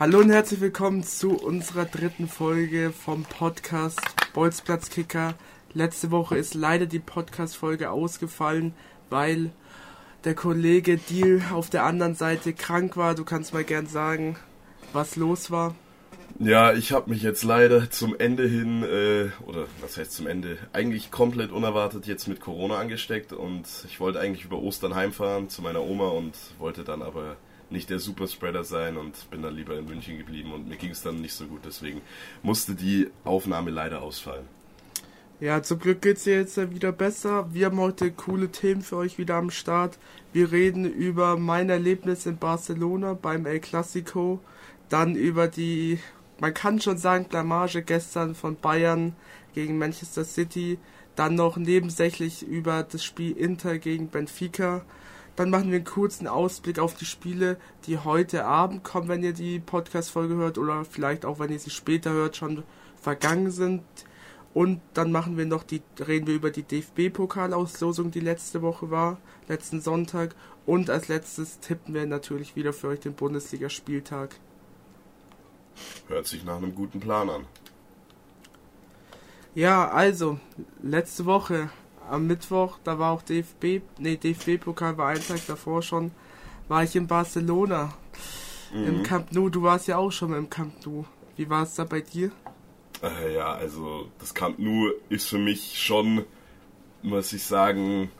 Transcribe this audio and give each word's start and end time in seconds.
Hallo 0.00 0.20
und 0.20 0.30
herzlich 0.30 0.60
willkommen 0.60 1.02
zu 1.02 1.32
unserer 1.32 1.84
dritten 1.84 2.28
Folge 2.28 2.92
vom 2.92 3.24
Podcast 3.24 4.00
Bolzplatzkicker. 4.32 5.34
Letzte 5.74 6.12
Woche 6.12 6.38
ist 6.38 6.54
leider 6.54 6.86
die 6.86 7.00
Podcast-Folge 7.00 7.90
ausgefallen, 7.90 8.74
weil 9.10 9.50
der 10.22 10.36
Kollege 10.36 10.98
Deal 10.98 11.42
auf 11.52 11.68
der 11.68 11.82
anderen 11.82 12.14
Seite 12.14 12.52
krank 12.52 12.96
war. 12.96 13.16
Du 13.16 13.24
kannst 13.24 13.52
mal 13.52 13.64
gern 13.64 13.88
sagen, 13.88 14.36
was 14.92 15.16
los 15.16 15.50
war. 15.50 15.74
Ja, 16.38 16.74
ich 16.74 16.92
habe 16.92 17.10
mich 17.10 17.22
jetzt 17.22 17.42
leider 17.42 17.90
zum 17.90 18.14
Ende 18.16 18.46
hin, 18.46 18.84
äh, 18.84 19.30
oder 19.48 19.66
was 19.80 19.96
heißt 19.96 20.12
zum 20.12 20.28
Ende, 20.28 20.58
eigentlich 20.72 21.10
komplett 21.10 21.50
unerwartet 21.50 22.06
jetzt 22.06 22.28
mit 22.28 22.40
Corona 22.40 22.78
angesteckt 22.78 23.32
und 23.32 23.66
ich 23.88 23.98
wollte 23.98 24.20
eigentlich 24.20 24.44
über 24.44 24.58
Ostern 24.58 24.94
heimfahren 24.94 25.48
zu 25.48 25.60
meiner 25.60 25.82
Oma 25.82 26.06
und 26.06 26.36
wollte 26.60 26.84
dann 26.84 27.02
aber 27.02 27.36
nicht 27.70 27.90
der 27.90 27.98
Superspreader 27.98 28.64
sein 28.64 28.96
und 28.96 29.30
bin 29.30 29.42
dann 29.42 29.54
lieber 29.54 29.78
in 29.78 29.86
München 29.86 30.18
geblieben 30.18 30.52
und 30.52 30.68
mir 30.68 30.76
ging 30.76 30.90
es 30.90 31.02
dann 31.02 31.20
nicht 31.20 31.34
so 31.34 31.46
gut. 31.46 31.60
Deswegen 31.64 32.00
musste 32.42 32.74
die 32.74 33.08
Aufnahme 33.24 33.70
leider 33.70 34.02
ausfallen. 34.02 34.46
Ja, 35.40 35.62
zum 35.62 35.78
Glück 35.78 36.02
geht 36.02 36.16
es 36.16 36.24
dir 36.24 36.34
jetzt 36.34 36.56
wieder 36.74 36.90
besser. 36.90 37.46
Wir 37.54 37.66
haben 37.66 37.78
heute 37.78 38.10
coole 38.10 38.48
Themen 38.50 38.82
für 38.82 38.96
euch 38.96 39.18
wieder 39.18 39.36
am 39.36 39.50
Start. 39.50 39.96
Wir 40.32 40.50
reden 40.50 40.84
über 40.84 41.36
mein 41.36 41.70
Erlebnis 41.70 42.26
in 42.26 42.38
Barcelona 42.38 43.14
beim 43.14 43.46
El 43.46 43.60
Clasico, 43.60 44.40
dann 44.88 45.14
über 45.14 45.46
die, 45.46 46.00
man 46.40 46.54
kann 46.54 46.80
schon 46.80 46.98
sagen, 46.98 47.26
Blamage 47.28 47.82
gestern 47.82 48.34
von 48.34 48.56
Bayern 48.56 49.14
gegen 49.54 49.78
Manchester 49.78 50.24
City, 50.24 50.78
dann 51.14 51.36
noch 51.36 51.56
nebensächlich 51.56 52.42
über 52.42 52.82
das 52.82 53.04
Spiel 53.04 53.36
Inter 53.36 53.78
gegen 53.78 54.08
Benfica 54.08 54.84
dann 55.38 55.50
machen 55.50 55.70
wir 55.70 55.76
einen 55.76 55.84
kurzen 55.84 56.26
Ausblick 56.26 56.80
auf 56.80 56.94
die 56.94 57.04
Spiele, 57.04 57.58
die 57.86 57.98
heute 57.98 58.44
Abend 58.44 58.82
kommen, 58.82 59.08
wenn 59.08 59.22
ihr 59.22 59.32
die 59.32 59.60
Podcast-Folge 59.60 60.34
hört 60.34 60.58
oder 60.58 60.84
vielleicht 60.84 61.24
auch, 61.24 61.38
wenn 61.38 61.52
ihr 61.52 61.60
sie 61.60 61.70
später 61.70 62.10
hört, 62.12 62.36
schon 62.36 62.64
vergangen 63.00 63.52
sind. 63.52 63.82
Und 64.52 64.80
dann 64.94 65.12
machen 65.12 65.36
wir 65.36 65.46
noch 65.46 65.62
die, 65.62 65.82
reden 66.00 66.26
wir 66.26 66.34
über 66.34 66.50
die 66.50 66.64
DFB-Pokalauslosung, 66.64 68.10
die 68.10 68.20
letzte 68.20 68.62
Woche 68.62 68.90
war, 68.90 69.18
letzten 69.46 69.80
Sonntag. 69.80 70.34
Und 70.66 70.90
als 70.90 71.06
letztes 71.06 71.60
tippen 71.60 71.94
wir 71.94 72.06
natürlich 72.06 72.56
wieder 72.56 72.72
für 72.72 72.88
euch 72.88 73.00
den 73.00 73.14
Bundesligaspieltag. 73.14 74.34
Hört 76.08 76.26
sich 76.26 76.44
nach 76.44 76.56
einem 76.56 76.74
guten 76.74 76.98
Plan 76.98 77.30
an. 77.30 77.44
Ja, 79.54 79.88
also, 79.88 80.40
letzte 80.82 81.26
Woche 81.26 81.70
am 82.10 82.26
Mittwoch, 82.26 82.78
da 82.84 82.98
war 82.98 83.12
auch 83.12 83.22
DFB, 83.22 83.82
nee, 83.98 84.16
DFB-Pokal 84.16 84.96
war 84.98 85.08
ein 85.08 85.26
Tag 85.26 85.46
davor 85.46 85.82
schon, 85.82 86.10
war 86.68 86.82
ich 86.82 86.96
in 86.96 87.06
Barcelona. 87.06 87.92
Mhm. 88.72 88.86
Im 88.86 89.02
Camp 89.02 89.32
Nou, 89.32 89.48
du 89.48 89.62
warst 89.62 89.88
ja 89.88 89.96
auch 89.96 90.10
schon 90.10 90.30
mal 90.30 90.38
im 90.38 90.50
Camp 90.50 90.84
Nou. 90.84 91.04
Wie 91.36 91.48
war 91.48 91.62
es 91.62 91.74
da 91.74 91.84
bei 91.84 92.00
dir? 92.00 92.30
Äh, 93.02 93.34
ja, 93.34 93.52
also 93.52 94.10
das 94.18 94.34
Camp 94.34 94.58
Nou 94.58 94.90
ist 95.08 95.28
für 95.28 95.38
mich 95.38 95.78
schon, 95.78 96.24
muss 97.02 97.32
ich 97.32 97.44
sagen, 97.44 98.10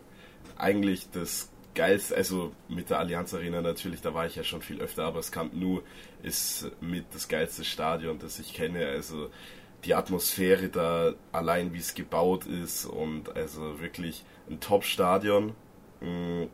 eigentlich 0.57 1.11
das 1.11 1.51
geilste, 1.75 2.17
also 2.17 2.53
mit 2.69 2.91
der 2.91 2.99
Allianz 2.99 3.35
Arena 3.35 3.61
natürlich, 3.61 4.01
da 4.01 4.15
war 4.15 4.27
ich 4.27 4.37
ja 4.37 4.45
schon 4.45 4.63
viel 4.63 4.81
öfter, 4.81 5.05
aber 5.05 5.19
das 5.19 5.33
Camp 5.33 5.55
Nou 5.55 5.81
ist 6.23 6.71
mit 6.81 7.07
das 7.13 7.29
geilste 7.29 7.65
Stadion, 7.65 8.19
das 8.19 8.39
ich 8.39 8.53
kenne. 8.53 8.87
Also 8.87 9.31
die 9.85 9.95
Atmosphäre 9.95 10.69
da, 10.69 11.15
allein 11.33 11.73
wie 11.73 11.79
es 11.79 11.95
gebaut 11.95 12.47
ist 12.47 12.85
und 12.87 13.35
also 13.37 13.81
wirklich 13.81 14.25
ein 14.51 14.61
Top-Stadion. 14.61 15.55
Mm, 16.01 16.45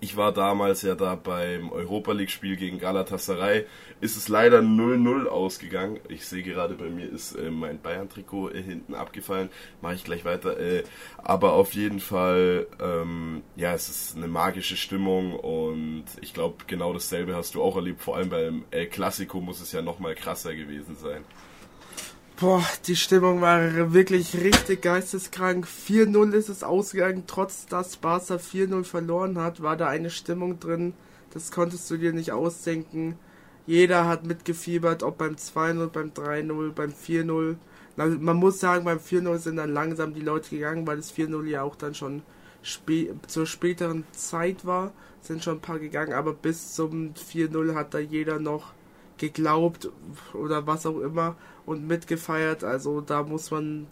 ich 0.00 0.16
war 0.16 0.32
damals 0.32 0.82
ja 0.82 0.94
da 0.94 1.16
beim 1.16 1.72
Europa 1.72 2.12
League-Spiel 2.12 2.56
gegen 2.56 2.78
Galatasaray. 2.78 3.66
Ist 4.00 4.16
es 4.16 4.28
leider 4.28 4.60
0-0 4.60 5.26
ausgegangen. 5.26 5.98
Ich 6.08 6.24
sehe 6.26 6.44
gerade 6.44 6.74
bei 6.74 6.88
mir 6.88 7.10
ist 7.10 7.34
äh, 7.34 7.50
mein 7.50 7.80
Bayern-Trikot 7.80 8.50
äh, 8.50 8.62
hinten 8.62 8.94
abgefallen. 8.94 9.48
Mache 9.82 9.94
ich 9.94 10.04
gleich 10.04 10.24
weiter. 10.24 10.58
Äh, 10.58 10.84
aber 11.16 11.54
auf 11.54 11.74
jeden 11.74 11.98
Fall, 11.98 12.68
ähm, 12.80 13.42
ja, 13.56 13.74
es 13.74 13.88
ist 13.88 14.16
eine 14.16 14.28
magische 14.28 14.76
Stimmung 14.76 15.34
und 15.34 16.04
ich 16.20 16.32
glaube, 16.32 16.64
genau 16.68 16.92
dasselbe 16.92 17.34
hast 17.34 17.56
du 17.56 17.62
auch 17.62 17.74
erlebt. 17.74 18.00
Vor 18.00 18.16
allem 18.16 18.30
beim 18.30 18.64
El 18.70 18.86
Clasico 18.86 19.40
muss 19.40 19.60
es 19.60 19.72
ja 19.72 19.82
nochmal 19.82 20.14
krasser 20.14 20.54
gewesen 20.54 20.94
sein. 20.94 21.24
Boah, 22.40 22.64
die 22.86 22.94
Stimmung 22.94 23.40
war 23.40 23.92
wirklich 23.92 24.32
richtig 24.36 24.82
geisteskrank. 24.82 25.66
4-0 25.66 26.30
ist 26.34 26.48
es 26.48 26.62
ausgegangen, 26.62 27.24
trotz 27.26 27.66
dass 27.66 27.96
Barca 27.96 28.36
4-0 28.36 28.84
verloren 28.84 29.38
hat, 29.38 29.60
war 29.60 29.76
da 29.76 29.88
eine 29.88 30.08
Stimmung 30.08 30.60
drin. 30.60 30.94
Das 31.30 31.50
konntest 31.50 31.90
du 31.90 31.96
dir 31.96 32.12
nicht 32.12 32.30
ausdenken. 32.30 33.18
Jeder 33.66 34.06
hat 34.06 34.24
mitgefiebert, 34.24 35.02
ob 35.02 35.18
beim 35.18 35.34
2-0, 35.34 35.88
beim 35.88 36.10
3-0, 36.10 36.70
beim 36.70 36.90
4-0. 36.90 37.56
Man 37.96 38.36
muss 38.36 38.60
sagen, 38.60 38.84
beim 38.84 38.98
4-0 38.98 39.38
sind 39.38 39.56
dann 39.56 39.72
langsam 39.74 40.14
die 40.14 40.20
Leute 40.20 40.50
gegangen, 40.50 40.86
weil 40.86 40.98
das 40.98 41.12
4-0 41.12 41.44
ja 41.46 41.62
auch 41.62 41.74
dann 41.74 41.96
schon 41.96 42.22
spä 42.62 43.14
zur 43.26 43.46
späteren 43.46 44.04
Zeit 44.12 44.64
war. 44.64 44.92
Sind 45.22 45.42
schon 45.42 45.56
ein 45.56 45.60
paar 45.60 45.80
gegangen, 45.80 46.12
aber 46.12 46.34
bis 46.34 46.72
zum 46.74 47.14
4-0 47.14 47.74
hat 47.74 47.94
da 47.94 47.98
jeder 47.98 48.38
noch 48.38 48.74
geglaubt 49.18 49.90
oder 50.34 50.66
was 50.66 50.86
auch 50.86 51.00
immer 51.00 51.36
und 51.66 51.86
mitgefeiert. 51.86 52.64
Also 52.64 53.00
da 53.00 53.22
muss 53.22 53.50
man 53.50 53.86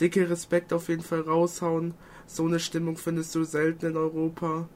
dicke 0.00 0.28
Respekt 0.28 0.72
auf 0.72 0.88
jeden 0.88 1.02
Fall 1.02 1.20
raushauen. 1.20 1.94
So 2.26 2.46
eine 2.46 2.60
Stimmung 2.60 2.96
findest 2.96 3.34
du 3.34 3.44
selten 3.44 3.86
in 3.86 3.96
Europa. 3.96 4.68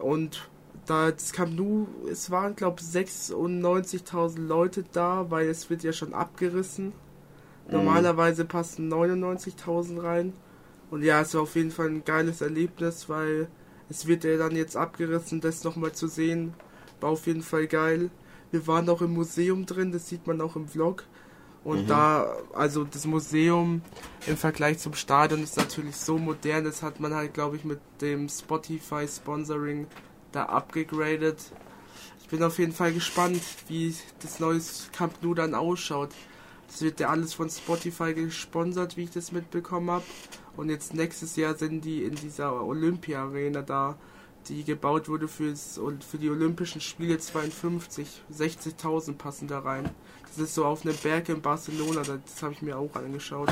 Und 0.00 0.48
da 0.86 1.10
das 1.10 1.32
Camp 1.32 1.54
Nou, 1.56 1.86
es 2.10 2.30
waren 2.30 2.56
glaube 2.56 2.80
ich 2.80 2.86
96.000 2.86 4.40
Leute 4.40 4.84
da, 4.92 5.30
weil 5.30 5.48
es 5.48 5.70
wird 5.70 5.82
ja 5.82 5.92
schon 5.92 6.14
abgerissen. 6.14 6.86
Mhm. 6.86 6.92
Normalerweise 7.72 8.44
passen 8.44 8.92
99.000 8.92 10.02
rein. 10.02 10.32
Und 10.90 11.04
ja, 11.04 11.20
es 11.20 11.34
war 11.34 11.42
auf 11.42 11.54
jeden 11.54 11.70
Fall 11.70 11.86
ein 11.86 12.04
geiles 12.04 12.40
Erlebnis, 12.40 13.08
weil 13.08 13.48
es 13.88 14.06
wird 14.06 14.24
ja 14.24 14.36
dann 14.36 14.56
jetzt 14.56 14.76
abgerissen, 14.76 15.40
das 15.40 15.64
nochmal 15.64 15.92
zu 15.92 16.08
sehen, 16.08 16.54
war 17.00 17.10
auf 17.10 17.26
jeden 17.26 17.42
Fall 17.42 17.66
geil. 17.66 18.10
Wir 18.50 18.66
waren 18.66 18.88
auch 18.88 19.02
im 19.02 19.14
Museum 19.14 19.66
drin, 19.66 19.92
das 19.92 20.08
sieht 20.08 20.26
man 20.26 20.40
auch 20.40 20.56
im 20.56 20.68
Vlog. 20.68 21.04
Und 21.62 21.82
mhm. 21.82 21.86
da, 21.88 22.36
also 22.54 22.84
das 22.84 23.06
Museum 23.06 23.82
im 24.26 24.36
Vergleich 24.36 24.78
zum 24.78 24.94
Stadion 24.94 25.42
ist 25.42 25.56
natürlich 25.56 25.96
so 25.96 26.16
modern, 26.16 26.64
das 26.64 26.82
hat 26.82 27.00
man 27.00 27.14
halt, 27.14 27.34
glaube 27.34 27.56
ich, 27.56 27.64
mit 27.64 27.80
dem 28.00 28.28
Spotify 28.28 29.06
Sponsoring 29.06 29.86
da 30.32 30.46
abgegradet. 30.46 31.38
Ich 32.22 32.28
bin 32.28 32.42
auf 32.42 32.58
jeden 32.58 32.72
Fall 32.72 32.92
gespannt, 32.92 33.42
wie 33.68 33.94
das 34.20 34.40
neue 34.40 34.60
Camp 34.92 35.22
Nou 35.22 35.34
dann 35.34 35.54
ausschaut. 35.54 36.10
Das 36.68 36.82
wird 36.82 37.00
ja 37.00 37.08
alles 37.08 37.34
von 37.34 37.50
Spotify 37.50 38.14
gesponsert, 38.14 38.96
wie 38.96 39.04
ich 39.04 39.10
das 39.10 39.32
mitbekommen 39.32 39.90
habe. 39.90 40.04
Und 40.56 40.70
jetzt 40.70 40.94
nächstes 40.94 41.34
Jahr 41.36 41.56
sind 41.56 41.84
die 41.84 42.04
in 42.04 42.14
dieser 42.14 42.64
Olympia 42.64 43.24
Arena 43.24 43.62
da 43.62 43.98
die 44.48 44.64
gebaut 44.64 45.08
wurde 45.08 45.28
fürs, 45.28 45.80
für 46.08 46.18
die 46.18 46.30
Olympischen 46.30 46.80
Spiele 46.80 47.18
52. 47.18 48.22
60.000 48.32 49.14
passen 49.14 49.48
da 49.48 49.60
rein. 49.60 49.90
Das 50.28 50.38
ist 50.38 50.54
so 50.54 50.64
auf 50.64 50.84
einem 50.84 50.96
Berg 50.96 51.28
in 51.28 51.42
Barcelona, 51.42 52.02
das 52.02 52.42
habe 52.42 52.52
ich 52.52 52.62
mir 52.62 52.78
auch 52.78 52.94
angeschaut. 52.94 53.50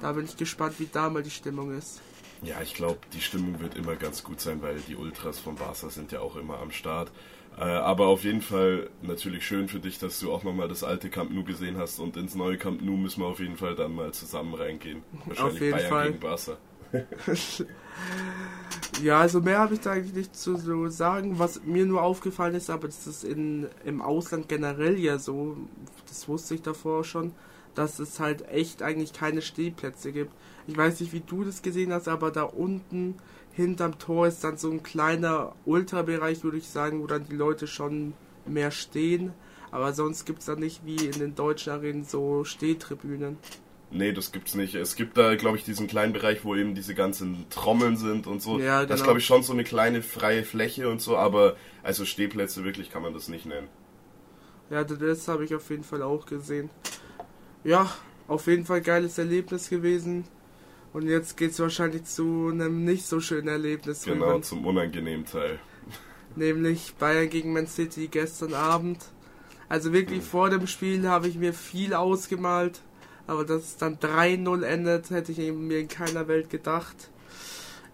Da 0.00 0.12
bin 0.12 0.24
ich 0.24 0.36
gespannt, 0.36 0.78
wie 0.78 0.88
da 0.90 1.08
mal 1.08 1.22
die 1.22 1.30
Stimmung 1.30 1.76
ist. 1.76 2.00
Ja, 2.42 2.60
ich 2.60 2.74
glaube, 2.74 2.98
die 3.12 3.20
Stimmung 3.20 3.60
wird 3.60 3.76
immer 3.76 3.94
ganz 3.94 4.24
gut 4.24 4.40
sein, 4.40 4.62
weil 4.62 4.80
die 4.88 4.96
Ultras 4.96 5.38
von 5.38 5.54
Barca 5.54 5.90
sind 5.90 6.10
ja 6.10 6.20
auch 6.20 6.34
immer 6.36 6.58
am 6.58 6.72
Start. 6.72 7.12
Äh, 7.56 7.62
aber 7.62 8.06
auf 8.06 8.24
jeden 8.24 8.40
Fall 8.40 8.90
natürlich 9.02 9.46
schön 9.46 9.68
für 9.68 9.78
dich, 9.78 9.98
dass 9.98 10.18
du 10.18 10.32
auch 10.32 10.42
nochmal 10.42 10.68
das 10.68 10.82
alte 10.82 11.10
Camp 11.10 11.30
Nou 11.30 11.44
gesehen 11.44 11.76
hast 11.76 11.98
und 12.00 12.16
ins 12.16 12.34
neue 12.34 12.56
Camp 12.56 12.82
Nou 12.82 12.96
müssen 12.96 13.20
wir 13.20 13.26
auf 13.26 13.40
jeden 13.40 13.56
Fall 13.56 13.74
dann 13.74 13.94
mal 13.94 14.12
zusammen 14.12 14.54
reingehen. 14.54 15.02
Wahrscheinlich 15.26 15.54
auf 15.54 15.60
jeden 15.60 15.76
Bayern 15.76 15.88
Fall. 15.88 16.06
gegen 16.08 16.20
Barca. 16.20 16.56
ja, 19.02 19.20
also 19.20 19.40
mehr 19.40 19.58
habe 19.58 19.74
ich 19.74 19.80
da 19.80 19.92
eigentlich 19.92 20.14
nicht 20.14 20.36
zu 20.36 20.56
sagen. 20.90 21.38
Was 21.38 21.62
mir 21.64 21.86
nur 21.86 22.02
aufgefallen 22.02 22.54
ist, 22.54 22.70
aber 22.70 22.88
das 22.88 23.06
ist 23.06 23.24
in, 23.24 23.66
im 23.84 24.02
Ausland 24.02 24.48
generell 24.48 24.98
ja 24.98 25.18
so, 25.18 25.56
das 26.08 26.28
wusste 26.28 26.54
ich 26.54 26.62
davor 26.62 27.04
schon, 27.04 27.32
dass 27.74 27.98
es 27.98 28.20
halt 28.20 28.48
echt 28.48 28.82
eigentlich 28.82 29.12
keine 29.12 29.42
Stehplätze 29.42 30.12
gibt. 30.12 30.32
Ich 30.66 30.76
weiß 30.76 31.00
nicht, 31.00 31.12
wie 31.12 31.20
du 31.20 31.44
das 31.44 31.62
gesehen 31.62 31.92
hast, 31.92 32.08
aber 32.08 32.30
da 32.30 32.42
unten 32.42 33.16
hinterm 33.52 33.98
Tor 33.98 34.26
ist 34.26 34.44
dann 34.44 34.56
so 34.56 34.70
ein 34.70 34.82
kleiner 34.82 35.54
Ultrabereich, 35.64 36.44
würde 36.44 36.58
ich 36.58 36.68
sagen, 36.68 37.02
wo 37.02 37.06
dann 37.06 37.26
die 37.28 37.36
Leute 37.36 37.66
schon 37.66 38.14
mehr 38.46 38.70
stehen. 38.70 39.32
Aber 39.70 39.92
sonst 39.94 40.26
gibt 40.26 40.40
es 40.40 40.46
da 40.46 40.54
nicht 40.54 40.84
wie 40.84 41.06
in 41.06 41.18
den 41.18 41.34
deutschen 41.34 41.72
Arenen 41.72 42.04
so 42.04 42.44
Stehtribünen. 42.44 43.38
Nee, 43.92 44.12
das 44.12 44.32
gibt's 44.32 44.54
nicht. 44.54 44.74
Es 44.74 44.96
gibt 44.96 45.18
da, 45.18 45.34
glaube 45.34 45.58
ich, 45.58 45.64
diesen 45.64 45.86
kleinen 45.86 46.12
Bereich, 46.12 46.44
wo 46.44 46.54
eben 46.54 46.74
diese 46.74 46.94
ganzen 46.94 47.46
Trommeln 47.50 47.96
sind 47.96 48.26
und 48.26 48.40
so. 48.40 48.58
Ja, 48.58 48.80
genau. 48.80 48.88
Das 48.88 49.00
ist, 49.00 49.04
glaube 49.04 49.18
ich, 49.18 49.26
schon 49.26 49.42
so 49.42 49.52
eine 49.52 49.64
kleine 49.64 50.02
freie 50.02 50.44
Fläche 50.44 50.88
und 50.88 51.00
so, 51.00 51.16
aber 51.16 51.56
also 51.82 52.04
Stehplätze 52.04 52.64
wirklich 52.64 52.90
kann 52.90 53.02
man 53.02 53.12
das 53.12 53.28
nicht 53.28 53.44
nennen. 53.44 53.68
Ja, 54.70 54.84
das 54.84 55.28
habe 55.28 55.44
ich 55.44 55.54
auf 55.54 55.68
jeden 55.68 55.84
Fall 55.84 56.02
auch 56.02 56.24
gesehen. 56.24 56.70
Ja, 57.64 57.92
auf 58.28 58.46
jeden 58.46 58.64
Fall 58.64 58.80
geiles 58.80 59.18
Erlebnis 59.18 59.68
gewesen. 59.68 60.24
Und 60.92 61.06
jetzt 61.08 61.36
geht's 61.36 61.58
wahrscheinlich 61.58 62.04
zu 62.04 62.48
einem 62.50 62.84
nicht 62.84 63.04
so 63.04 63.20
schönen 63.20 63.48
Erlebnis. 63.48 64.04
Genau, 64.04 64.38
zum 64.40 64.66
unangenehmen 64.66 65.26
Teil. 65.26 65.58
Nämlich 66.36 66.94
Bayern 66.98 67.28
gegen 67.28 67.52
Man 67.52 67.66
City 67.66 68.08
gestern 68.08 68.54
Abend. 68.54 68.98
Also 69.68 69.92
wirklich 69.92 70.22
vor 70.22 70.50
dem 70.50 70.66
Spiel 70.66 71.08
habe 71.08 71.28
ich 71.28 71.36
mir 71.36 71.54
viel 71.54 71.94
ausgemalt, 71.94 72.80
aber 73.26 73.44
dass 73.44 73.62
es 73.62 73.76
dann 73.76 73.98
3-0 73.98 74.62
endet, 74.62 75.10
hätte 75.10 75.32
ich 75.32 75.38
mir 75.52 75.78
in 75.78 75.88
keiner 75.88 76.28
Welt 76.28 76.50
gedacht. 76.50 77.10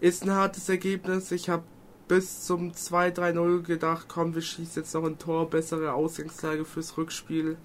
Ist 0.01 0.25
ein 0.25 0.33
hartes 0.33 0.69
Ergebnis. 0.69 1.33
Ich 1.33 1.49
habe 1.49 1.65
bis 2.07 2.45
zum 2.45 2.73
2-3-0 2.73 3.63
gedacht, 3.63 4.07
komm, 4.09 4.35
wir 4.35 4.43
schießen 4.43 4.83
jetzt 4.83 4.95
noch 4.95 5.05
ein 5.05 5.19
Tor, 5.19 5.51
bessere 5.51 5.93
Ausgangslage 5.93 6.65
fürs 6.65 6.97
Rückspiel. 6.97 7.57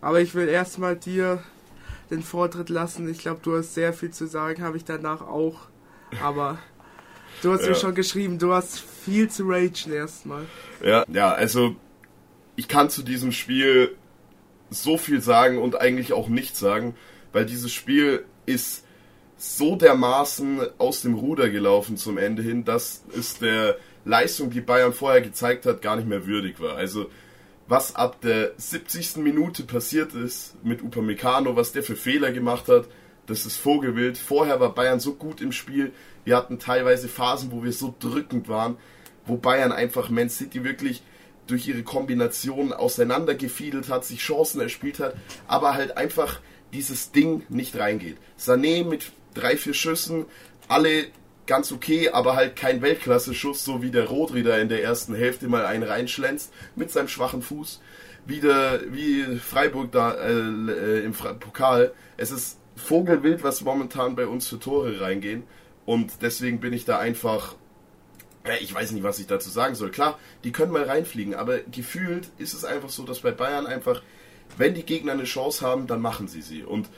Aber 0.00 0.20
ich 0.20 0.34
will 0.34 0.48
erstmal 0.48 0.96
dir 0.96 1.42
den 2.10 2.22
Vortritt 2.22 2.68
lassen. 2.68 3.08
Ich 3.08 3.18
glaube, 3.18 3.40
du 3.42 3.56
hast 3.56 3.74
sehr 3.74 3.92
viel 3.92 4.10
zu 4.10 4.26
sagen, 4.26 4.62
habe 4.62 4.76
ich 4.76 4.84
danach 4.84 5.22
auch. 5.22 5.68
Aber 6.22 6.58
du 7.42 7.52
hast 7.52 7.62
ja. 7.62 7.70
mir 7.70 7.74
schon 7.76 7.94
geschrieben, 7.94 8.38
du 8.38 8.52
hast 8.52 8.80
viel 8.80 9.30
zu 9.30 9.44
ragen 9.46 9.92
erstmal. 9.92 10.44
Ja, 10.82 11.04
ja, 11.08 11.32
also 11.32 11.76
ich 12.56 12.68
kann 12.68 12.90
zu 12.90 13.02
diesem 13.02 13.32
Spiel 13.32 13.96
so 14.70 14.96
viel 14.96 15.20
sagen 15.20 15.58
und 15.58 15.80
eigentlich 15.80 16.12
auch 16.12 16.28
nichts 16.28 16.58
sagen, 16.58 16.94
weil 17.32 17.46
dieses 17.46 17.72
Spiel 17.72 18.24
ist 18.46 18.84
so 19.36 19.76
dermaßen 19.76 20.60
aus 20.78 21.02
dem 21.02 21.14
Ruder 21.14 21.48
gelaufen 21.48 21.96
zum 21.96 22.18
Ende 22.18 22.42
hin, 22.42 22.64
dass 22.64 23.02
es 23.16 23.38
der 23.38 23.76
Leistung, 24.04 24.50
die 24.50 24.60
Bayern 24.60 24.92
vorher 24.92 25.20
gezeigt 25.20 25.66
hat, 25.66 25.82
gar 25.82 25.96
nicht 25.96 26.08
mehr 26.08 26.26
würdig 26.26 26.60
war. 26.60 26.76
Also 26.76 27.10
was 27.66 27.94
ab 27.94 28.20
der 28.20 28.52
70. 28.56 29.18
Minute 29.18 29.62
passiert 29.62 30.14
ist 30.14 30.56
mit 30.64 30.82
Upamecano, 30.82 31.54
was 31.56 31.72
der 31.72 31.82
für 31.82 31.96
Fehler 31.96 32.32
gemacht 32.32 32.68
hat, 32.68 32.88
das 33.26 33.46
ist 33.46 33.56
Vogelwild. 33.56 34.18
Vorher 34.18 34.58
war 34.58 34.74
Bayern 34.74 34.98
so 34.98 35.14
gut 35.14 35.40
im 35.40 35.52
Spiel. 35.52 35.92
Wir 36.24 36.36
hatten 36.36 36.58
teilweise 36.58 37.08
Phasen, 37.08 37.52
wo 37.52 37.62
wir 37.62 37.72
so 37.72 37.94
drückend 37.98 38.48
waren, 38.48 38.76
wo 39.24 39.36
Bayern 39.36 39.70
einfach 39.70 40.10
Man 40.10 40.28
City 40.28 40.64
wirklich 40.64 41.02
durch 41.50 41.66
ihre 41.68 41.82
Kombination 41.82 42.72
auseinandergefiedelt 42.72 43.88
hat, 43.88 44.04
sich 44.04 44.20
Chancen 44.20 44.60
erspielt 44.60 45.00
hat, 45.00 45.14
aber 45.46 45.74
halt 45.74 45.96
einfach 45.96 46.40
dieses 46.72 47.12
Ding 47.12 47.42
nicht 47.48 47.78
reingeht. 47.78 48.16
Sané 48.38 48.84
mit 48.84 49.12
drei, 49.34 49.56
vier 49.56 49.74
Schüssen, 49.74 50.26
alle 50.68 51.06
ganz 51.46 51.72
okay, 51.72 52.10
aber 52.10 52.36
halt 52.36 52.54
kein 52.54 52.80
Weltklasse-Schuss, 52.80 53.64
so 53.64 53.82
wie 53.82 53.90
der 53.90 54.06
Rodri 54.06 54.42
da 54.42 54.56
in 54.58 54.68
der 54.68 54.84
ersten 54.84 55.14
Hälfte 55.14 55.48
mal 55.48 55.66
einen 55.66 55.82
reinschlänzt 55.82 56.52
mit 56.76 56.90
seinem 56.92 57.08
schwachen 57.08 57.42
Fuß. 57.42 57.80
Wieder 58.24 58.80
wie 58.92 59.24
Freiburg 59.38 59.90
da 59.90 60.14
äh, 60.14 60.30
äh, 60.30 61.04
im 61.04 61.12
Pokal. 61.12 61.92
Es 62.16 62.30
ist 62.30 62.58
Vogelwild, 62.76 63.42
was 63.42 63.62
momentan 63.62 64.14
bei 64.14 64.26
uns 64.26 64.46
für 64.46 64.60
Tore 64.60 65.00
reingehen. 65.00 65.42
Und 65.86 66.22
deswegen 66.22 66.60
bin 66.60 66.72
ich 66.72 66.84
da 66.84 66.98
einfach. 66.98 67.56
Ich 68.60 68.74
weiß 68.74 68.92
nicht, 68.92 69.02
was 69.02 69.18
ich 69.18 69.26
dazu 69.26 69.50
sagen 69.50 69.74
soll. 69.74 69.90
Klar, 69.90 70.18
die 70.44 70.52
können 70.52 70.72
mal 70.72 70.84
reinfliegen, 70.84 71.34
aber 71.34 71.58
gefühlt 71.58 72.28
ist 72.38 72.54
es 72.54 72.64
einfach 72.64 72.88
so, 72.88 73.02
dass 73.04 73.20
bei 73.20 73.32
Bayern 73.32 73.66
einfach, 73.66 74.02
wenn 74.56 74.74
die 74.74 74.84
Gegner 74.84 75.12
eine 75.12 75.24
Chance 75.24 75.64
haben, 75.64 75.86
dann 75.86 76.00
machen 76.00 76.26
sie 76.26 76.40
sie. 76.40 76.62
Und 76.62 76.88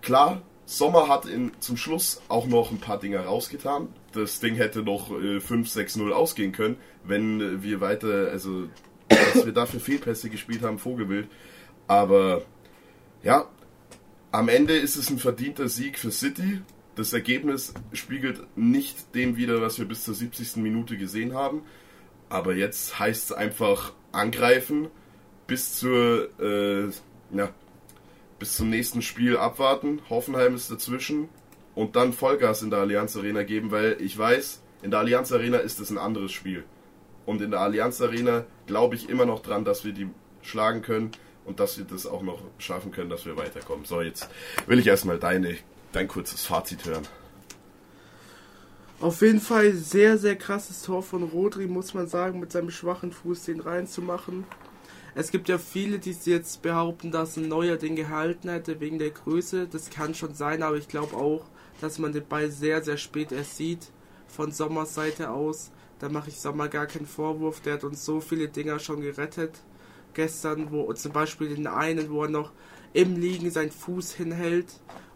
klar, 0.00 0.42
Sommer 0.64 1.08
hat 1.08 1.26
in, 1.26 1.52
zum 1.60 1.76
Schluss 1.76 2.20
auch 2.28 2.46
noch 2.46 2.70
ein 2.70 2.78
paar 2.78 2.98
Dinge 2.98 3.18
rausgetan. 3.18 3.88
Das 4.12 4.40
Ding 4.40 4.54
hätte 4.54 4.82
noch 4.82 5.10
äh, 5.10 5.38
5-6-0 5.38 6.10
ausgehen 6.10 6.52
können, 6.52 6.76
wenn 7.04 7.40
äh, 7.40 7.62
wir 7.62 7.80
weiter, 7.80 8.28
also 8.30 8.68
dass 9.08 9.46
wir 9.46 9.52
dafür 9.52 9.80
Fehlpässe 9.80 10.28
gespielt 10.28 10.62
haben, 10.62 10.78
Vogelwild. 10.78 11.28
Aber 11.86 12.42
ja, 13.22 13.46
am 14.30 14.48
Ende 14.48 14.76
ist 14.76 14.96
es 14.96 15.10
ein 15.10 15.18
verdienter 15.18 15.68
Sieg 15.68 15.98
für 15.98 16.10
City. 16.10 16.60
Das 16.98 17.12
Ergebnis 17.12 17.74
spiegelt 17.92 18.40
nicht 18.56 19.14
dem 19.14 19.36
wider, 19.36 19.62
was 19.62 19.78
wir 19.78 19.86
bis 19.86 20.02
zur 20.02 20.14
70. 20.14 20.56
Minute 20.56 20.96
gesehen 20.96 21.32
haben. 21.32 21.62
Aber 22.28 22.56
jetzt 22.56 22.98
heißt 22.98 23.26
es 23.26 23.32
einfach 23.32 23.92
angreifen 24.10 24.88
bis 25.46 25.76
zur 25.76 26.28
äh, 26.40 26.88
ja, 27.32 27.50
bis 28.40 28.56
zum 28.56 28.68
nächsten 28.68 29.00
Spiel 29.00 29.36
abwarten. 29.36 30.00
Hoffenheim 30.10 30.56
ist 30.56 30.72
dazwischen 30.72 31.28
und 31.76 31.94
dann 31.94 32.12
Vollgas 32.12 32.62
in 32.62 32.70
der 32.70 32.80
Allianz 32.80 33.16
Arena 33.16 33.44
geben, 33.44 33.70
weil 33.70 33.96
ich 34.00 34.18
weiß, 34.18 34.60
in 34.82 34.90
der 34.90 34.98
Allianz 34.98 35.30
Arena 35.30 35.58
ist 35.58 35.78
es 35.78 35.90
ein 35.90 35.98
anderes 35.98 36.32
Spiel. 36.32 36.64
Und 37.26 37.40
in 37.42 37.52
der 37.52 37.60
Allianz 37.60 38.00
Arena 38.00 38.44
glaube 38.66 38.96
ich 38.96 39.08
immer 39.08 39.24
noch 39.24 39.38
dran, 39.38 39.64
dass 39.64 39.84
wir 39.84 39.92
die 39.92 40.08
schlagen 40.42 40.82
können 40.82 41.12
und 41.44 41.60
dass 41.60 41.78
wir 41.78 41.84
das 41.84 42.08
auch 42.08 42.22
noch 42.22 42.40
schaffen 42.58 42.90
können, 42.90 43.08
dass 43.08 43.24
wir 43.24 43.36
weiterkommen. 43.36 43.84
So, 43.84 44.00
jetzt 44.00 44.28
will 44.66 44.80
ich 44.80 44.88
erstmal 44.88 45.20
deine, 45.20 45.58
dein 45.92 46.08
kurzes 46.08 46.44
Fazit 46.44 46.84
hören. 46.84 47.06
Auf 49.00 49.22
jeden 49.22 49.40
Fall 49.40 49.74
sehr, 49.74 50.18
sehr 50.18 50.34
krasses 50.34 50.82
Tor 50.82 51.04
von 51.04 51.22
Rodri, 51.22 51.66
muss 51.68 51.94
man 51.94 52.08
sagen, 52.08 52.40
mit 52.40 52.50
seinem 52.50 52.70
schwachen 52.70 53.12
Fuß 53.12 53.44
den 53.44 53.60
reinzumachen. 53.60 54.44
Es 55.14 55.30
gibt 55.30 55.48
ja 55.48 55.58
viele, 55.58 55.98
die 55.98 56.16
jetzt 56.24 56.62
behaupten, 56.62 57.10
dass 57.10 57.36
ein 57.36 57.48
neuer 57.48 57.76
den 57.76 57.96
gehalten 57.96 58.48
hätte 58.48 58.80
wegen 58.80 58.98
der 58.98 59.10
Größe. 59.10 59.68
Das 59.68 59.90
kann 59.90 60.14
schon 60.14 60.34
sein, 60.34 60.62
aber 60.62 60.76
ich 60.76 60.88
glaube 60.88 61.16
auch, 61.16 61.44
dass 61.80 61.98
man 61.98 62.12
den 62.12 62.26
Ball 62.26 62.50
sehr, 62.50 62.82
sehr 62.82 62.96
spät 62.96 63.32
erst 63.32 63.56
sieht. 63.56 63.90
Von 64.26 64.52
Sommers 64.52 64.94
Seite 64.94 65.30
aus. 65.30 65.70
Da 65.98 66.08
mache 66.08 66.28
ich 66.28 66.40
Sommer 66.40 66.68
gar 66.68 66.86
keinen 66.86 67.06
Vorwurf. 67.06 67.60
Der 67.60 67.74
hat 67.74 67.84
uns 67.84 68.04
so 68.04 68.20
viele 68.20 68.48
Dinger 68.48 68.78
schon 68.78 69.00
gerettet. 69.00 69.58
Gestern, 70.14 70.70
wo 70.70 70.92
zum 70.92 71.12
Beispiel 71.12 71.54
den 71.54 71.66
einen, 71.66 72.10
wo 72.10 72.22
er 72.22 72.30
noch 72.30 72.52
im 72.98 73.16
Liegen 73.16 73.48
seinen 73.52 73.70
Fuß 73.70 74.12
hinhält 74.14 74.66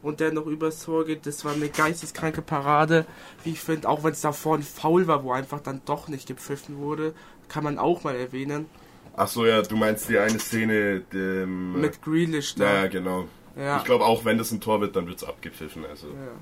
und 0.03 0.21
der 0.21 0.33
noch 0.33 0.47
übers 0.47 0.85
Tor 0.85 1.05
geht. 1.05 1.27
Das 1.27 1.45
war 1.45 1.53
eine 1.53 1.69
geisteskranke 1.69 2.41
Parade. 2.41 3.07
Wie 3.43 3.51
ich 3.51 3.61
finde, 3.61 3.89
auch 3.89 4.05
wenn 4.05 4.13
es 4.13 4.21
davor 4.21 4.57
ein 4.57 4.63
Foul 4.63 5.09
war, 5.09 5.25
wo 5.25 5.33
einfach 5.33 5.61
dann 5.61 5.83
doch 5.85 6.07
nicht 6.07 6.29
gepfiffen 6.29 6.79
wurde, 6.79 7.13
kann 7.49 7.65
man 7.65 7.79
auch 7.79 8.05
mal 8.05 8.15
erwähnen. 8.15 8.67
Ach 9.17 9.27
so, 9.27 9.45
ja, 9.45 9.63
du 9.63 9.77
meinst 9.77 10.09
die 10.09 10.17
eine 10.17 10.39
Szene 10.39 11.01
dem, 11.13 11.81
mit 11.81 12.01
Grealish 12.03 12.55
da. 12.55 12.83
Ja, 12.83 12.87
genau. 12.87 13.27
Ja. 13.57 13.79
Ich 13.79 13.85
glaube 13.85 14.05
auch, 14.05 14.25
wenn 14.25 14.39
das 14.39 14.53
ein 14.53 14.61
Tor 14.61 14.81
wird, 14.81 14.95
dann 14.95 15.09
wird 15.09 15.19
es 15.19 15.25
abgepfiffen. 15.25 15.85
Also. 15.85 16.07
Ja. 16.07 16.33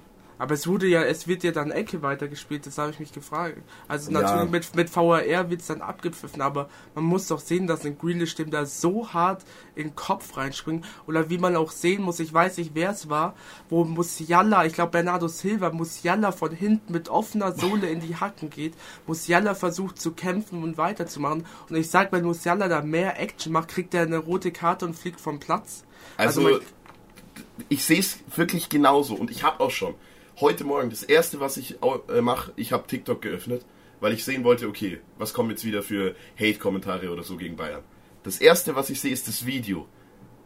Aber 0.40 0.54
es 0.54 0.66
wurde 0.66 0.86
ja, 0.86 1.02
es 1.02 1.28
wird 1.28 1.44
ja 1.44 1.52
dann 1.52 1.70
Ecke 1.70 2.00
weitergespielt, 2.00 2.66
das 2.66 2.78
habe 2.78 2.90
ich 2.90 2.98
mich 2.98 3.12
gefragt. 3.12 3.58
Also 3.88 4.10
natürlich 4.10 4.44
ja. 4.44 4.50
mit, 4.50 4.74
mit 4.74 4.96
VAR 4.96 5.50
wird 5.50 5.60
es 5.60 5.66
dann 5.66 5.82
abgepfiffen, 5.82 6.40
aber 6.40 6.70
man 6.94 7.04
muss 7.04 7.26
doch 7.26 7.40
sehen, 7.40 7.66
dass 7.66 7.84
ein 7.84 7.98
Grealish 7.98 8.36
dem 8.36 8.50
da 8.50 8.64
so 8.64 9.12
hart 9.12 9.44
in 9.74 9.88
den 9.88 9.94
Kopf 9.94 10.38
reinspringt. 10.38 10.86
Oder 11.06 11.28
wie 11.28 11.36
man 11.36 11.56
auch 11.56 11.70
sehen 11.70 12.00
muss, 12.02 12.20
ich 12.20 12.32
weiß 12.32 12.56
nicht 12.56 12.70
wer 12.72 12.92
es 12.92 13.10
war, 13.10 13.34
wo 13.68 13.84
Musiala, 13.84 14.64
ich 14.64 14.72
glaube 14.72 14.92
Bernardo 14.92 15.28
Silva, 15.28 15.72
Musiala 15.72 16.32
von 16.32 16.52
hinten 16.52 16.90
mit 16.90 17.10
offener 17.10 17.52
Sohle 17.52 17.90
in 17.90 18.00
die 18.00 18.16
Hacken 18.16 18.48
geht. 18.48 18.72
Musiala 19.06 19.54
versucht 19.54 20.00
zu 20.00 20.12
kämpfen 20.12 20.62
und 20.62 20.78
weiterzumachen. 20.78 21.44
Und 21.68 21.76
ich 21.76 21.90
sag, 21.90 22.12
wenn 22.12 22.24
Musiala 22.24 22.68
da 22.68 22.80
mehr 22.80 23.20
Action 23.20 23.52
macht, 23.52 23.68
kriegt 23.68 23.92
er 23.92 24.04
eine 24.04 24.16
rote 24.16 24.52
Karte 24.52 24.86
und 24.86 24.94
fliegt 24.94 25.20
vom 25.20 25.38
Platz. 25.38 25.84
Also, 26.16 26.46
also 26.46 26.60
ich 27.68 27.84
sehe 27.84 28.00
es 28.00 28.20
wirklich 28.34 28.70
genauso 28.70 29.14
und 29.16 29.30
ich 29.30 29.44
habe 29.44 29.60
auch 29.60 29.70
schon 29.70 29.94
heute 30.40 30.64
Morgen, 30.64 30.90
das 30.90 31.02
erste, 31.02 31.40
was 31.40 31.56
ich 31.56 31.76
äh, 31.82 32.20
mache, 32.20 32.52
ich 32.56 32.72
habe 32.72 32.86
TikTok 32.86 33.22
geöffnet, 33.22 33.64
weil 34.00 34.12
ich 34.12 34.24
sehen 34.24 34.44
wollte, 34.44 34.66
okay, 34.66 35.00
was 35.18 35.34
kommen 35.34 35.50
jetzt 35.50 35.64
wieder 35.64 35.82
für 35.82 36.14
Hate-Kommentare 36.38 37.10
oder 37.10 37.22
so 37.22 37.36
gegen 37.36 37.56
Bayern. 37.56 37.82
Das 38.22 38.38
erste, 38.38 38.74
was 38.74 38.90
ich 38.90 39.00
sehe, 39.00 39.12
ist 39.12 39.28
das 39.28 39.46
Video, 39.46 39.86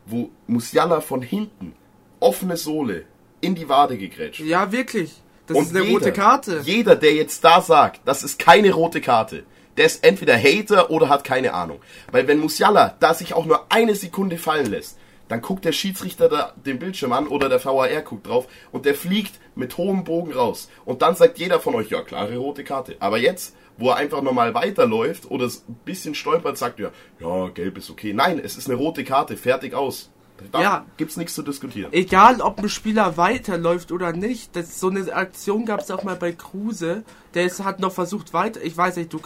wo 0.07 0.31
Musiala 0.47 1.01
von 1.01 1.23
hinten, 1.23 1.75
offene 2.21 2.57
Sohle, 2.57 3.05
in 3.41 3.55
die 3.55 3.69
Wade 3.69 3.99
gegrätscht. 3.99 4.41
Ja, 4.41 4.73
wirklich. 4.73 5.13
Das 5.47 5.57
Und 5.57 5.65
ist 5.65 5.77
eine 5.77 5.85
jeder, 5.85 5.99
rote 5.99 6.13
Karte. 6.13 6.63
Jeder, 6.65 6.97
der 6.97 7.15
jetzt 7.15 7.45
da 7.45 7.61
sagt, 7.61 8.01
das 8.07 8.23
ist 8.23 8.39
keine 8.39 8.73
rote 8.73 9.01
Karte, 9.01 9.45
der 9.77 9.87
ist 9.87 10.05
entweder 10.05 10.37
Hater 10.37 10.91
oder 10.91 11.09
hat 11.09 11.25
keine 11.25 11.53
Ahnung. 11.53 11.81
Weil 12.11 12.27
wenn 12.27 12.39
Musiala 12.39 12.97
da 13.01 13.13
sich 13.13 13.35
auch 13.35 13.45
nur 13.45 13.71
eine 13.71 13.95
Sekunde 13.95 14.39
fallen 14.39 14.67
lässt, 14.67 14.99
dann 15.29 15.41
guckt 15.41 15.65
der 15.65 15.73
Schiedsrichter 15.73 16.29
da 16.29 16.53
den 16.65 16.79
Bildschirm 16.79 17.13
an 17.13 17.29
oder 17.29 17.49
der 17.49 17.65
VAR 17.65 17.89
guckt 18.03 18.27
drauf 18.27 18.47
und 18.73 18.85
der 18.87 18.95
fliegt 18.95 19.41
mit 19.55 19.77
hohem 19.79 20.05
Bogen 20.05 20.33
raus. 20.33 20.69
Und 20.85 21.03
dann 21.03 21.15
sagt 21.17 21.39
jeder 21.39 21.61
von 21.61 21.75
euch, 21.75 21.91
ja, 21.91 22.03
klare 22.03 22.37
rote 22.37 22.65
Karte. 22.65 22.97
Aber 23.01 23.19
jetzt, 23.19 23.57
wo 23.79 23.91
er 23.91 23.97
einfach 23.97 24.23
nochmal 24.23 24.55
weiterläuft 24.55 25.31
oder 25.31 25.47
ein 25.47 25.75
bisschen 25.85 26.15
stolpert, 26.15 26.59
sagt 26.59 26.81
er, 26.81 26.93
ja, 27.21 27.49
gelb 27.49 27.79
ist 27.79 27.91
okay. 27.91 28.13
Nein, 28.13 28.41
es 28.43 28.57
ist 28.57 28.69
eine 28.69 28.79
rote 28.79 29.05
Karte, 29.05 29.37
fertig 29.37 29.75
aus. 29.75 30.11
Da 30.53 30.61
ja. 30.61 30.87
gibt's 30.97 31.17
nichts 31.17 31.35
zu 31.35 31.43
diskutieren. 31.43 31.93
Egal, 31.93 32.41
ob 32.41 32.59
ein 32.59 32.69
Spieler 32.69 33.17
weiterläuft 33.17 33.93
oder 33.93 34.13
nicht. 34.13 34.55
Das, 34.57 34.81
so 34.81 34.89
eine 34.89 35.13
Aktion 35.13 35.67
gab 35.67 35.81
es 35.81 35.91
auch 35.91 36.03
mal 36.03 36.17
bei 36.17 36.33
Kruse. 36.33 37.05
Der 37.35 37.45
ist, 37.45 37.65
hat 37.65 37.81
noch 37.81 37.93
versucht 37.93 38.33
weiter. 38.33 38.63
Ich 38.63 38.77
weiß 38.77 38.97
nicht, 38.97 39.13
du, 39.13 39.21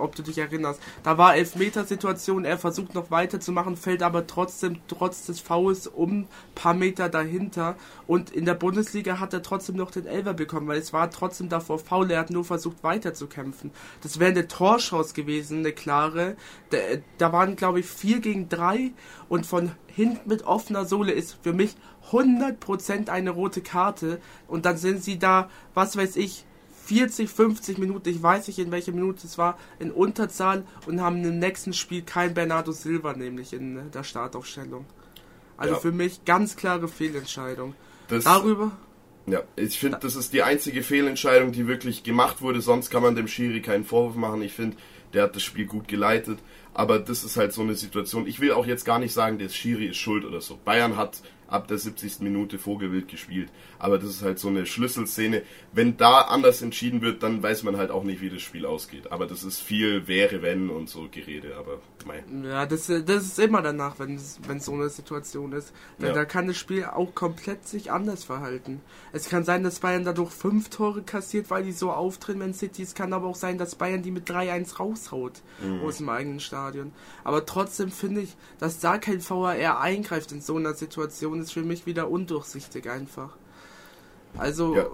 ob 0.00 0.16
du 0.16 0.22
dich 0.22 0.38
erinnerst. 0.38 0.80
Da 1.04 1.16
war 1.16 1.36
Elfmetersituation. 1.36 2.44
Er 2.44 2.58
versucht 2.58 2.94
noch 2.94 3.10
weiterzumachen, 3.10 3.76
fällt 3.76 4.02
aber 4.02 4.26
trotzdem 4.26 4.80
trotz 4.88 5.26
des 5.26 5.38
Fouls 5.38 5.86
um 5.86 6.26
paar 6.56 6.74
Meter 6.74 7.08
dahinter. 7.08 7.76
Und 8.08 8.30
in 8.30 8.44
der 8.46 8.54
Bundesliga 8.54 9.20
hat 9.20 9.32
er 9.32 9.42
trotzdem 9.42 9.76
noch 9.76 9.92
den 9.92 10.06
Elfer 10.06 10.34
bekommen, 10.34 10.66
weil 10.66 10.78
es 10.78 10.92
war 10.92 11.10
trotzdem 11.10 11.48
davor 11.48 11.78
faul. 11.78 12.10
Er 12.10 12.20
hat 12.20 12.30
nur 12.30 12.44
versucht 12.44 12.82
weiterzukämpfen. 12.82 13.70
Das 14.02 14.18
wäre 14.18 14.32
eine 14.32 14.48
Torschance 14.48 15.14
gewesen, 15.14 15.58
eine 15.58 15.72
klare. 15.72 16.36
Da, 16.70 16.78
da 17.18 17.32
waren, 17.32 17.54
glaube 17.54 17.80
ich, 17.80 17.86
vier 17.86 18.20
gegen 18.20 18.48
drei 18.48 18.90
und 19.28 19.46
von 19.46 19.70
hinten 19.94 20.28
mit 20.28 20.44
offener 20.44 20.84
Sohle 20.84 21.12
ist 21.12 21.36
für 21.42 21.52
mich 21.52 21.74
100% 22.10 23.08
eine 23.08 23.30
rote 23.30 23.60
Karte 23.60 24.20
und 24.48 24.66
dann 24.66 24.76
sind 24.76 25.02
sie 25.02 25.18
da, 25.18 25.48
was 25.74 25.96
weiß 25.96 26.16
ich, 26.16 26.44
40, 26.84 27.30
50 27.30 27.78
Minuten, 27.78 28.08
ich 28.08 28.22
weiß 28.22 28.48
nicht 28.48 28.58
in 28.58 28.72
welcher 28.72 28.92
Minute 28.92 29.26
es 29.26 29.38
war, 29.38 29.56
in 29.78 29.90
Unterzahl 29.92 30.64
und 30.86 31.00
haben 31.00 31.24
im 31.24 31.38
nächsten 31.38 31.72
Spiel 31.72 32.02
kein 32.02 32.34
Bernardo 32.34 32.72
Silva, 32.72 33.12
nämlich 33.12 33.52
in 33.52 33.90
der 33.92 34.02
Startaufstellung. 34.02 34.84
Also 35.56 35.74
ja. 35.74 35.80
für 35.80 35.92
mich 35.92 36.24
ganz 36.24 36.56
klare 36.56 36.88
Fehlentscheidung. 36.88 37.74
Das, 38.08 38.24
Darüber. 38.24 38.72
Ja, 39.26 39.42
ich 39.54 39.78
finde, 39.78 39.98
das 40.00 40.16
ist 40.16 40.32
die 40.32 40.42
einzige 40.42 40.82
Fehlentscheidung, 40.82 41.52
die 41.52 41.68
wirklich 41.68 42.02
gemacht 42.02 42.42
wurde. 42.42 42.60
Sonst 42.60 42.90
kann 42.90 43.02
man 43.02 43.14
dem 43.14 43.28
Schiri 43.28 43.62
keinen 43.62 43.84
Vorwurf 43.84 44.16
machen. 44.16 44.42
Ich 44.42 44.52
finde, 44.52 44.76
der 45.14 45.24
hat 45.24 45.36
das 45.36 45.42
Spiel 45.44 45.66
gut 45.66 45.86
geleitet. 45.86 46.40
Aber 46.74 46.98
das 46.98 47.24
ist 47.24 47.36
halt 47.36 47.52
so 47.52 47.62
eine 47.62 47.74
Situation. 47.74 48.26
Ich 48.26 48.40
will 48.40 48.52
auch 48.52 48.66
jetzt 48.66 48.84
gar 48.84 48.98
nicht 48.98 49.12
sagen, 49.12 49.38
der 49.38 49.48
Schiri 49.48 49.86
ist 49.86 49.98
schuld 49.98 50.24
oder 50.24 50.40
so. 50.40 50.58
Bayern 50.64 50.96
hat 50.96 51.22
ab 51.52 51.68
der 51.68 51.78
70. 51.78 52.20
Minute 52.20 52.58
Vogelwild 52.58 53.08
gespielt. 53.08 53.50
Aber 53.78 53.98
das 53.98 54.10
ist 54.10 54.22
halt 54.22 54.38
so 54.38 54.48
eine 54.48 54.66
Schlüsselszene. 54.66 55.42
Wenn 55.72 55.96
da 55.96 56.22
anders 56.22 56.62
entschieden 56.62 57.02
wird, 57.02 57.22
dann 57.22 57.42
weiß 57.42 57.62
man 57.62 57.76
halt 57.76 57.90
auch 57.90 58.04
nicht, 58.04 58.20
wie 58.20 58.30
das 58.30 58.42
Spiel 58.42 58.66
ausgeht. 58.66 59.12
Aber 59.12 59.26
das 59.26 59.44
ist 59.44 59.60
viel 59.60 60.08
wäre, 60.08 60.42
wenn 60.42 60.70
und 60.70 60.88
so 60.88 61.08
Gerede. 61.10 61.56
Aber 61.56 61.80
mei. 62.06 62.24
Ja, 62.44 62.66
das, 62.66 62.86
das 62.86 63.24
ist 63.24 63.38
immer 63.38 63.62
danach, 63.62 63.98
wenn 63.98 64.16
es 64.16 64.38
so 64.64 64.72
eine 64.72 64.88
Situation 64.88 65.52
ist. 65.52 65.72
Denn 65.98 66.08
ja. 66.08 66.14
da 66.14 66.24
kann 66.24 66.46
das 66.46 66.56
Spiel 66.56 66.84
auch 66.84 67.14
komplett 67.14 67.66
sich 67.68 67.92
anders 67.92 68.24
verhalten. 68.24 68.80
Es 69.12 69.28
kann 69.28 69.44
sein, 69.44 69.62
dass 69.62 69.80
Bayern 69.80 70.04
dadurch 70.04 70.30
fünf 70.30 70.70
Tore 70.70 71.02
kassiert, 71.02 71.50
weil 71.50 71.64
die 71.64 71.72
so 71.72 71.90
auftreten, 71.90 72.40
wenn 72.40 72.54
City. 72.54 72.82
Es 72.82 72.94
kann 72.94 73.12
aber 73.12 73.26
auch 73.26 73.36
sein, 73.36 73.58
dass 73.58 73.74
Bayern 73.74 74.02
die 74.02 74.10
mit 74.10 74.28
3-1 74.28 74.78
raushaut 74.78 75.42
mhm. 75.62 75.82
aus 75.82 75.98
dem 75.98 76.08
eigenen 76.08 76.40
Stadion. 76.40 76.92
Aber 77.24 77.44
trotzdem 77.44 77.90
finde 77.90 78.22
ich, 78.22 78.36
dass 78.58 78.80
da 78.80 78.98
kein 78.98 79.22
VAR 79.22 79.80
eingreift 79.80 80.32
in 80.32 80.40
so 80.40 80.56
einer 80.56 80.74
Situation 80.74 81.41
ist 81.42 81.52
für 81.52 81.62
mich 81.62 81.86
wieder 81.86 82.10
undurchsichtig 82.10 82.88
einfach. 82.88 83.36
Also, 84.38 84.76
ja. 84.76 84.86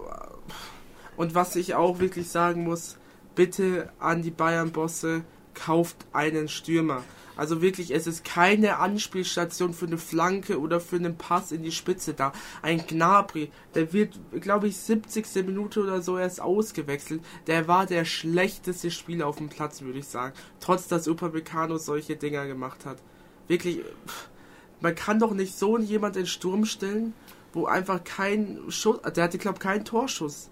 und 1.17 1.35
was 1.35 1.57
ich 1.57 1.75
auch 1.75 2.01
wirklich 2.01 2.29
sagen 2.29 2.65
muss, 2.65 2.97
bitte 3.35 3.93
an 3.99 4.23
die 4.23 4.31
Bayern-Bosse, 4.31 5.23
kauft 5.55 5.97
einen 6.13 6.49
Stürmer. 6.49 7.03
Also 7.37 7.63
wirklich, 7.63 7.93
es 7.93 8.09
ist 8.09 8.25
keine 8.25 8.79
Anspielstation 8.79 9.73
für 9.73 9.87
eine 9.87 9.99
Flanke 9.99 10.59
oder 10.59 10.81
für 10.81 10.97
einen 10.97 11.17
Pass 11.17 11.53
in 11.53 11.63
die 11.63 11.71
Spitze 11.71 12.15
da. 12.15 12.33
Ein 12.63 12.85
Gnabry, 12.85 13.51
der 13.77 13.93
wird, 13.93 14.19
glaube 14.41 14.67
ich, 14.67 14.77
70. 14.77 15.47
Minute 15.47 15.81
oder 15.81 16.03
so 16.03 16.19
erst 16.19 16.41
ausgewechselt. 16.41 17.23
Der 17.47 17.69
war 17.69 17.87
der 17.87 18.05
schlechteste 18.05 18.91
Spieler 18.91 19.29
auf 19.29 19.37
dem 19.37 19.49
Platz, 19.49 19.83
würde 19.83 20.01
ich 20.01 20.09
sagen. 20.09 20.35
Trotz 20.59 20.89
dass 20.89 21.07
Upamecano 21.07 21.79
solche 21.79 22.17
Dinger 22.17 22.47
gemacht 22.47 22.85
hat. 22.85 22.99
Wirklich, 23.47 23.83
pff, 24.07 24.29
man 24.81 24.95
kann 24.95 25.19
doch 25.19 25.33
nicht 25.33 25.57
so 25.57 25.79
jemand 25.79 26.17
in 26.17 26.27
Sturm 26.27 26.65
stellen, 26.65 27.15
wo 27.53 27.67
einfach 27.67 28.03
kein 28.05 28.59
Schuss, 28.69 29.01
der 29.17 29.25
hatte 29.25 29.39
glaube 29.39 29.59
keinen 29.59 29.85
Torschuss. 29.85 30.51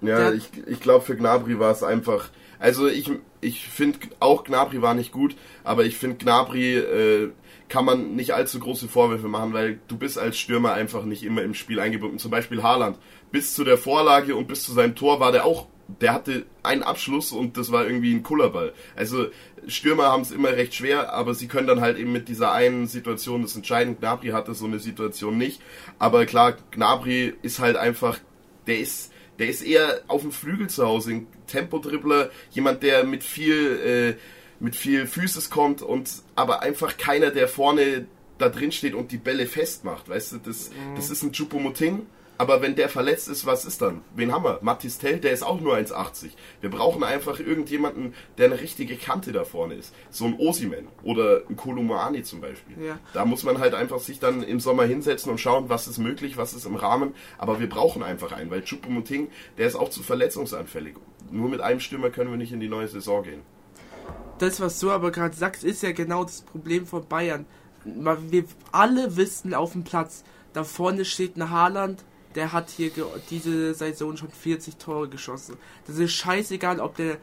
Ja, 0.00 0.18
der 0.18 0.34
ich, 0.34 0.50
ich 0.66 0.80
glaube 0.80 1.04
für 1.04 1.16
Gnabry 1.16 1.58
war 1.58 1.70
es 1.70 1.82
einfach, 1.82 2.30
also 2.58 2.86
ich, 2.86 3.10
ich 3.40 3.66
finde 3.66 3.98
auch 4.20 4.44
Gnabry 4.44 4.82
war 4.82 4.94
nicht 4.94 5.12
gut, 5.12 5.36
aber 5.62 5.84
ich 5.84 5.96
finde 5.96 6.16
Gnabry 6.16 6.76
äh, 6.76 7.30
kann 7.68 7.84
man 7.84 8.14
nicht 8.14 8.34
allzu 8.34 8.60
große 8.60 8.88
Vorwürfe 8.88 9.28
machen, 9.28 9.52
weil 9.52 9.80
du 9.88 9.96
bist 9.96 10.18
als 10.18 10.38
Stürmer 10.38 10.74
einfach 10.74 11.04
nicht 11.04 11.24
immer 11.24 11.42
im 11.42 11.54
Spiel 11.54 11.80
eingebunden. 11.80 12.18
Zum 12.18 12.30
Beispiel 12.30 12.62
Haaland. 12.62 12.98
Bis 13.32 13.54
zu 13.54 13.64
der 13.64 13.78
Vorlage 13.78 14.36
und 14.36 14.46
bis 14.46 14.62
zu 14.62 14.72
seinem 14.72 14.94
Tor 14.94 15.18
war 15.18 15.32
der 15.32 15.44
auch 15.44 15.66
der 16.00 16.14
hatte 16.14 16.46
einen 16.62 16.82
Abschluss 16.82 17.32
und 17.32 17.58
das 17.58 17.70
war 17.70 17.84
irgendwie 17.84 18.14
ein 18.14 18.22
Kullerball. 18.22 18.72
Also 18.96 19.26
Stürmer 19.66 20.04
haben 20.04 20.22
es 20.22 20.30
immer 20.30 20.50
recht 20.50 20.74
schwer, 20.74 21.12
aber 21.12 21.34
sie 21.34 21.48
können 21.48 21.66
dann 21.66 21.80
halt 21.80 21.98
eben 21.98 22.12
mit 22.12 22.28
dieser 22.28 22.52
einen 22.52 22.86
Situation 22.86 23.42
das 23.42 23.56
entscheiden. 23.56 23.98
Gnabry 23.98 24.28
hatte 24.28 24.54
so 24.54 24.66
eine 24.66 24.78
Situation 24.78 25.38
nicht. 25.38 25.60
Aber 25.98 26.26
klar, 26.26 26.56
Gnabry 26.70 27.34
ist 27.42 27.58
halt 27.58 27.76
einfach, 27.76 28.18
der 28.66 28.78
ist, 28.78 29.12
der 29.38 29.48
ist 29.48 29.62
eher 29.62 30.02
auf 30.08 30.22
dem 30.22 30.32
Flügel 30.32 30.68
zu 30.68 30.86
Hause, 30.86 31.12
ein 31.12 31.26
Tempodribbler, 31.46 32.30
jemand, 32.50 32.82
der 32.82 33.04
mit 33.04 33.24
viel, 33.24 34.16
äh, 34.18 34.62
mit 34.62 34.76
viel 34.76 35.06
Physis 35.06 35.50
kommt 35.50 35.82
und 35.82 36.10
aber 36.34 36.62
einfach 36.62 36.96
keiner, 36.96 37.30
der 37.30 37.48
vorne 37.48 38.06
da 38.38 38.48
drin 38.48 38.72
steht 38.72 38.94
und 38.94 39.12
die 39.12 39.18
Bälle 39.18 39.46
festmacht. 39.46 40.08
Weißt 40.08 40.32
du, 40.32 40.38
das, 40.38 40.70
mhm. 40.70 40.96
das 40.96 41.10
ist 41.10 41.22
ein 41.22 41.32
Chupomoting 41.32 42.06
aber 42.36 42.62
wenn 42.62 42.74
der 42.74 42.88
verletzt 42.88 43.28
ist, 43.28 43.46
was 43.46 43.64
ist 43.64 43.80
dann? 43.80 44.02
Wen 44.16 44.32
haben 44.32 44.44
wir? 44.44 44.58
Mathis 44.62 44.98
Tell, 44.98 45.18
der 45.18 45.32
ist 45.32 45.42
auch 45.42 45.60
nur 45.60 45.76
1,80. 45.76 46.30
Wir 46.60 46.70
brauchen 46.70 47.04
einfach 47.04 47.38
irgendjemanden, 47.38 48.14
der 48.38 48.46
eine 48.46 48.60
richtige 48.60 48.96
Kante 48.96 49.32
da 49.32 49.44
vorne 49.44 49.74
ist. 49.74 49.94
So 50.10 50.24
ein 50.24 50.34
Osimen 50.38 50.88
oder 51.02 51.42
ein 51.48 51.56
Kolumani 51.56 52.22
zum 52.22 52.40
Beispiel. 52.40 52.84
Ja. 52.84 52.98
Da 53.12 53.24
muss 53.24 53.44
man 53.44 53.58
halt 53.58 53.74
einfach 53.74 54.00
sich 54.00 54.18
dann 54.18 54.42
im 54.42 54.58
Sommer 54.58 54.84
hinsetzen 54.84 55.30
und 55.30 55.38
schauen, 55.38 55.68
was 55.68 55.86
ist 55.86 55.98
möglich, 55.98 56.36
was 56.36 56.54
ist 56.54 56.66
im 56.66 56.74
Rahmen. 56.74 57.14
Aber 57.38 57.60
wir 57.60 57.68
brauchen 57.68 58.02
einfach 58.02 58.32
einen, 58.32 58.50
weil 58.50 58.62
Choupo-Moting, 58.62 59.28
der 59.58 59.68
ist 59.68 59.76
auch 59.76 59.90
zu 59.90 60.02
verletzungsanfällig. 60.02 60.96
Nur 61.30 61.48
mit 61.48 61.60
einem 61.60 61.80
Stürmer 61.80 62.10
können 62.10 62.30
wir 62.30 62.36
nicht 62.36 62.52
in 62.52 62.60
die 62.60 62.68
neue 62.68 62.88
Saison 62.88 63.22
gehen. 63.22 63.42
Das, 64.38 64.60
was 64.60 64.80
du 64.80 64.90
aber 64.90 65.12
gerade 65.12 65.36
sagst, 65.36 65.62
ist 65.62 65.82
ja 65.82 65.92
genau 65.92 66.24
das 66.24 66.42
Problem 66.42 66.86
von 66.86 67.06
Bayern. 67.06 67.46
Wir 67.84 68.44
alle 68.72 69.16
wissen 69.16 69.54
auf 69.54 69.72
dem 69.72 69.84
Platz, 69.84 70.24
da 70.52 70.64
vorne 70.64 71.04
steht 71.04 71.36
ein 71.36 71.50
Haaland, 71.50 72.04
der 72.34 72.52
hat 72.52 72.70
hier 72.70 72.90
diese 73.30 73.74
Saison 73.74 74.16
schon 74.16 74.30
40 74.30 74.76
Tore 74.76 75.08
geschossen. 75.08 75.56
Das 75.86 75.98
ist 75.98 76.12
scheißegal, 76.12 76.80
ob 76.80 76.96
der 76.96 77.18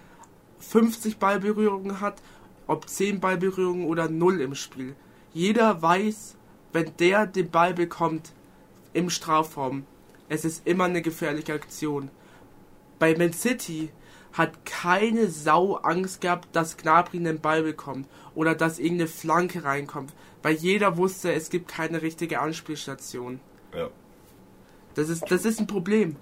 50 0.59 1.17
Ballberührungen 1.17 1.99
hat, 1.99 2.21
ob 2.67 2.87
10 2.87 3.19
Ballberührungen 3.19 3.87
oder 3.87 4.09
0 4.09 4.41
im 4.41 4.55
Spiel. 4.55 4.95
Jeder 5.33 5.81
weiß, 5.81 6.35
wenn 6.73 6.91
der 6.97 7.27
den 7.27 7.49
Ball 7.49 7.73
bekommt 7.73 8.31
im 8.93 9.09
Strafraum, 9.09 9.85
es 10.29 10.45
ist 10.45 10.65
immer 10.65 10.85
eine 10.85 11.01
gefährliche 11.01 11.53
Aktion. 11.53 12.09
Bei 12.99 13.17
Man 13.17 13.33
City 13.33 13.89
hat 14.33 14.65
keine 14.65 15.27
Sau 15.27 15.75
Angst 15.75 16.21
gehabt, 16.21 16.49
dass 16.53 16.77
Gnabry 16.77 17.19
den 17.19 17.41
Ball 17.41 17.63
bekommt 17.63 18.07
oder 18.33 18.55
dass 18.55 18.79
irgendeine 18.79 19.09
Flanke 19.09 19.65
reinkommt, 19.65 20.13
weil 20.41 20.55
jeder 20.55 20.95
wusste, 20.97 21.33
es 21.33 21.49
gibt 21.49 21.67
keine 21.67 22.01
richtige 22.01 22.39
Anspielstation. 22.39 23.41
Ja. 23.75 23.89
Das 24.95 25.09
ist, 25.09 25.23
das 25.29 25.45
ist 25.45 25.59
ein 25.59 25.67
Problem. 25.67 26.15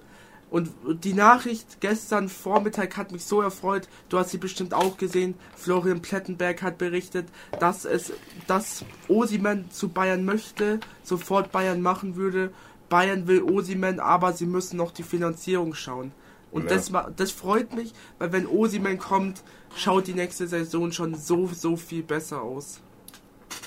Und 0.51 0.71
die 1.03 1.13
Nachricht 1.13 1.79
gestern 1.79 2.27
Vormittag 2.27 2.97
hat 2.97 3.11
mich 3.11 3.23
so 3.23 3.41
erfreut. 3.41 3.88
Du 4.09 4.17
hast 4.17 4.31
sie 4.31 4.39
bestimmt 4.39 4.73
auch 4.73 4.97
gesehen. 4.97 5.35
Florian 5.55 6.01
Plettenberg 6.01 6.63
hat 6.63 6.79
berichtet, 6.79 7.27
dass 7.59 7.85
es, 7.85 8.11
dass 8.47 8.83
Osiman 9.07 9.69
zu 9.69 9.89
Bayern 9.89 10.25
möchte, 10.25 10.79
sofort 11.03 11.51
Bayern 11.51 11.81
machen 11.81 12.15
würde. 12.15 12.51
Bayern 12.89 13.27
will 13.27 13.43
Osiman, 13.43 13.99
aber 13.99 14.33
sie 14.33 14.47
müssen 14.47 14.77
noch 14.77 14.91
die 14.91 15.03
Finanzierung 15.03 15.75
schauen. 15.75 16.11
Und 16.51 16.63
ja. 16.63 16.77
das, 16.77 16.91
das 17.15 17.29
freut 17.29 17.75
mich, 17.75 17.93
weil 18.17 18.31
wenn 18.31 18.47
Osiman 18.47 18.97
kommt, 18.97 19.43
schaut 19.75 20.07
die 20.07 20.13
nächste 20.13 20.47
Saison 20.47 20.91
schon 20.91 21.13
so, 21.13 21.47
so 21.53 21.75
viel 21.75 22.01
besser 22.01 22.41
aus. 22.41 22.79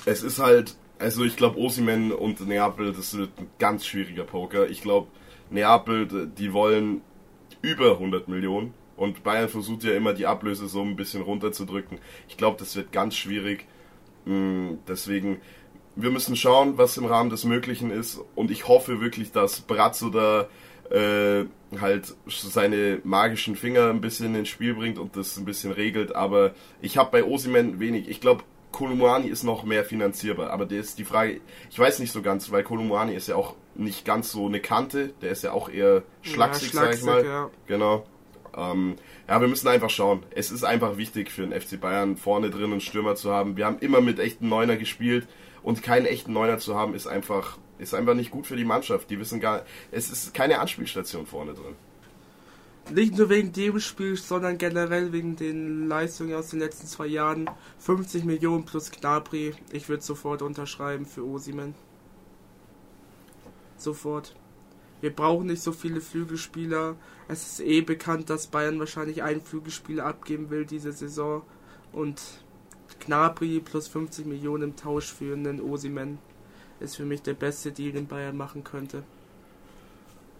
Es 0.05 0.21
ist 0.21 0.39
halt 0.39 0.75
also 1.03 1.25
ich 1.25 1.35
glaube, 1.35 1.59
Osimen 1.59 2.13
und 2.13 2.47
Neapel, 2.47 2.93
das 2.93 3.17
wird 3.17 3.37
ein 3.37 3.49
ganz 3.59 3.85
schwieriger 3.85 4.23
Poker. 4.23 4.69
Ich 4.69 4.81
glaube, 4.81 5.09
Neapel, 5.49 6.31
die 6.37 6.53
wollen 6.53 7.01
über 7.61 7.91
100 7.91 8.29
Millionen 8.29 8.73
und 8.95 9.21
Bayern 9.21 9.49
versucht 9.49 9.83
ja 9.83 9.93
immer 9.93 10.13
die 10.13 10.25
Ablöse 10.25 10.67
so 10.67 10.81
ein 10.81 10.95
bisschen 10.95 11.21
runterzudrücken. 11.21 11.99
Ich 12.29 12.37
glaube, 12.37 12.57
das 12.57 12.75
wird 12.77 12.93
ganz 12.93 13.17
schwierig. 13.17 13.65
Mm, 14.23 14.75
deswegen, 14.87 15.41
wir 15.97 16.09
müssen 16.09 16.37
schauen, 16.37 16.77
was 16.77 16.95
im 16.95 17.05
Rahmen 17.05 17.29
des 17.29 17.43
Möglichen 17.43 17.91
ist 17.91 18.21
und 18.35 18.49
ich 18.49 18.69
hoffe 18.69 19.01
wirklich, 19.01 19.33
dass 19.33 19.59
Brazzo 19.59 20.09
da 20.09 20.47
äh, 20.89 21.45
halt 21.81 22.15
seine 22.27 23.01
magischen 23.03 23.57
Finger 23.57 23.89
ein 23.89 23.99
bisschen 23.99 24.35
ins 24.35 24.47
Spiel 24.47 24.73
bringt 24.73 24.97
und 24.97 25.17
das 25.17 25.35
ein 25.35 25.43
bisschen 25.43 25.73
regelt. 25.73 26.15
Aber 26.15 26.53
ich 26.81 26.95
habe 26.95 27.11
bei 27.11 27.25
Osimen 27.25 27.81
wenig. 27.81 28.07
Ich 28.07 28.21
glaube, 28.21 28.43
Kolumuani 28.73 29.27
ist 29.29 29.43
noch 29.43 29.63
mehr 29.63 29.85
finanzierbar, 29.85 30.49
aber 30.49 30.65
der 30.65 30.81
ist 30.81 30.99
die 30.99 31.05
Frage, 31.05 31.39
ich 31.69 31.79
weiß 31.79 31.99
nicht 31.99 32.11
so 32.11 32.21
ganz, 32.21 32.51
weil 32.51 32.63
Kolumuani 32.63 33.13
ist 33.13 33.29
ja 33.29 33.35
auch 33.35 33.55
nicht 33.75 34.03
ganz 34.03 34.31
so 34.31 34.47
eine 34.47 34.59
Kante, 34.59 35.13
der 35.21 35.31
ist 35.31 35.43
ja 35.43 35.53
auch 35.53 35.69
eher 35.69 36.03
schlaksig, 36.21 36.73
ja, 36.73 36.81
sag 36.81 36.95
ich 36.95 37.03
mal. 37.03 37.25
Ja. 37.25 37.49
Genau. 37.67 38.05
Ähm, 38.57 38.95
ja, 39.27 39.39
wir 39.39 39.47
müssen 39.47 39.67
einfach 39.67 39.89
schauen. 39.89 40.23
Es 40.31 40.51
ist 40.51 40.63
einfach 40.63 40.97
wichtig 40.97 41.31
für 41.31 41.47
den 41.47 41.59
FC 41.59 41.79
Bayern 41.79 42.17
vorne 42.17 42.49
drin 42.49 42.71
einen 42.71 42.81
Stürmer 42.81 43.15
zu 43.15 43.31
haben. 43.31 43.57
Wir 43.57 43.65
haben 43.65 43.79
immer 43.79 44.01
mit 44.01 44.19
echten 44.19 44.49
Neuner 44.49 44.75
gespielt 44.75 45.27
und 45.61 45.81
keinen 45.81 46.05
echten 46.05 46.33
Neuner 46.33 46.57
zu 46.57 46.75
haben 46.75 46.93
ist 46.93 47.07
einfach 47.07 47.57
ist 47.79 47.93
einfach 47.93 48.13
nicht 48.13 48.31
gut 48.31 48.47
für 48.47 48.55
die 48.55 48.65
Mannschaft. 48.65 49.09
Die 49.09 49.19
wissen 49.19 49.39
gar, 49.39 49.65
es 49.91 50.09
ist 50.09 50.33
keine 50.33 50.59
Anspielstation 50.59 51.25
vorne 51.25 51.53
drin. 51.53 51.75
Nicht 52.91 53.17
nur 53.17 53.29
wegen 53.29 53.53
dem 53.53 53.79
Spiel, 53.79 54.17
sondern 54.17 54.57
generell 54.57 55.13
wegen 55.13 55.35
den 55.35 55.87
Leistungen 55.87 56.35
aus 56.35 56.49
den 56.49 56.59
letzten 56.59 56.85
zwei 56.85 57.07
Jahren. 57.07 57.49
50 57.79 58.25
Millionen 58.25 58.65
plus 58.65 58.91
Gnabry. 58.91 59.53
Ich 59.71 59.87
würde 59.87 60.03
sofort 60.03 60.41
unterschreiben 60.41 61.05
für 61.05 61.23
Osimen. 61.23 61.75
Sofort. 63.77 64.35
Wir 65.01 65.13
brauchen 65.13 65.47
nicht 65.47 65.61
so 65.61 65.71
viele 65.71 66.01
Flügelspieler. 66.01 66.95
Es 67.27 67.59
ist 67.59 67.59
eh 67.61 67.81
bekannt, 67.81 68.29
dass 68.29 68.47
Bayern 68.47 68.79
wahrscheinlich 68.79 69.23
einen 69.23 69.41
Flügelspieler 69.41 70.05
abgeben 70.05 70.49
will 70.49 70.65
diese 70.65 70.91
Saison. 70.91 71.41
Und 71.91 72.21
Gnabry 72.99 73.59
plus 73.59 73.87
50 73.87 74.25
Millionen 74.25 74.63
im 74.63 74.75
Tausch 74.75 75.11
für 75.11 75.33
einen 75.33 75.61
Osimen 75.61 76.19
ist 76.79 76.97
für 76.97 77.05
mich 77.05 77.21
der 77.21 77.33
beste 77.33 77.71
Deal, 77.71 77.93
den 77.93 78.07
Bayern 78.07 78.37
machen 78.37 78.63
könnte. 78.63 79.03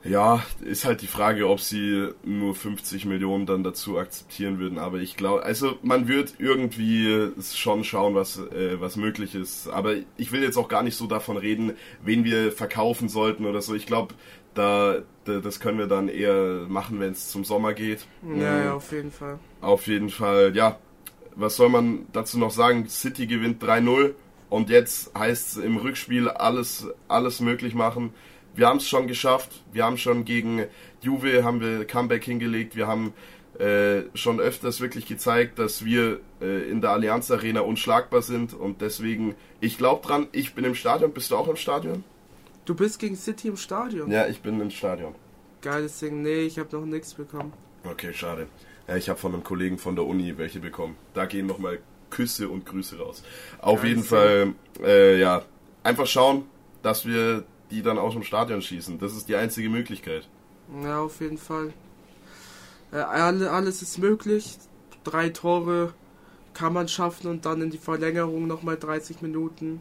Ja, 0.04 0.44
ist 0.62 0.84
halt 0.84 1.02
die 1.02 1.08
Frage, 1.08 1.48
ob 1.48 1.62
sie 1.62 2.10
nur 2.24 2.56
50 2.56 3.06
Millionen 3.06 3.46
dann 3.46 3.64
dazu 3.64 3.98
akzeptieren 3.98 4.60
würden. 4.60 4.78
Aber 4.78 4.98
ich 4.98 5.16
glaube, 5.16 5.44
also 5.44 5.78
man 5.82 6.08
wird 6.08 6.36
irgendwie 6.40 7.32
schon 7.54 7.84
schauen, 7.86 8.14
was, 8.14 8.38
äh, 8.38 8.82
was 8.82 8.98
möglich 8.98 9.34
ist. 9.34 9.70
Aber 9.70 9.96
ich 10.18 10.32
will 10.32 10.44
jetzt 10.44 10.58
auch 10.58 10.68
gar 10.68 10.84
nicht 10.84 10.98
so 10.98 11.08
davon 11.08 11.38
reden, 11.38 11.74
wen 12.04 12.26
wir 12.26 12.52
verkaufen 12.52 13.08
sollten 13.08 13.46
oder 13.46 13.62
so. 13.62 13.76
Ich 13.76 13.86
glaube, 13.86 14.14
da, 14.54 14.98
da, 15.24 15.40
das 15.40 15.62
können 15.62 15.78
wir 15.78 15.88
dann 15.88 16.10
eher 16.10 16.66
machen, 16.68 17.00
wenn 17.00 17.14
es 17.14 17.30
zum 17.30 17.46
Sommer 17.46 17.74
geht. 17.74 18.06
Ja, 18.38 18.64
ja, 18.66 18.74
auf 18.74 18.92
jeden 18.92 19.12
Fall. 19.12 19.40
Auf 19.62 19.88
jeden 19.88 20.10
Fall, 20.10 20.56
ja. 20.56 20.78
Was 21.36 21.56
soll 21.56 21.70
man 21.70 22.06
dazu 22.12 22.38
noch 22.38 22.52
sagen? 22.52 22.88
City 22.90 23.26
gewinnt 23.26 23.64
3-0 23.64 24.14
und 24.50 24.70
jetzt 24.70 25.18
heißt 25.18 25.58
es 25.58 25.64
im 25.64 25.78
Rückspiel 25.78 26.28
alles, 26.28 26.88
alles 27.08 27.40
möglich 27.40 27.74
machen 27.74 28.14
wir 28.56 28.68
haben 28.68 28.78
es 28.78 28.88
schon 28.88 29.08
geschafft. 29.08 29.64
Wir 29.72 29.86
haben 29.86 29.98
schon 29.98 30.26
gegen 30.26 30.66
Juve 31.02 31.44
haben 31.44 31.62
wir 31.62 31.86
Comeback 31.86 32.24
hingelegt. 32.24 32.76
Wir 32.76 32.88
haben 32.88 33.14
äh, 33.60 34.04
schon 34.16 34.40
öfters 34.40 34.82
wirklich 34.82 35.06
gezeigt, 35.06 35.60
dass 35.60 35.86
wir 35.86 36.20
äh, 36.42 36.70
in 36.70 36.82
der 36.82 36.92
Allianz 36.92 37.30
Arena 37.30 37.62
unschlagbar 37.62 38.22
sind 38.22 38.54
und 38.54 38.82
deswegen, 38.82 39.36
ich 39.60 39.78
glaube 39.78 40.06
dran, 40.06 40.28
ich 40.32 40.56
bin 40.56 40.66
im 40.66 40.76
Stadion. 40.76 41.14
Bist 41.14 41.32
du 41.32 41.38
auch 41.38 41.48
im 41.48 41.56
Stadion? 41.56 42.04
Du 42.66 42.76
bist 42.76 43.00
gegen 43.00 43.16
City 43.16 43.50
im 43.50 43.58
Stadion? 43.58 44.10
Ja, 44.10 44.28
ich 44.28 44.42
bin 44.42 44.60
im 44.60 44.72
Stadion. 44.72 45.14
Geiles 45.62 46.00
Ding. 46.00 46.22
Nee, 46.22 46.42
ich 46.42 46.58
habe 46.58 46.76
noch 46.76 46.86
nichts 46.86 47.14
bekommen. 47.14 47.54
Okay, 47.84 48.14
schade. 48.14 48.48
Ja, 48.88 48.96
ich 48.96 49.10
habe 49.10 49.20
von 49.20 49.34
einem 49.34 49.44
Kollegen 49.44 49.78
von 49.78 49.96
der 49.96 50.06
Uni 50.06 50.38
welche 50.38 50.60
bekommen. 50.60 50.96
Da 51.14 51.26
gehen 51.26 51.46
nochmal 51.46 51.80
Küsse 52.10 52.50
und 52.50 52.66
Grüße 52.66 52.98
raus. 53.00 53.24
Auf 53.60 53.82
Geiles 53.82 53.90
jeden 53.90 54.04
Fall, 54.04 54.54
äh, 54.82 55.20
ja, 55.20 55.44
einfach 55.84 56.08
schauen, 56.08 56.46
dass 56.82 57.06
wir 57.06 57.44
die 57.74 57.82
dann 57.82 57.98
aus 57.98 58.14
dem 58.14 58.24
Stadion 58.24 58.62
schießen. 58.62 59.00
Das 59.00 59.16
ist 59.16 59.28
die 59.28 59.36
einzige 59.36 59.70
Möglichkeit. 59.70 60.28
Ja, 60.84 61.02
auf 61.02 61.20
jeden 61.20 61.38
Fall. 61.38 61.74
Äh, 62.92 62.98
alles 62.98 63.82
ist 63.82 63.98
möglich. 63.98 64.58
Drei 65.04 65.30
Tore 65.30 65.94
kann 66.54 66.74
man 66.74 66.88
schaffen 66.88 67.28
und 67.28 67.46
dann 67.46 67.62
in 67.62 67.72
die 67.72 67.78
Verlängerung 67.78 68.48
nochmal 68.48 68.78
30 68.78 69.22
Minuten. 69.22 69.80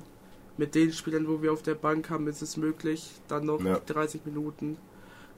Mit 0.56 0.74
den 0.74 0.92
Spielern, 0.92 1.28
wo 1.28 1.42
wir 1.42 1.52
auf 1.52 1.62
der 1.62 1.74
Bank 1.74 2.10
haben, 2.10 2.26
ist 2.26 2.42
es 2.42 2.56
möglich. 2.56 3.10
Dann 3.28 3.46
noch 3.46 3.62
ja. 3.62 3.78
30 3.78 4.24
Minuten. 4.24 4.78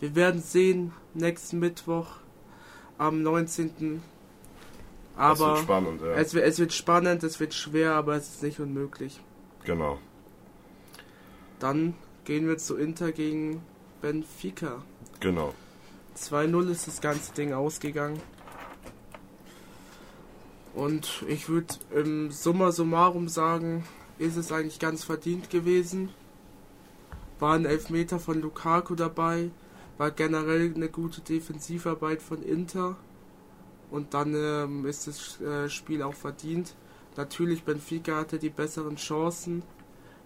Wir 0.01 0.15
werden 0.15 0.41
sehen, 0.41 0.93
nächsten 1.15 1.59
Mittwoch 1.59 2.09
am 2.99 3.23
19. 3.23 4.03
Aber 5.17 5.33
es 5.33 5.41
wird 5.41 5.59
spannend, 5.59 6.01
ja. 6.03 6.13
es, 6.15 6.35
es 6.35 6.59
wird 6.59 6.73
spannend, 6.73 7.23
es 7.23 7.39
wird 7.39 7.55
schwer, 7.55 7.95
aber 7.95 8.17
es 8.17 8.29
ist 8.29 8.43
nicht 8.43 8.59
unmöglich. 8.59 9.21
Genau. 9.65 9.99
Dann 11.61 11.95
gehen 12.25 12.47
wir 12.47 12.59
zu 12.59 12.77
Inter 12.77 13.13
gegen 13.13 13.63
Benfica. 14.01 14.83
Genau. 15.21 15.55
2-0 16.17 16.71
ist 16.71 16.87
das 16.87 17.01
ganze 17.01 17.33
Ding 17.35 17.53
ausgegangen. 17.53 18.21
Und 20.75 21.25
ich 21.29 21.49
würde 21.49 21.75
im 21.95 22.31
Summa 22.33 22.73
summarum 22.73 23.29
sagen, 23.29 23.85
ist 24.19 24.37
es 24.37 24.53
eigentlich 24.53 24.79
ganz 24.79 25.05
verdient 25.05 25.51
gewesen. 25.51 26.11
War 27.39 27.55
ein 27.55 27.65
Elfmeter 27.65 28.19
von 28.19 28.41
Lukaku 28.41 28.95
dabei, 28.95 29.51
war 29.99 30.11
generell 30.11 30.73
eine 30.75 30.89
gute 30.89 31.21
Defensivarbeit 31.21 32.23
von 32.23 32.43
Inter. 32.43 32.97
Und 33.91 34.15
dann 34.15 34.35
ähm, 34.35 34.87
ist 34.87 35.07
das 35.07 35.41
äh, 35.41 35.69
Spiel 35.69 36.03
auch 36.03 36.15
verdient. 36.15 36.75
Natürlich, 37.17 37.63
Benfica 37.63 38.17
hatte 38.17 38.39
die 38.39 38.51
besseren 38.51 38.97
Chancen, 38.97 39.63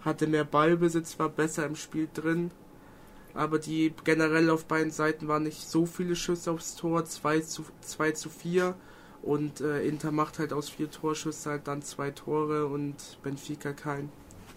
hatte 0.01 0.27
mehr 0.27 0.45
Ballbesitz, 0.45 1.19
war 1.19 1.29
besser 1.29 1.65
im 1.65 1.75
Spiel 1.75 2.07
drin. 2.13 2.51
Aber 3.33 3.59
die 3.59 3.93
generell 4.03 4.49
auf 4.49 4.65
beiden 4.65 4.91
Seiten 4.91 5.27
waren 5.27 5.43
nicht 5.43 5.69
so 5.69 5.85
viele 5.85 6.15
Schüsse 6.15 6.51
aufs 6.51 6.75
Tor, 6.75 7.05
2 7.05 7.41
zu, 7.41 7.65
2 7.81 8.11
zu 8.11 8.29
4. 8.29 8.75
Und 9.21 9.61
äh, 9.61 9.81
Inter 9.81 10.11
macht 10.11 10.39
halt 10.39 10.53
aus 10.53 10.69
vier 10.69 10.89
Torschüssen 10.89 11.51
halt 11.51 11.67
dann 11.67 11.81
zwei 11.81 12.11
Tore 12.11 12.67
und 12.67 12.95
Benfica 13.21 13.73
kein. 13.73 14.09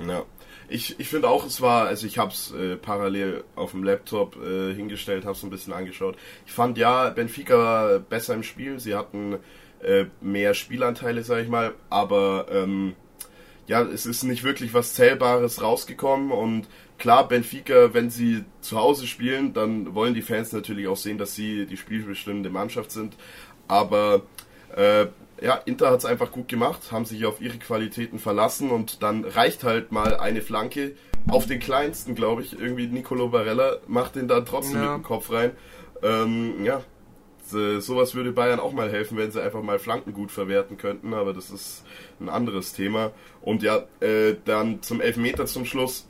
Ja, 0.07 0.25
ich, 0.69 0.99
ich 0.99 1.09
finde 1.09 1.29
auch, 1.29 1.45
es 1.45 1.61
war, 1.61 1.87
also 1.87 2.07
ich 2.07 2.19
habe 2.19 2.33
es 2.33 2.53
äh, 2.53 2.77
parallel 2.77 3.45
auf 3.57 3.73
dem 3.73 3.85
Laptop 3.85 4.37
äh, 4.37 4.75
hingestellt, 4.75 5.25
habe 5.25 5.37
es 5.37 5.43
ein 5.43 5.51
bisschen 5.51 5.73
angeschaut. 5.73 6.16
Ich 6.47 6.53
fand 6.53 6.79
ja, 6.79 7.11
Benfica 7.11 7.59
war 7.59 7.99
besser 7.99 8.35
im 8.35 8.43
Spiel, 8.43 8.81
sie 8.81 8.95
hatten 8.95 9.38
äh, 9.83 10.07
mehr 10.21 10.55
Spielanteile, 10.55 11.23
sag 11.23 11.43
ich 11.43 11.49
mal, 11.49 11.75
aber 11.90 12.47
ähm, 12.51 12.95
ja, 13.66 13.83
es 13.83 14.07
ist 14.07 14.25
nicht 14.25 14.44
wirklich 14.44 14.75
was 14.75 14.94
Zählbares 14.94 15.62
rausgekommen 15.62 16.33
und 16.33 16.66
klar, 16.98 17.27
Benfica, 17.27 17.94
wenn 17.94 18.11
sie 18.11 18.44
zu 18.61 18.79
Hause 18.79 19.07
spielen, 19.07 19.53
dann 19.53 19.94
wollen 19.94 20.14
die 20.14 20.22
Fans 20.22 20.53
natürlich 20.53 20.88
auch 20.88 20.96
sehen, 20.96 21.18
dass 21.18 21.35
sie 21.35 21.66
die 21.66 21.77
spielbestimmende 21.77 22.51
Mannschaft 22.51 22.90
sind. 22.90 23.16
Aber 23.68 24.22
äh, 24.77 25.07
ja, 25.40 25.55
Inter 25.64 25.90
hat 25.90 26.01
es 26.01 26.05
einfach 26.05 26.31
gut 26.31 26.48
gemacht, 26.48 26.92
haben 26.92 27.05
sich 27.05 27.25
auf 27.27 27.40
ihre 27.40 27.59
Qualitäten 27.59 28.18
verlassen 28.18 28.70
und 28.70 29.03
dann 29.03 29.25
reicht 29.25 29.64
halt 29.64 29.90
mal 29.90 30.16
eine 30.16 30.42
Flanke 30.42 30.94
auf 31.29 31.46
den 31.46 31.59
kleinsten, 31.59 32.14
glaube 32.14 32.42
ich. 32.42 32.59
Irgendwie 32.59 32.87
Nicolo 32.87 33.29
Barella 33.29 33.79
macht 33.87 34.16
den 34.16 34.29
da 34.29 34.40
trotzdem 34.42 34.83
ja. 34.83 34.92
mit 34.92 35.05
dem 35.05 35.07
Kopf 35.07 35.33
rein. 35.33 35.53
Ähm, 36.03 36.64
ja, 36.64 36.83
äh, 37.55 37.81
sowas 37.81 38.15
würde 38.15 38.33
Bayern 38.33 38.61
auch 38.61 38.73
mal 38.73 38.91
helfen, 38.91 39.17
wenn 39.19 39.31
sie 39.31 39.43
einfach 39.43 39.62
mal 39.62 39.79
Flanken 39.79 40.12
gut 40.12 40.31
verwerten 40.31 40.77
könnten, 40.77 41.15
aber 41.15 41.33
das 41.33 41.51
ist 41.51 41.85
ein 42.21 42.29
anderes 42.29 42.73
Thema. 42.73 43.12
Und 43.41 43.62
ja, 43.62 43.85
äh, 44.01 44.37
dann 44.45 44.83
zum 44.83 45.01
Elfmeter 45.01 45.47
zum 45.47 45.65
Schluss. 45.65 46.07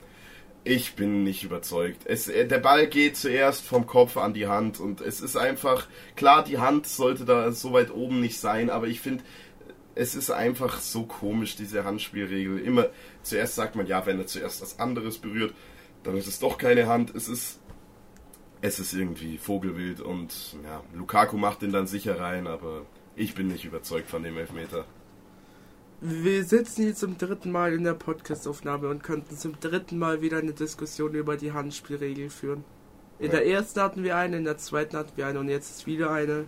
Ich 0.65 0.95
bin 0.95 1.25
nicht 1.25 1.43
überzeugt. 1.43 2.03
Es, 2.05 2.29
äh, 2.29 2.47
der 2.47 2.59
Ball 2.59 2.87
geht 2.87 3.17
zuerst 3.17 3.65
vom 3.65 3.87
Kopf 3.87 4.17
an 4.17 4.33
die 4.33 4.47
Hand 4.47 4.79
und 4.79 5.01
es 5.01 5.21
ist 5.21 5.37
einfach, 5.37 5.89
klar, 6.15 6.45
die 6.45 6.59
Hand 6.59 6.87
sollte 6.87 7.25
da 7.25 7.51
so 7.53 7.73
weit 7.73 7.91
oben 7.93 8.21
nicht 8.21 8.39
sein, 8.39 8.71
aber 8.71 8.87
ich 8.87 9.01
finde, 9.01 9.25
es 9.95 10.15
ist 10.15 10.31
einfach 10.31 10.81
so 10.81 11.05
komisch, 11.05 11.57
diese 11.57 11.85
Handspielregel. 11.85 12.59
Immer 12.61 12.89
zuerst 13.23 13.57
sagt 13.57 13.77
man, 13.77 13.87
ja, 13.87 14.07
wenn 14.07 14.19
er 14.19 14.27
zuerst 14.27 14.63
was 14.63 14.79
anderes 14.79 15.19
berührt, 15.19 15.53
dann 16.03 16.17
ist 16.17 16.27
es 16.27 16.39
doch 16.39 16.59
keine 16.59 16.87
Hand. 16.87 17.15
Es 17.15 17.29
ist 17.29 17.61
es 18.63 18.79
ist 18.79 18.95
irgendwie 18.95 19.37
Vogelwild 19.39 20.01
und 20.01 20.57
ja, 20.65 20.83
Lukaku 20.95 21.37
macht 21.37 21.63
den 21.63 21.73
dann 21.73 21.87
sicher 21.87 22.19
rein, 22.19 22.47
aber 22.47 22.87
ich 23.17 23.35
bin 23.35 23.49
nicht 23.49 23.65
überzeugt 23.65 24.09
von 24.09 24.23
dem 24.23 24.39
Elfmeter. 24.39 24.87
Wir 26.01 26.45
sitzen 26.45 26.85
hier 26.85 26.95
zum 26.95 27.19
dritten 27.19 27.51
Mal 27.53 27.75
in 27.75 27.85
der 27.85 27.95
Podcastaufnahme 27.95 28.89
und 28.89 29.03
könnten 29.03 29.37
zum 29.37 29.59
dritten 29.61 29.99
Mal 29.99 30.23
wieder 30.23 30.39
eine 30.39 30.53
Diskussion 30.53 31.15
über 31.15 31.37
die 31.37 31.53
Handspielregel 31.53 32.31
führen. 32.31 32.65
In 33.19 33.27
ja. 33.27 33.33
der 33.33 33.47
ersten 33.47 33.81
hatten 33.81 34.03
wir 34.05 34.17
eine, 34.17 34.37
in 34.37 34.45
der 34.45 34.59
zweiten 34.59 34.97
hatten 34.97 35.17
wir 35.17 35.27
eine 35.27 35.41
und 35.41 35.49
jetzt 35.49 35.71
ist 35.71 35.87
wieder 35.87 36.11
eine. 36.11 36.47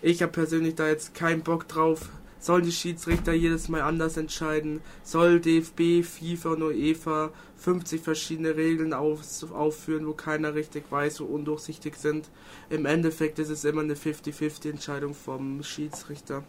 Ich 0.00 0.22
habe 0.22 0.32
persönlich 0.32 0.76
da 0.76 0.88
jetzt 0.88 1.14
keinen 1.14 1.42
Bock 1.42 1.68
drauf. 1.68 2.08
Sollen 2.40 2.64
die 2.64 2.72
Schiedsrichter 2.72 3.32
jedes 3.32 3.68
Mal 3.68 3.82
anders 3.82 4.16
entscheiden? 4.16 4.80
Soll 5.02 5.40
DFB, 5.40 6.04
FIFA 6.04 6.50
und 6.50 6.62
UEFA 6.62 7.30
50 7.58 8.00
verschiedene 8.00 8.56
Regeln 8.56 8.92
auf, 8.92 9.20
aufführen, 9.52 10.06
wo 10.06 10.12
keiner 10.12 10.54
richtig 10.54 10.84
weiß, 10.90 11.20
wo 11.20 11.24
undurchsichtig 11.24 11.96
sind? 11.96 12.30
Im 12.70 12.86
Endeffekt 12.86 13.38
ist 13.38 13.50
es 13.50 13.64
immer 13.64 13.82
eine 13.82 13.94
50-50 13.94 14.70
Entscheidung 14.70 15.14
vom 15.14 15.62
Schiedsrichter. 15.62 16.44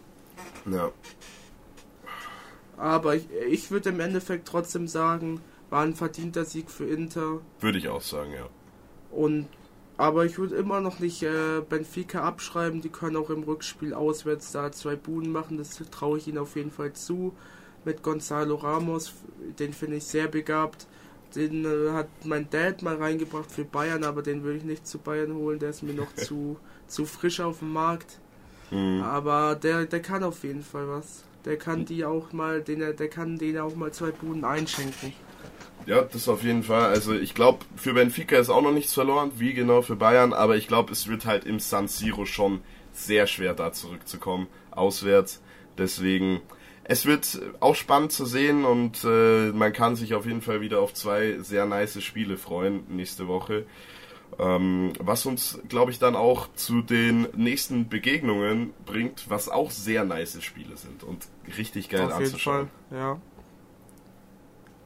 Ja. 0.70 0.92
Aber 2.76 3.16
ich, 3.16 3.26
ich 3.48 3.70
würde 3.70 3.90
im 3.90 4.00
Endeffekt 4.00 4.48
trotzdem 4.48 4.86
sagen, 4.88 5.40
war 5.68 5.82
ein 5.82 5.94
verdienter 5.94 6.44
Sieg 6.44 6.70
für 6.70 6.86
Inter. 6.86 7.40
Würde 7.60 7.78
ich 7.78 7.88
auch 7.88 8.00
sagen, 8.00 8.32
ja. 8.32 8.48
Und 9.10 9.48
aber 10.00 10.24
ich 10.24 10.38
würde 10.38 10.56
immer 10.56 10.80
noch 10.80 10.98
nicht 10.98 11.22
äh, 11.22 11.60
Benfica 11.68 12.22
abschreiben. 12.22 12.80
Die 12.80 12.88
können 12.88 13.16
auch 13.16 13.28
im 13.28 13.42
Rückspiel 13.42 13.92
auswärts 13.92 14.50
da 14.50 14.72
zwei 14.72 14.96
Buden 14.96 15.30
machen. 15.30 15.58
Das 15.58 15.76
traue 15.90 16.16
ich 16.16 16.26
ihnen 16.26 16.38
auf 16.38 16.56
jeden 16.56 16.70
Fall 16.70 16.94
zu. 16.94 17.36
Mit 17.84 18.02
Gonzalo 18.02 18.54
Ramos, 18.54 19.12
den 19.58 19.74
finde 19.74 19.96
ich 19.96 20.04
sehr 20.04 20.26
begabt. 20.26 20.86
Den 21.34 21.64
äh, 21.64 21.92
hat 21.92 22.08
mein 22.24 22.48
Dad 22.50 22.82
mal 22.82 22.96
reingebracht 22.96 23.50
für 23.50 23.64
Bayern, 23.64 24.04
aber 24.04 24.22
den 24.22 24.42
würde 24.42 24.58
ich 24.58 24.64
nicht 24.64 24.86
zu 24.86 24.98
Bayern 24.98 25.34
holen. 25.34 25.58
Der 25.58 25.70
ist 25.70 25.82
mir 25.82 25.94
noch 25.94 26.12
zu, 26.16 26.58
zu 26.86 27.06
frisch 27.06 27.40
auf 27.40 27.60
dem 27.60 27.72
Markt. 27.72 28.18
Mhm. 28.70 29.02
Aber 29.02 29.54
der, 29.54 29.86
der 29.86 30.00
kann 30.00 30.22
auf 30.22 30.42
jeden 30.44 30.62
Fall 30.62 30.88
was. 30.88 31.24
Der 31.44 31.56
kann 31.56 31.86
die 31.86 32.04
auch 32.04 32.32
mal, 32.32 32.60
den, 32.60 32.80
der 32.80 33.08
kann 33.08 33.38
denen 33.38 33.58
auch 33.58 33.74
mal 33.74 33.92
zwei 33.92 34.10
Buden 34.10 34.44
einschenken. 34.44 35.14
Ja, 35.86 36.02
das 36.02 36.28
auf 36.28 36.42
jeden 36.42 36.62
Fall. 36.62 36.84
Also 36.84 37.14
ich 37.14 37.34
glaube, 37.34 37.64
für 37.76 37.94
Benfica 37.94 38.36
ist 38.36 38.50
auch 38.50 38.62
noch 38.62 38.72
nichts 38.72 38.92
verloren, 38.92 39.32
wie 39.36 39.54
genau 39.54 39.82
für 39.82 39.96
Bayern, 39.96 40.32
aber 40.32 40.56
ich 40.56 40.68
glaube, 40.68 40.92
es 40.92 41.08
wird 41.08 41.24
halt 41.24 41.44
im 41.44 41.58
San 41.58 41.88
Siro 41.88 42.26
schon 42.26 42.60
sehr 42.92 43.26
schwer 43.26 43.54
da 43.54 43.72
zurückzukommen, 43.72 44.46
auswärts. 44.70 45.40
Deswegen, 45.78 46.40
es 46.90 47.06
wird 47.06 47.40
auch 47.60 47.76
spannend 47.76 48.10
zu 48.10 48.26
sehen 48.26 48.64
und 48.64 49.04
äh, 49.04 49.52
man 49.52 49.72
kann 49.72 49.94
sich 49.94 50.12
auf 50.14 50.26
jeden 50.26 50.42
Fall 50.42 50.60
wieder 50.60 50.80
auf 50.80 50.92
zwei 50.92 51.38
sehr 51.38 51.64
nice 51.64 52.02
Spiele 52.02 52.36
freuen 52.36 52.82
nächste 52.88 53.28
Woche. 53.28 53.64
Ähm, 54.40 54.92
was 54.98 55.24
uns, 55.24 55.60
glaube 55.68 55.92
ich, 55.92 56.00
dann 56.00 56.16
auch 56.16 56.48
zu 56.56 56.82
den 56.82 57.28
nächsten 57.36 57.88
Begegnungen 57.88 58.72
bringt, 58.86 59.30
was 59.30 59.48
auch 59.48 59.70
sehr 59.70 60.04
nice 60.04 60.42
Spiele 60.42 60.76
sind 60.76 61.04
und 61.04 61.28
richtig 61.56 61.90
geil 61.90 62.06
auf 62.06 62.14
anzuschauen. 62.14 62.68
Jeden 62.90 62.90
Fall, 62.90 62.98
ja. 62.98 63.20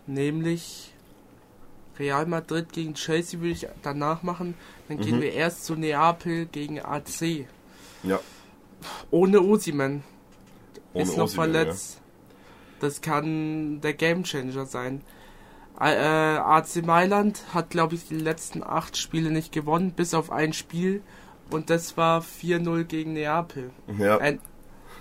Nämlich 0.07 0.93
Real 1.99 2.27
Madrid 2.27 2.71
gegen 2.75 2.93
Chelsea 2.93 3.41
würde 3.41 3.53
ich 3.53 3.67
danach 3.83 4.23
machen. 4.23 4.53
Dann 4.89 4.99
gehen 4.99 5.17
mhm. 5.17 5.23
wir 5.23 5.33
erst 5.33 5.65
zu 5.65 5.75
Neapel 5.75 6.45
gegen 6.45 6.81
AC. 6.81 7.47
Ja. 8.03 8.21
Ohne 9.11 9.41
Osiman. 9.41 10.03
Ist 10.95 11.17
noch 11.17 11.25
Osiman, 11.25 11.53
verletzt. 11.53 11.97
Ja. 11.97 12.01
Das 12.81 13.01
kann 13.01 13.81
der 13.81 13.95
Gamechanger 13.95 14.67
sein. 14.67 15.03
Äh, 15.81 15.85
AC 15.85 16.85
Mailand 16.85 17.43
hat, 17.53 17.71
glaube 17.71 17.97
ich, 17.97 18.07
die 18.07 18.17
letzten 18.17 18.63
acht 18.63 18.97
Spiele 18.97 19.31
nicht 19.31 19.53
gewonnen, 19.53 19.93
bis 19.93 20.15
auf 20.15 20.31
ein 20.31 20.53
Spiel. 20.53 21.03
Und 21.51 21.69
das 21.71 21.97
war 21.97 22.23
4-0 22.23 22.85
gegen 22.85 23.13
Neapel. 23.15 23.71
Ja. 23.99 24.19
Ein, 24.19 24.39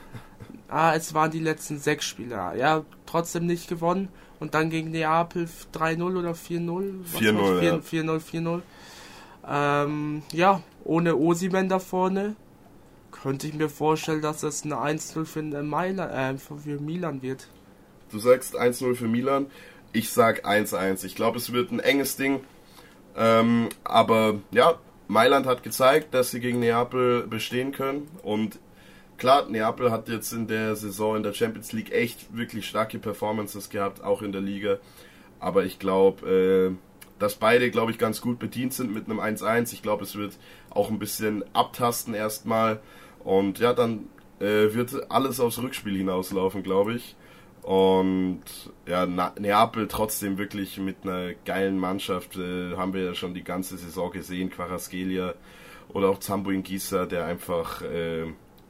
ah, 0.67 0.93
es 0.95 1.13
waren 1.13 1.31
die 1.31 1.39
letzten 1.39 1.77
sechs 1.77 2.05
Spiele. 2.05 2.35
Ja, 2.57 2.83
trotzdem 3.05 3.45
nicht 3.45 3.67
gewonnen. 3.67 4.09
Und 4.39 4.55
dann 4.55 4.69
gegen 4.69 4.91
Neapel 4.91 5.47
3-0 5.73 6.17
oder 6.17 6.31
4-0? 6.31 7.05
4-0. 7.17 7.81
4-0, 7.81 8.19
4-0. 8.19 8.61
Ähm, 9.47 10.23
ja, 10.31 10.61
ohne 10.83 11.15
Osimen 11.15 11.69
da 11.69 11.79
vorne 11.79 12.35
könnte 13.23 13.47
ich 13.47 13.53
mir 13.53 13.69
vorstellen, 13.69 14.21
dass 14.21 14.43
es 14.43 14.65
ein 14.65 14.73
1-0 14.73 15.23
für, 15.23 15.41
Mailand, 15.41 16.11
äh, 16.11 16.37
für 16.37 16.79
Milan 16.81 17.21
wird. 17.21 17.47
Du 18.11 18.19
sagst 18.19 18.59
1-0 18.59 18.95
für 18.95 19.07
Milan. 19.07 19.45
Ich 19.93 20.09
sag 20.09 20.45
1-1. 20.45 21.05
Ich 21.05 21.15
glaube, 21.15 21.37
es 21.37 21.53
wird 21.53 21.71
ein 21.71 21.79
enges 21.79 22.17
Ding. 22.17 22.41
Ähm, 23.15 23.69
aber 23.85 24.39
ja, 24.51 24.77
Mailand 25.07 25.45
hat 25.45 25.63
gezeigt, 25.63 26.13
dass 26.13 26.31
sie 26.31 26.41
gegen 26.41 26.59
Neapel 26.59 27.25
bestehen 27.25 27.71
können. 27.71 28.09
Und 28.23 28.59
klar, 29.17 29.47
Neapel 29.47 29.89
hat 29.89 30.09
jetzt 30.09 30.33
in 30.33 30.47
der 30.47 30.75
Saison 30.75 31.15
in 31.15 31.23
der 31.23 31.33
Champions 31.33 31.71
League 31.71 31.93
echt 31.93 32.35
wirklich 32.35 32.67
starke 32.67 32.99
Performances 32.99 33.69
gehabt, 33.69 34.03
auch 34.03 34.21
in 34.21 34.33
der 34.33 34.41
Liga. 34.41 34.79
Aber 35.39 35.63
ich 35.63 35.79
glaube, 35.79 36.75
äh, 36.75 36.75
dass 37.19 37.35
beide, 37.35 37.71
glaube 37.71 37.91
ich, 37.91 37.97
ganz 37.97 38.19
gut 38.19 38.37
bedient 38.37 38.73
sind 38.73 38.93
mit 38.93 39.05
einem 39.05 39.21
1-1. 39.21 39.71
Ich 39.71 39.81
glaube, 39.81 40.03
es 40.03 40.17
wird 40.17 40.37
auch 40.69 40.89
ein 40.89 40.99
bisschen 40.99 41.45
abtasten 41.53 42.13
erstmal. 42.15 42.81
Und 43.23 43.59
ja, 43.59 43.73
dann 43.73 44.09
äh, 44.39 44.73
wird 44.73 45.11
alles 45.11 45.39
aufs 45.39 45.59
Rückspiel 45.59 45.97
hinauslaufen, 45.97 46.63
glaube 46.63 46.95
ich. 46.95 47.15
Und 47.61 48.43
ja, 48.85 49.05
Neapel 49.05 49.87
trotzdem 49.87 50.37
wirklich 50.37 50.77
mit 50.79 50.97
einer 51.03 51.33
geilen 51.45 51.77
Mannschaft, 51.77 52.35
äh, 52.35 52.75
haben 52.75 52.93
wir 52.93 53.03
ja 53.03 53.15
schon 53.15 53.33
die 53.33 53.43
ganze 53.43 53.77
Saison 53.77 54.11
gesehen, 54.11 54.49
Quaraskelia 54.49 55.33
oder 55.93 56.09
auch 56.09 56.19
Zambo 56.19 56.51
Ingisa, 56.51 57.05
der 57.05 57.25
einfach 57.25 57.81
äh, 57.81 58.25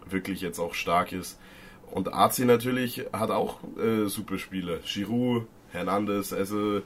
wirklich 0.08 0.42
jetzt 0.42 0.60
auch 0.60 0.76
stark 0.76 1.12
ist. 1.12 1.40
Und 1.90 2.14
AC 2.14 2.40
natürlich 2.40 3.06
hat 3.12 3.32
auch 3.32 3.60
äh, 3.78 4.08
super 4.08 4.38
Spieler. 4.38 4.78
Giroud, 4.86 5.48
Hernandez, 5.72 6.32
also 6.32 6.82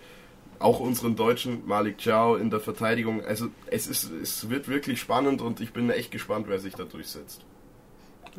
auch 0.60 0.80
unseren 0.80 1.16
deutschen 1.16 1.68
Malik 1.68 2.00
Ciao 2.00 2.36
in 2.36 2.50
der 2.50 2.60
Verteidigung. 2.62 3.24
Also 3.24 3.50
es 3.68 3.88
ist, 3.88 4.12
es 4.12 4.50
wird 4.50 4.70
wirklich 4.70 5.00
spannend 5.00 5.42
und 5.42 5.60
ich 5.60 5.74
bin 5.74 5.90
echt 5.90 6.12
gespannt, 6.12 6.48
wer 6.48 6.60
sich 6.60 6.74
da 6.74 6.84
durchsetzt. 6.84 7.46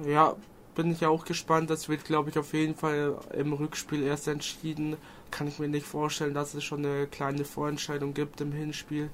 Ja, 0.04 0.36
bin 0.74 0.92
ich 0.92 1.00
ja 1.00 1.08
auch 1.08 1.24
gespannt. 1.24 1.70
Das 1.70 1.88
wird, 1.88 2.04
glaube 2.04 2.30
ich, 2.30 2.38
auf 2.38 2.52
jeden 2.52 2.74
Fall 2.74 3.16
im 3.36 3.52
Rückspiel 3.52 4.02
erst 4.02 4.28
entschieden. 4.28 4.96
Kann 5.30 5.48
ich 5.48 5.58
mir 5.58 5.68
nicht 5.68 5.86
vorstellen, 5.86 6.34
dass 6.34 6.54
es 6.54 6.64
schon 6.64 6.84
eine 6.84 7.06
kleine 7.06 7.44
Vorentscheidung 7.44 8.14
gibt 8.14 8.40
im 8.40 8.52
Hinspiel. 8.52 9.10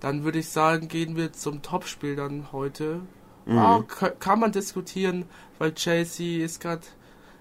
Dann 0.00 0.24
würde 0.24 0.40
ich 0.40 0.48
sagen, 0.48 0.88
gehen 0.88 1.16
wir 1.16 1.32
zum 1.32 1.62
Topspiel 1.62 2.16
dann 2.16 2.52
heute. 2.52 3.00
Mhm. 3.46 3.58
Ah, 3.58 3.82
kann 4.18 4.40
man 4.40 4.52
diskutieren, 4.52 5.24
weil 5.58 5.74
Chelsea 5.74 6.44
ist 6.44 6.60
gerade 6.60 6.82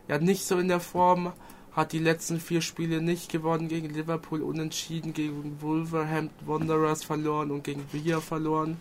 ja 0.07 0.19
nicht 0.19 0.45
so 0.45 0.57
in 0.57 0.67
der 0.67 0.79
Form, 0.79 1.33
hat 1.73 1.91
die 1.91 1.99
letzten 1.99 2.39
vier 2.39 2.61
Spiele 2.61 3.01
nicht 3.01 3.31
gewonnen 3.31 3.67
gegen 3.67 3.89
Liverpool, 3.89 4.41
unentschieden 4.41 5.13
gegen 5.13 5.61
Wolverhampton 5.61 6.47
Wanderers 6.47 7.03
verloren 7.03 7.51
und 7.51 7.63
gegen 7.63 7.83
Villa 7.91 8.21
verloren. 8.21 8.77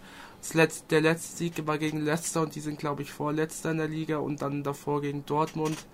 Letz-, 0.53 0.87
der 0.91 1.01
letzte 1.01 1.37
Sieg 1.39 1.67
war 1.67 1.79
gegen 1.79 2.01
Leicester 2.01 2.43
und 2.43 2.55
die 2.55 2.61
sind, 2.61 2.79
glaube 2.79 3.03
ich, 3.03 3.13
vorletzter 3.13 3.71
in 3.71 3.79
der 3.79 3.89
Liga 3.89 4.19
und 4.19 4.43
dann 4.43 4.63
davor 4.63 5.01
gegen 5.01 5.25
Dortmund. 5.25 5.87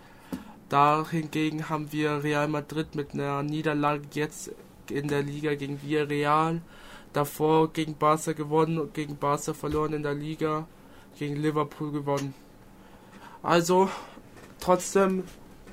Da 0.68 1.06
hingegen 1.08 1.68
haben 1.68 1.92
wir 1.92 2.22
Real 2.22 2.48
Madrid 2.48 2.94
mit 2.94 3.14
einer 3.14 3.42
Niederlage 3.42 4.02
jetzt 4.14 4.50
in 4.88 5.08
der 5.08 5.22
Liga 5.22 5.54
gegen 5.54 5.80
Villarreal. 5.82 6.62
Davor 7.12 7.72
gegen 7.72 7.96
Barca 7.96 8.32
gewonnen 8.32 8.78
und 8.78 8.94
gegen 8.94 9.16
Barca 9.16 9.52
verloren 9.52 9.92
in 9.92 10.02
der 10.02 10.14
Liga. 10.14 10.66
Gegen 11.18 11.36
Liverpool 11.36 11.92
gewonnen. 11.92 12.34
Also, 13.42 13.90
trotzdem, 14.60 15.24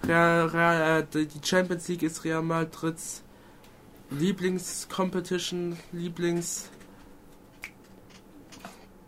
Real, 0.06 0.48
Real, 0.48 1.02
äh, 1.02 1.26
die 1.26 1.46
Champions 1.46 1.88
League 1.88 2.04
ist 2.04 2.24
Real 2.24 2.42
Madrids 2.42 3.24
Lieblingscompetition, 4.10 5.78
Lieblings 5.92 6.70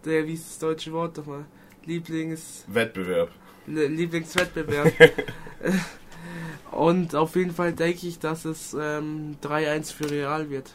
der, 0.05 0.27
wie 0.27 0.33
ist 0.33 0.47
das 0.47 0.59
deutsche 0.59 0.91
Wort 0.93 1.17
nochmal? 1.17 1.45
Lieblings... 1.85 2.65
Wettbewerb. 2.67 3.29
Lieblingswettbewerb. 3.67 4.93
Und 6.71 7.15
auf 7.15 7.35
jeden 7.35 7.51
Fall 7.51 7.73
denke 7.73 8.07
ich, 8.07 8.19
dass 8.19 8.45
es 8.45 8.75
ähm, 8.79 9.37
3-1 9.43 9.93
für 9.93 10.09
Real 10.09 10.49
wird. 10.49 10.71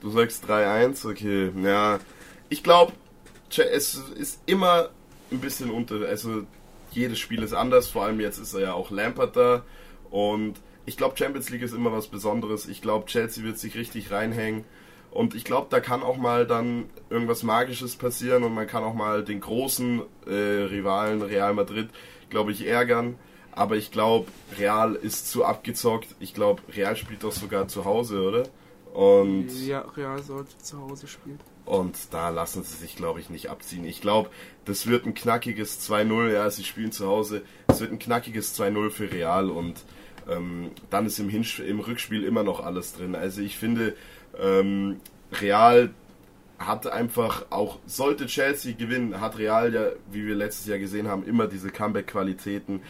Du 0.00 0.10
sagst 0.10 0.44
3-1, 0.48 1.10
okay. 1.10 1.50
Ja, 1.62 1.98
ich 2.48 2.62
glaube, 2.62 2.92
es 3.56 3.94
ist 4.16 4.40
immer 4.46 4.90
ein 5.30 5.40
bisschen 5.40 5.70
unter. 5.70 6.06
Also, 6.06 6.44
jedes 6.90 7.18
Spiel 7.18 7.42
ist 7.42 7.52
anders. 7.52 7.88
Vor 7.88 8.04
allem 8.04 8.20
jetzt 8.20 8.38
ist 8.38 8.54
er 8.54 8.60
ja 8.60 8.72
auch 8.74 8.90
Lampert 8.90 9.36
da. 9.36 9.64
Und 10.10 10.60
ich 10.86 10.96
glaube, 10.96 11.16
Champions 11.16 11.50
League 11.50 11.62
ist 11.62 11.74
immer 11.74 11.92
was 11.92 12.08
Besonderes. 12.08 12.68
Ich 12.68 12.82
glaube, 12.82 13.06
Chelsea 13.06 13.42
wird 13.44 13.58
sich 13.58 13.76
richtig 13.76 14.10
reinhängen. 14.10 14.64
Und 15.14 15.36
ich 15.36 15.44
glaube, 15.44 15.68
da 15.70 15.78
kann 15.78 16.02
auch 16.02 16.16
mal 16.16 16.44
dann 16.44 16.86
irgendwas 17.08 17.44
Magisches 17.44 17.94
passieren 17.94 18.42
und 18.42 18.52
man 18.52 18.66
kann 18.66 18.82
auch 18.82 18.94
mal 18.94 19.22
den 19.22 19.40
großen 19.40 20.02
äh, 20.26 20.32
Rivalen 20.32 21.22
Real 21.22 21.54
Madrid, 21.54 21.88
glaube 22.30 22.50
ich, 22.50 22.66
ärgern. 22.66 23.14
Aber 23.52 23.76
ich 23.76 23.92
glaube, 23.92 24.26
Real 24.58 24.96
ist 24.96 25.30
zu 25.30 25.44
abgezockt. 25.44 26.08
Ich 26.18 26.34
glaube, 26.34 26.62
Real 26.74 26.96
spielt 26.96 27.22
doch 27.22 27.30
sogar 27.30 27.68
zu 27.68 27.84
Hause, 27.84 28.22
oder? 28.22 28.48
Und 28.92 29.50
ja, 29.64 29.82
Real 29.96 30.20
sollte 30.20 30.58
zu 30.58 30.80
Hause 30.80 31.06
spielen. 31.06 31.38
Und 31.64 31.96
da 32.10 32.30
lassen 32.30 32.64
sie 32.64 32.76
sich, 32.76 32.96
glaube 32.96 33.20
ich, 33.20 33.30
nicht 33.30 33.50
abziehen. 33.50 33.84
Ich 33.84 34.00
glaube, 34.00 34.30
das 34.64 34.88
wird 34.88 35.06
ein 35.06 35.14
knackiges 35.14 35.88
2-0. 35.88 36.32
Ja, 36.32 36.50
sie 36.50 36.64
spielen 36.64 36.90
zu 36.90 37.06
Hause. 37.06 37.42
Es 37.68 37.80
wird 37.80 37.92
ein 37.92 38.00
knackiges 38.00 38.60
2-0 38.60 38.90
für 38.90 39.12
Real 39.12 39.48
und 39.48 39.84
ähm, 40.28 40.72
dann 40.90 41.06
ist 41.06 41.20
im, 41.20 41.28
Hinsch 41.28 41.60
im 41.60 41.80
Rückspiel 41.80 42.24
immer 42.24 42.42
noch 42.42 42.64
alles 42.64 42.94
drin. 42.94 43.14
Also 43.14 43.42
ich 43.42 43.56
finde, 43.56 43.94
ähm, 44.40 45.00
Real 45.32 45.90
hat 46.58 46.86
einfach 46.86 47.46
auch, 47.50 47.78
sollte 47.86 48.26
Chelsea 48.26 48.74
gewinnen, 48.74 49.20
hat 49.20 49.38
Real 49.38 49.74
ja, 49.74 49.88
wie 50.10 50.26
wir 50.26 50.34
letztes 50.34 50.66
Jahr 50.66 50.78
gesehen 50.78 51.08
haben, 51.08 51.24
immer 51.24 51.46
diese 51.46 51.70
Comeback-Qualitäten. 51.70 52.80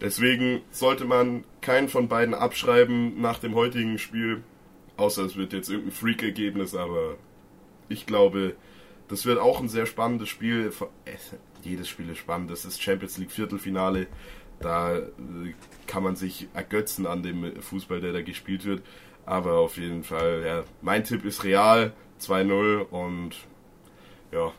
Deswegen 0.00 0.62
sollte 0.70 1.04
man 1.04 1.44
keinen 1.60 1.88
von 1.88 2.08
beiden 2.08 2.34
abschreiben 2.34 3.20
nach 3.20 3.38
dem 3.38 3.54
heutigen 3.54 3.98
Spiel, 3.98 4.42
außer 4.96 5.24
es 5.24 5.36
wird 5.36 5.52
jetzt 5.52 5.68
irgendein 5.68 5.92
Freak-Ergebnis, 5.92 6.74
aber 6.74 7.16
ich 7.88 8.06
glaube, 8.06 8.54
das 9.08 9.26
wird 9.26 9.38
auch 9.38 9.60
ein 9.60 9.68
sehr 9.68 9.86
spannendes 9.86 10.28
Spiel. 10.28 10.72
Jedes 11.62 11.88
Spiel 11.88 12.08
ist 12.08 12.18
spannend, 12.18 12.50
das 12.50 12.64
ist 12.64 12.80
Champions 12.80 13.18
League 13.18 13.32
Viertelfinale. 13.32 14.06
Da 14.60 14.96
äh, 14.98 15.02
kann 15.86 16.02
man 16.02 16.16
sich 16.16 16.48
ergötzen 16.54 17.06
an 17.06 17.22
dem 17.22 17.60
Fußball, 17.60 18.00
der 18.00 18.12
da 18.12 18.22
gespielt 18.22 18.64
wird. 18.64 18.82
Aber 19.30 19.58
auf 19.58 19.76
jeden 19.76 20.02
Fall, 20.02 20.42
ja, 20.44 20.64
mein 20.82 21.04
Tipp 21.04 21.24
ist 21.24 21.44
Real 21.44 21.92
2-0 22.20 22.80
und 22.90 23.36
ja. 24.32 24.52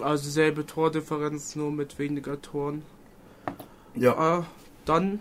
Also 0.00 0.30
selbe 0.30 0.64
Tordifferenz, 0.64 1.54
nur 1.54 1.70
mit 1.70 1.98
weniger 1.98 2.40
Toren. 2.40 2.84
Ja. 3.94 4.38
Äh, 4.38 4.42
dann 4.86 5.18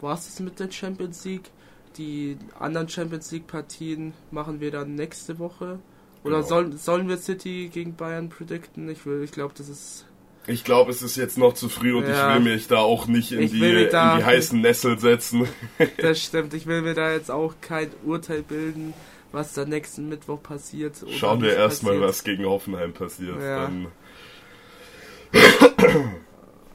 war 0.00 0.14
es 0.14 0.40
mit 0.40 0.58
der 0.58 0.72
Champions 0.72 1.24
League. 1.24 1.52
Die 1.98 2.36
anderen 2.58 2.88
Champions 2.88 3.30
League 3.30 3.46
Partien 3.46 4.12
machen 4.32 4.58
wir 4.58 4.72
dann 4.72 4.96
nächste 4.96 5.38
Woche. 5.38 5.78
Oder 6.24 6.38
genau. 6.38 6.48
sollen, 6.48 6.76
sollen 6.78 7.08
wir 7.08 7.16
City 7.16 7.70
gegen 7.72 7.94
Bayern 7.94 8.28
predikten? 8.28 8.88
Ich, 8.88 9.06
will, 9.06 9.22
ich 9.22 9.30
glaube, 9.30 9.54
das 9.56 9.68
ist 9.68 10.04
ich 10.46 10.64
glaube, 10.64 10.90
es 10.90 11.02
ist 11.02 11.16
jetzt 11.16 11.38
noch 11.38 11.54
zu 11.54 11.68
früh 11.68 11.94
und 11.94 12.06
ja. 12.06 12.36
ich 12.36 12.44
will 12.44 12.52
mich 12.52 12.66
da 12.66 12.78
auch 12.78 13.06
nicht 13.06 13.32
in, 13.32 13.50
die, 13.50 13.60
in 13.60 13.88
die 13.88 13.96
heißen 13.96 14.60
Nessel 14.60 14.98
setzen. 14.98 15.48
das 15.98 16.20
stimmt, 16.24 16.54
ich 16.54 16.66
will 16.66 16.82
mir 16.82 16.94
da 16.94 17.12
jetzt 17.12 17.30
auch 17.30 17.54
kein 17.60 17.90
Urteil 18.04 18.42
bilden, 18.42 18.94
was 19.30 19.54
da 19.54 19.64
nächsten 19.64 20.08
Mittwoch 20.08 20.42
passiert. 20.42 20.96
Schauen 21.10 21.42
wir 21.42 21.54
erstmal, 21.54 22.00
was 22.00 22.24
gegen 22.24 22.44
Hoffenheim 22.44 22.92
passiert. 22.92 23.40
Ja. 23.40 23.62
Dann 23.62 23.86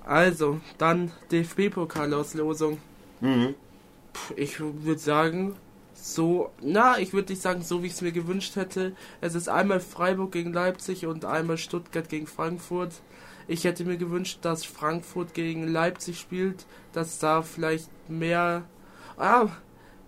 also, 0.08 0.62
dann 0.78 1.12
DFB-Pokalauslosung. 1.32 2.80
Mhm. 3.20 3.56
Ich 4.36 4.60
würde 4.60 5.00
sagen, 5.00 5.56
so, 5.94 6.52
na, 6.62 6.98
ich 6.98 7.14
würde 7.14 7.34
nicht 7.34 7.42
sagen, 7.42 7.62
so 7.62 7.84
wie 7.84 7.88
ich 7.88 7.94
es 7.94 8.02
mir 8.02 8.14
gewünscht 8.14 8.56
hätte. 8.56 8.96
Es 9.20 9.36
ist 9.36 9.50
einmal 9.50 9.82
Freiburg 9.82 10.32
gegen 10.32 10.54
Leipzig 10.54 11.06
und 11.06 11.26
einmal 11.26 11.58
Stuttgart 11.58 12.08
gegen 12.08 12.26
Frankfurt. 12.26 12.94
Ich 13.48 13.64
hätte 13.64 13.86
mir 13.86 13.98
gewünscht, 13.98 14.40
dass 14.42 14.66
Frankfurt 14.66 15.34
gegen 15.34 15.68
Leipzig 15.68 16.20
spielt, 16.20 16.66
dass 16.94 17.20
da 17.20 17.42
vielleicht 17.42 17.90
mehr. 18.10 18.64
Ah, 19.18 19.50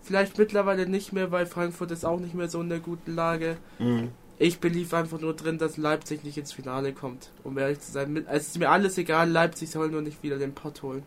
Vielleicht 0.02 0.38
mittlerweile 0.38 0.88
nicht 0.88 1.12
mehr, 1.12 1.30
weil 1.30 1.46
Frankfurt 1.46 1.90
ist 1.90 2.04
auch 2.04 2.20
nicht 2.20 2.34
mehr 2.34 2.48
so 2.48 2.60
in 2.60 2.68
der 2.68 2.80
guten 2.80 3.14
Lage. 3.14 3.58
Mhm. 3.78 4.10
Ich 4.38 4.58
belief 4.58 4.94
einfach 4.94 5.20
nur 5.20 5.34
drin, 5.34 5.58
dass 5.58 5.76
Leipzig 5.76 6.24
nicht 6.24 6.38
ins 6.38 6.52
Finale 6.52 6.94
kommt. 6.94 7.30
Um 7.44 7.58
ehrlich 7.58 7.80
zu 7.80 7.92
sein, 7.92 8.24
es 8.28 8.48
ist 8.48 8.58
mir 8.58 8.70
alles 8.70 8.96
egal, 8.96 9.28
Leipzig 9.28 9.70
soll 9.70 9.90
nur 9.90 10.00
nicht 10.00 10.22
wieder 10.22 10.38
den 10.38 10.54
Pott 10.54 10.82
holen. 10.82 11.02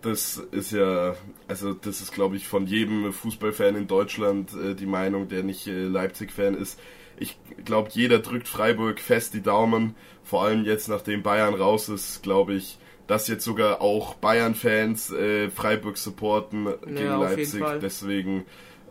Das 0.00 0.38
ist 0.50 0.72
ja, 0.72 1.14
also 1.46 1.74
das 1.74 2.00
ist 2.00 2.12
glaube 2.12 2.36
ich 2.36 2.48
von 2.48 2.66
jedem 2.66 3.12
Fußballfan 3.12 3.76
in 3.76 3.86
Deutschland 3.86 4.52
äh, 4.54 4.74
die 4.74 4.86
Meinung, 4.86 5.28
der 5.28 5.44
nicht 5.44 5.66
äh, 5.66 5.84
Leipzig-Fan 5.84 6.54
ist. 6.56 6.80
Ich 7.22 7.38
glaube, 7.64 7.90
jeder 7.92 8.18
drückt 8.18 8.48
Freiburg 8.48 8.98
fest 8.98 9.32
die 9.34 9.42
Daumen. 9.42 9.94
Vor 10.24 10.42
allem 10.42 10.64
jetzt, 10.64 10.88
nachdem 10.88 11.22
Bayern 11.22 11.54
raus 11.54 11.88
ist, 11.88 12.22
glaube 12.22 12.54
ich, 12.54 12.78
dass 13.06 13.28
jetzt 13.28 13.44
sogar 13.44 13.80
auch 13.80 14.14
Bayern-Fans 14.14 15.12
äh, 15.12 15.50
Freiburg 15.50 15.98
supporten 15.98 16.68
gegen 16.84 16.96
Ja, 16.96 17.20
Leipzig. 17.20 17.62
Deswegen, 17.80 18.44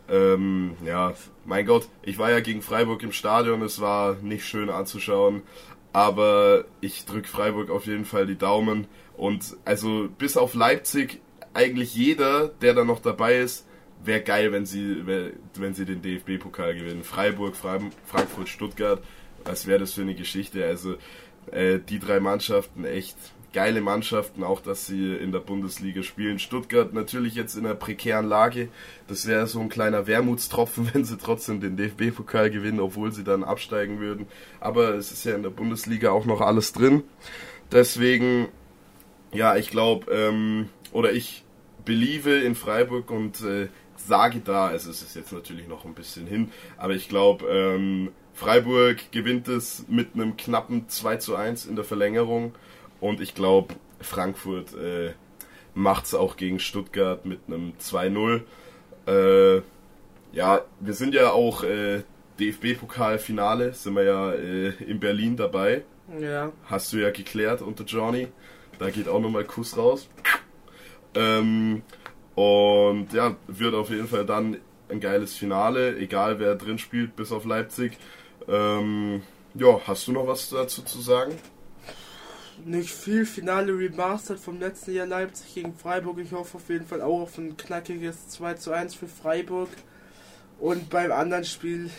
ähm, 0.08 0.76
ja, 0.84 1.12
mein 1.44 1.66
Gott, 1.66 1.88
ich 2.02 2.18
war 2.18 2.30
ja 2.30 2.40
gegen 2.40 2.62
Freiburg 2.62 3.02
im 3.02 3.12
Stadion, 3.12 3.60
es 3.62 3.80
war 3.80 4.16
nicht 4.22 4.46
schön 4.46 4.70
anzuschauen, 4.70 5.42
aber 5.92 6.64
ich 6.80 7.04
drücke 7.04 7.28
Freiburg 7.28 7.68
auf 7.68 7.86
jeden 7.86 8.06
Fall 8.06 8.26
die 8.26 8.38
Daumen. 8.38 8.86
Und 9.16 9.56
also 9.66 10.08
bis 10.16 10.38
auf 10.38 10.54
Leipzig, 10.54 11.20
eigentlich 11.52 11.94
jeder, 11.94 12.48
der 12.48 12.72
da 12.72 12.84
noch 12.84 13.00
dabei 13.00 13.38
ist, 13.38 13.66
wäre 14.04 14.22
geil, 14.22 14.52
wenn 14.52 14.66
sie, 14.66 15.04
wenn 15.06 15.74
sie 15.74 15.84
den 15.84 16.02
DFB-Pokal 16.02 16.74
gewinnen. 16.74 17.04
Freiburg, 17.04 17.56
Frankfurt, 17.56 18.48
Stuttgart, 18.48 19.02
was 19.44 19.66
wäre 19.66 19.80
das 19.80 19.94
für 19.94 20.02
eine 20.02 20.14
Geschichte? 20.14 20.64
Also 20.64 20.96
äh, 21.50 21.78
die 21.78 21.98
drei 21.98 22.20
Mannschaften 22.20 22.84
echt 22.84 23.16
geile 23.52 23.80
Mannschaften, 23.80 24.42
auch 24.42 24.60
dass 24.60 24.86
sie 24.86 25.14
in 25.14 25.32
der 25.32 25.40
Bundesliga 25.40 26.02
spielen. 26.02 26.38
Stuttgart 26.38 26.92
natürlich 26.92 27.34
jetzt 27.34 27.54
in 27.54 27.66
einer 27.66 27.74
prekären 27.74 28.26
Lage. 28.26 28.68
Das 29.08 29.26
wäre 29.26 29.46
so 29.46 29.60
ein 29.60 29.68
kleiner 29.68 30.06
Wermutstropfen, 30.06 30.90
wenn 30.94 31.04
sie 31.04 31.18
trotzdem 31.18 31.60
den 31.60 31.76
DFB-Pokal 31.76 32.50
gewinnen, 32.50 32.80
obwohl 32.80 33.12
sie 33.12 33.24
dann 33.24 33.44
absteigen 33.44 34.00
würden. 34.00 34.26
Aber 34.60 34.94
es 34.94 35.12
ist 35.12 35.24
ja 35.24 35.34
in 35.34 35.42
der 35.42 35.50
Bundesliga 35.50 36.10
auch 36.10 36.24
noch 36.24 36.40
alles 36.40 36.72
drin. 36.72 37.02
Deswegen, 37.70 38.48
ja, 39.32 39.56
ich 39.56 39.70
glaube, 39.70 40.10
ähm, 40.10 40.68
oder 40.92 41.12
ich 41.12 41.44
believe 41.84 42.38
in 42.40 42.54
Freiburg 42.54 43.10
und 43.10 43.42
äh, 43.42 43.68
sage 44.06 44.40
da, 44.40 44.66
also 44.66 44.90
es 44.90 45.02
ist 45.02 45.16
jetzt 45.16 45.32
natürlich 45.32 45.68
noch 45.68 45.84
ein 45.84 45.94
bisschen 45.94 46.26
hin, 46.26 46.50
aber 46.76 46.94
ich 46.94 47.08
glaube, 47.08 47.46
ähm, 47.46 48.10
Freiburg 48.34 49.12
gewinnt 49.12 49.48
es 49.48 49.84
mit 49.88 50.14
einem 50.14 50.36
knappen 50.36 50.88
2 50.88 51.16
zu 51.16 51.36
1 51.36 51.66
in 51.66 51.76
der 51.76 51.84
Verlängerung 51.84 52.54
und 53.00 53.20
ich 53.20 53.34
glaube, 53.34 53.74
Frankfurt 54.00 54.74
äh, 54.74 55.12
macht 55.74 56.06
es 56.06 56.14
auch 56.14 56.36
gegen 56.36 56.58
Stuttgart 56.58 57.24
mit 57.24 57.40
einem 57.46 57.74
2-0. 57.80 58.42
Äh, 59.06 59.62
ja, 60.32 60.62
wir 60.80 60.94
sind 60.94 61.14
ja 61.14 61.32
auch 61.32 61.62
äh, 61.62 62.02
DFB-Pokal-Finale, 62.40 63.74
sind 63.74 63.94
wir 63.94 64.04
ja 64.04 64.32
äh, 64.32 64.68
in 64.84 64.98
Berlin 65.00 65.36
dabei. 65.36 65.84
Ja, 66.18 66.52
Hast 66.64 66.92
du 66.92 66.98
ja 66.98 67.10
geklärt 67.10 67.62
unter 67.62 67.84
Johnny. 67.84 68.28
Da 68.78 68.90
geht 68.90 69.08
auch 69.08 69.20
nochmal 69.20 69.44
Kuss 69.44 69.76
raus. 69.76 70.08
Ähm, 71.14 71.82
und 72.34 73.08
ja, 73.12 73.36
wird 73.46 73.74
auf 73.74 73.90
jeden 73.90 74.08
Fall 74.08 74.26
dann 74.26 74.58
ein 74.88 75.00
geiles 75.00 75.34
Finale, 75.34 75.96
egal 75.96 76.38
wer 76.38 76.54
drin 76.54 76.78
spielt, 76.78 77.16
bis 77.16 77.32
auf 77.32 77.44
Leipzig. 77.44 77.98
Ähm, 78.48 79.22
ja, 79.54 79.80
hast 79.86 80.06
du 80.08 80.12
noch 80.12 80.26
was 80.26 80.50
dazu 80.50 80.82
zu 80.82 81.00
sagen? 81.00 81.34
nicht 82.64 82.90
viel. 82.90 83.26
Finale 83.26 83.76
Remastered 83.76 84.38
vom 84.38 84.58
letzten 84.58 84.94
Jahr 84.94 85.06
Leipzig 85.06 85.54
gegen 85.54 85.74
Freiburg. 85.74 86.18
Ich 86.18 86.32
hoffe 86.32 86.56
auf 86.56 86.68
jeden 86.68 86.86
Fall 86.86 87.02
auch 87.02 87.22
auf 87.22 87.38
ein 87.38 87.56
knackiges 87.56 88.28
2 88.28 88.54
zu 88.54 88.72
1 88.72 88.94
für 88.94 89.08
Freiburg. 89.08 89.68
Und 90.58 90.90
beim 90.90 91.10
anderen 91.12 91.44
Spiel, 91.44 91.90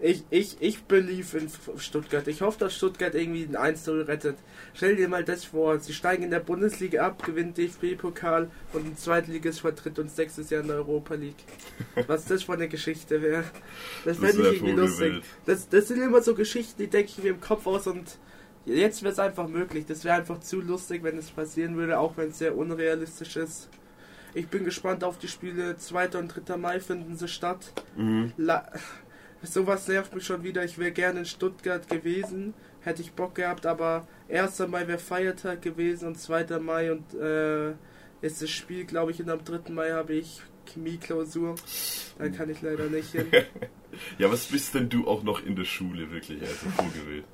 ich, 0.00 0.24
ich, 0.30 0.56
ich 0.60 0.84
believe 0.84 1.38
in 1.38 1.48
Stuttgart. 1.78 2.26
Ich 2.28 2.42
hoffe, 2.42 2.58
dass 2.58 2.74
Stuttgart 2.74 3.14
irgendwie 3.14 3.44
ein 3.44 3.76
1-0 3.76 4.06
rettet. 4.06 4.36
Stell 4.74 4.96
dir 4.96 5.08
mal 5.08 5.24
das 5.24 5.44
vor, 5.44 5.78
sie 5.78 5.92
steigen 5.92 6.24
in 6.24 6.30
der 6.30 6.40
Bundesliga 6.40 7.06
ab, 7.06 7.24
gewinnen 7.24 7.54
DFB-Pokal 7.54 8.50
und 8.72 8.86
ein 8.86 8.96
Zweitligist 8.96 9.60
vertritt 9.60 9.98
uns 9.98 10.16
nächstes 10.16 10.50
Jahr 10.50 10.62
in 10.62 10.68
der 10.68 10.76
Europa 10.76 11.14
League. 11.14 11.44
Was 12.06 12.24
das 12.26 12.42
für 12.42 12.54
eine 12.54 12.68
Geschichte 12.68 13.22
wäre. 13.22 13.44
Das 14.04 14.18
Das 14.18 14.30
fände 14.30 14.48
ich 14.48 14.56
irgendwie 14.56 14.72
lustig. 14.72 15.22
Das, 15.46 15.68
das 15.68 15.88
sind 15.88 16.02
immer 16.02 16.22
so 16.22 16.34
Geschichten, 16.34 16.82
die 16.82 16.88
denke 16.88 17.12
ich 17.16 17.22
mir 17.22 17.30
im 17.30 17.40
Kopf 17.40 17.66
aus 17.66 17.86
und 17.86 18.18
jetzt 18.66 19.02
wäre 19.02 19.12
es 19.12 19.18
einfach 19.18 19.48
möglich. 19.48 19.86
Das 19.86 20.04
wäre 20.04 20.16
einfach 20.16 20.40
zu 20.40 20.60
lustig, 20.60 21.02
wenn 21.02 21.16
es 21.18 21.30
passieren 21.30 21.76
würde, 21.76 21.98
auch 21.98 22.16
wenn 22.16 22.30
es 22.30 22.38
sehr 22.38 22.56
unrealistisch 22.56 23.36
ist. 23.36 23.68
Ich 24.34 24.48
bin 24.48 24.64
gespannt 24.64 25.04
auf 25.04 25.16
die 25.18 25.28
Spiele. 25.28 25.76
2. 25.76 26.08
und 26.18 26.28
3. 26.28 26.56
Mai 26.56 26.80
finden 26.80 27.16
sie 27.16 27.28
statt. 27.28 27.72
Mhm. 27.96 28.32
La 28.36 28.66
Sowas 29.44 29.88
nervt 29.88 30.14
mich 30.14 30.24
schon 30.24 30.42
wieder. 30.42 30.64
Ich 30.64 30.78
wäre 30.78 30.92
gerne 30.92 31.20
in 31.20 31.26
Stuttgart 31.26 31.88
gewesen. 31.88 32.54
Hätte 32.80 33.02
ich 33.02 33.12
Bock 33.12 33.34
gehabt, 33.34 33.66
aber 33.66 34.06
1. 34.30 34.58
Mai 34.68 34.86
wäre 34.86 34.98
Feiertag 34.98 35.62
gewesen 35.62 36.08
und 36.08 36.18
2. 36.18 36.58
Mai 36.58 36.92
und 36.92 37.14
äh, 37.14 37.70
ist 38.20 38.42
das 38.42 38.50
Spiel, 38.50 38.84
glaube 38.84 39.10
ich, 39.10 39.20
und 39.20 39.30
am 39.30 39.44
3. 39.44 39.72
Mai 39.72 39.90
habe 39.90 40.14
ich 40.14 40.42
Chemieklausur. 40.66 41.54
Da 42.18 42.28
kann 42.28 42.50
ich 42.50 42.62
leider 42.62 42.88
nicht 42.88 43.12
hin. 43.12 43.26
Ja, 44.18 44.28
was 44.28 44.46
bist 44.46 44.74
denn 44.74 44.88
du 44.88 45.06
auch 45.06 45.22
noch 45.22 45.46
in 45.46 45.54
der 45.54 45.64
Schule 45.64 46.10
wirklich? 46.10 46.40
Also 46.42 46.68
Vogelwild. 46.76 47.24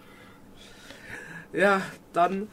Ja, 1.54 1.80
dann 2.12 2.48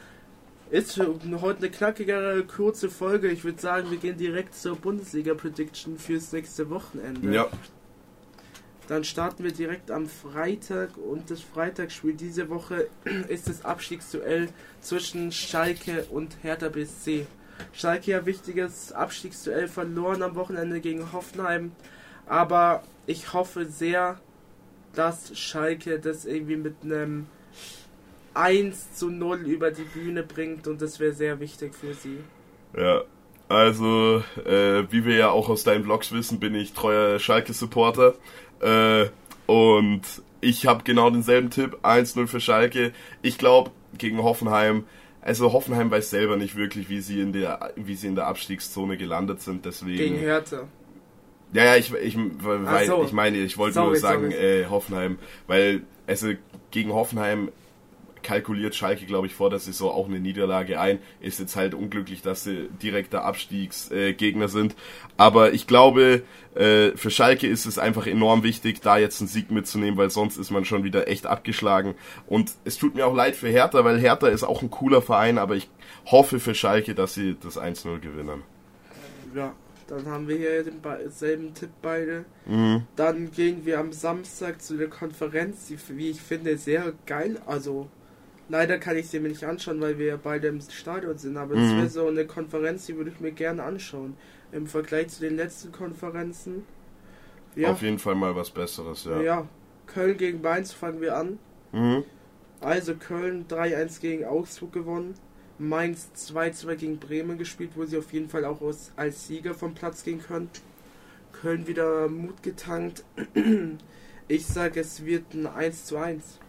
ist 0.70 0.98
heute 0.98 1.58
eine 1.58 1.70
knackigere, 1.70 2.44
kurze 2.46 2.90
Folge. 2.90 3.30
Ich 3.30 3.44
würde 3.44 3.60
sagen, 3.60 3.92
wir 3.92 3.98
gehen 3.98 4.18
direkt 4.18 4.56
zur 4.56 4.76
Bundesliga-Prediction 4.76 5.98
fürs 5.98 6.32
nächste 6.32 6.70
Wochenende. 6.70 7.34
Ja, 7.34 7.48
Dann 8.88 9.04
starten 9.04 9.44
wir 9.44 9.52
direkt 9.52 9.92
am 9.92 10.08
Freitag 10.08 10.98
und 10.98 11.30
das 11.30 11.42
Freitagsspiel 11.42 12.14
diese 12.14 12.50
Woche 12.50 12.88
ist 13.28 13.50
das 13.50 13.66
Abstiegsduell 13.66 14.50
zwischen 14.80 15.32
Schalke 15.32 16.06
und 16.10 16.38
Hertha 16.42 16.70
BSC. 16.70 17.28
Schalke 17.74 18.12
ja 18.12 18.26
wichtiges 18.26 18.94
Abstiegsduell 18.94 19.68
verloren 19.68 20.24
am 20.24 20.36
Wochenende 20.36 20.80
gegen 20.80 21.12
Hoffenheim, 21.12 21.72
aber 22.28 22.84
ich 23.08 23.34
hoffe 23.34 23.66
sehr, 23.66 24.20
dass 24.94 25.38
Schalke 25.38 26.00
das 26.00 26.26
irgendwie 26.26 26.56
mit 26.56 26.76
einem 26.84 27.28
1 28.36 28.94
zu 28.94 29.10
0 29.10 29.40
über 29.40 29.72
die 29.72 29.84
Bühne 29.84 30.24
bringt 30.24 30.68
und 30.68 30.82
das 30.82 31.00
wäre 31.00 31.14
sehr 31.14 31.40
wichtig 31.40 31.76
für 31.76 31.94
sie. 31.94 32.20
Ja, 32.78 33.04
also, 33.50 34.24
äh, 34.46 34.84
wie 34.92 35.06
wir 35.06 35.16
ja 35.16 35.30
auch 35.30 35.48
aus 35.48 35.64
deinen 35.64 35.86
Vlogs 35.86 36.12
wissen, 36.12 36.40
bin 36.40 36.54
ich 36.54 36.74
treuer 36.74 37.18
Schalke-Supporter. 37.18 38.16
Äh, 38.62 39.10
und 39.46 40.02
ich 40.42 40.66
habe 40.68 40.84
genau 40.84 41.10
denselben 41.10 41.50
Tipp, 41.50 41.80
1-0 41.84 42.28
für 42.28 42.40
Schalke. 42.40 42.92
Ich 43.22 43.38
glaube, 43.38 43.72
gegen 43.98 44.22
Hoffenheim, 44.22 44.86
also 45.22 45.54
Hoffenheim 45.54 45.92
weiß 45.92 46.10
selber 46.10 46.38
nicht 46.38 46.56
wirklich, 46.56 46.90
wie 46.90 47.02
sie 47.02 47.20
in 47.20 47.34
der, 47.34 47.74
wie 47.76 47.96
sie 47.96 48.08
in 48.08 48.16
der 48.16 48.28
Abstiegszone 48.28 48.98
gelandet 48.98 49.42
sind, 49.42 49.66
deswegen. 49.66 49.98
Gegen 49.98 50.16
Hertha. 50.18 50.68
Ja, 51.54 51.64
ja, 51.64 51.76
ich, 51.78 51.94
ich, 51.94 52.18
weil, 52.40 52.88
so. 52.88 53.04
ich 53.04 53.14
meine, 53.14 53.38
ich 53.38 53.58
wollte 53.58 53.76
Sorry, 53.76 53.88
nur 53.88 53.96
sagen, 53.98 54.32
sorry. 54.32 54.62
äh, 54.62 54.66
Hoffenheim, 54.66 55.18
weil, 55.48 55.82
also 56.06 56.30
gegen 56.72 56.94
Hoffenheim 56.94 57.52
kalkuliert 58.28 58.76
Schalke, 58.76 59.06
glaube 59.06 59.28
ich, 59.28 59.34
vor 59.34 59.50
der 59.50 59.60
Saison 59.60 59.90
auch 59.90 60.08
eine 60.08 60.20
Niederlage 60.20 60.82
ein. 60.82 61.00
Ist 61.22 61.40
jetzt 61.40 61.56
halt 61.56 61.74
unglücklich, 61.74 62.22
dass 62.22 62.44
sie 62.44 62.68
direkter 62.84 63.24
Abstiegsgegner 63.24 64.14
Gegner 64.18 64.48
sind. 64.50 64.76
Aber 65.16 65.54
ich 65.54 65.66
glaube, 65.66 66.24
äh, 66.54 66.92
für 66.98 67.10
Schalke 67.10 67.48
ist 67.48 67.66
es 67.66 67.80
einfach 67.80 68.06
enorm 68.06 68.44
wichtig, 68.44 68.82
da 68.82 68.98
jetzt 68.98 69.22
einen 69.22 69.30
Sieg 69.30 69.50
mitzunehmen, 69.50 69.98
weil 69.98 70.10
sonst 70.10 70.36
ist 70.36 70.52
man 70.52 70.66
schon 70.66 70.84
wieder 70.84 71.08
echt 71.08 71.26
abgeschlagen. 71.26 71.96
Und 72.28 72.52
es 72.66 72.78
tut 72.78 72.96
mir 72.96 73.08
auch 73.08 73.16
leid 73.16 73.38
für 73.38 73.48
Hertha, 73.48 73.86
weil 73.86 73.98
Hertha 73.98 74.28
ist 74.28 74.44
auch 74.44 74.62
ein 74.62 74.70
cooler 74.70 75.02
Verein, 75.02 75.38
aber 75.38 75.56
ich 75.56 75.70
hoffe 76.06 76.42
für 76.42 76.54
Schalke, 76.54 76.96
dass 76.96 77.14
sie 77.14 77.38
das 77.42 77.58
1-0 77.58 78.00
gewinnen. 78.00 78.44
Ja, 79.34 79.54
dann 79.88 80.06
haben 80.08 80.28
wir 80.28 80.36
hier 80.36 80.66
denselben 80.66 81.54
Tipp 81.54 81.70
beide. 81.82 82.26
Mhm. 82.46 82.84
Dann 82.98 83.32
gehen 83.32 83.66
wir 83.66 83.80
am 83.80 83.94
Samstag 83.94 84.62
zu 84.62 84.76
der 84.76 84.90
Konferenz, 84.90 85.68
die, 85.68 85.78
wie 85.96 86.10
ich 86.10 86.20
finde, 86.20 86.58
sehr 86.58 86.92
geil. 87.06 87.40
Also, 87.46 87.88
leider 88.50 88.78
kann 88.80 88.98
ich 88.98 89.08
sie 89.10 89.20
mir 89.20 89.30
nicht 89.30 89.44
anschauen, 89.44 89.80
weil 89.82 89.98
wir 89.98 90.06
ja 90.08 90.18
beide 90.22 90.48
im 90.48 90.62
Stadion 90.62 91.18
sind. 91.18 91.38
Aber 91.38 91.56
es 91.56 91.72
Mhm. 91.72 91.78
wäre 91.78 91.90
so 91.90 92.08
eine 92.08 92.26
Konferenz, 92.26 92.86
die 92.86 92.96
würde 92.96 93.12
ich 93.12 93.20
mir 93.20 93.32
gerne 93.32 93.64
anschauen. 93.64 94.16
Im 94.52 94.68
Vergleich 94.68 95.10
zu 95.10 95.22
den 95.22 95.36
letzten 95.36 95.72
Konferenzen. 95.72 96.64
Ja, 97.56 97.72
Auf 97.72 97.82
jeden 97.82 98.00
Fall 98.00 98.16
mal 98.16 98.36
was 98.36 98.50
Besseres, 98.52 99.06
ja. 99.06 99.20
ja. 99.22 99.48
Köln 99.88 100.18
gegen 100.18 100.42
Mainz 100.42 100.72
fangen 100.74 101.02
wir 101.02 101.18
an. 101.18 101.40
Mhm. 101.72 102.04
Also 102.62 102.96
Köln 102.96 103.46
3-1 103.48 104.00
gegen 104.00 104.26
Augsburg 104.26 104.74
gewonnen. 104.74 105.16
Mainz 105.60 106.10
2-2 106.16 106.76
gegen 106.76 106.98
Bremen 107.00 107.38
gespielt, 107.38 107.72
wo 107.76 107.86
sie 107.86 107.98
auf 107.98 108.14
jeden 108.14 108.30
Fall 108.30 108.46
auch 108.46 108.62
aus, 108.62 108.92
als 108.96 109.28
Sieger 109.28 109.54
vom 109.56 109.74
Platz 109.74 110.04
gehen 110.04 110.22
können. 110.22 110.50
Köln 111.42 111.68
wieder 111.68 112.08
Mut 112.08 112.42
getankt. 112.44 113.04
Ich 114.30 114.46
sage, 114.46 114.82
es 114.82 115.06
wird 115.06 115.34
ein 115.34 115.48
1 115.48 115.86
zu 115.86 115.96
1. 115.98 116.40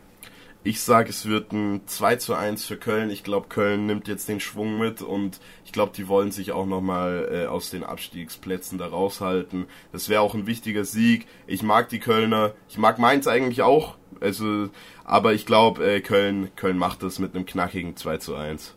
Ich 0.64 0.81
sage, 0.81 1.11
es 1.11 1.27
wird 1.27 1.53
ein 1.53 1.83
2 1.87 2.16
zu 2.16 2.35
1 2.35 2.64
für 2.64 2.77
Köln. 2.77 3.11
Ich 3.11 3.23
glaube, 3.23 3.47
Köln 3.49 3.87
nimmt 3.87 4.09
jetzt 4.09 4.29
den 4.29 4.40
Schwung 4.40 4.79
mit 4.79 5.03
und 5.03 5.40
ich 5.64 5.73
glaube, 5.73 5.92
die 5.97 6.09
wollen 6.09 6.33
sich 6.33 6.53
auch 6.53 6.66
nochmal 6.66 7.29
äh, 7.31 7.47
aus 7.47 7.71
den 7.71 7.85
Abstiegsplätzen 7.85 8.77
da 8.77 8.87
raushalten. 8.88 9.66
Das 9.92 10.09
wäre 10.09 10.21
auch 10.21 10.35
ein 10.35 10.47
wichtiger 10.47 10.85
Sieg. 10.85 11.27
Ich 11.47 11.62
mag 11.62 11.88
die 11.88 12.01
Kölner. 12.01 12.55
Ich 12.68 12.77
mag 12.77 12.99
Mainz 12.99 13.29
eigentlich 13.29 13.62
auch. 13.62 13.97
Also, 14.21 14.68
aber 15.05 15.33
ich 15.33 15.47
glaube, 15.47 15.85
äh, 15.87 16.01
Köln, 16.01 16.51
Köln 16.57 16.77
macht 16.77 17.05
das 17.05 17.21
mit 17.21 17.35
einem 17.35 17.47
knackigen 17.47 17.97
2 17.97 18.18
zu 18.18 18.35
1. 18.35 18.75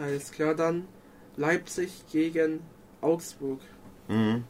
Alles 0.00 0.32
klar 0.32 0.56
dann. 0.56 0.88
Leipzig 1.36 2.04
gegen 2.10 2.60
Augsburg. 3.00 3.60
Mhm. 4.08 4.44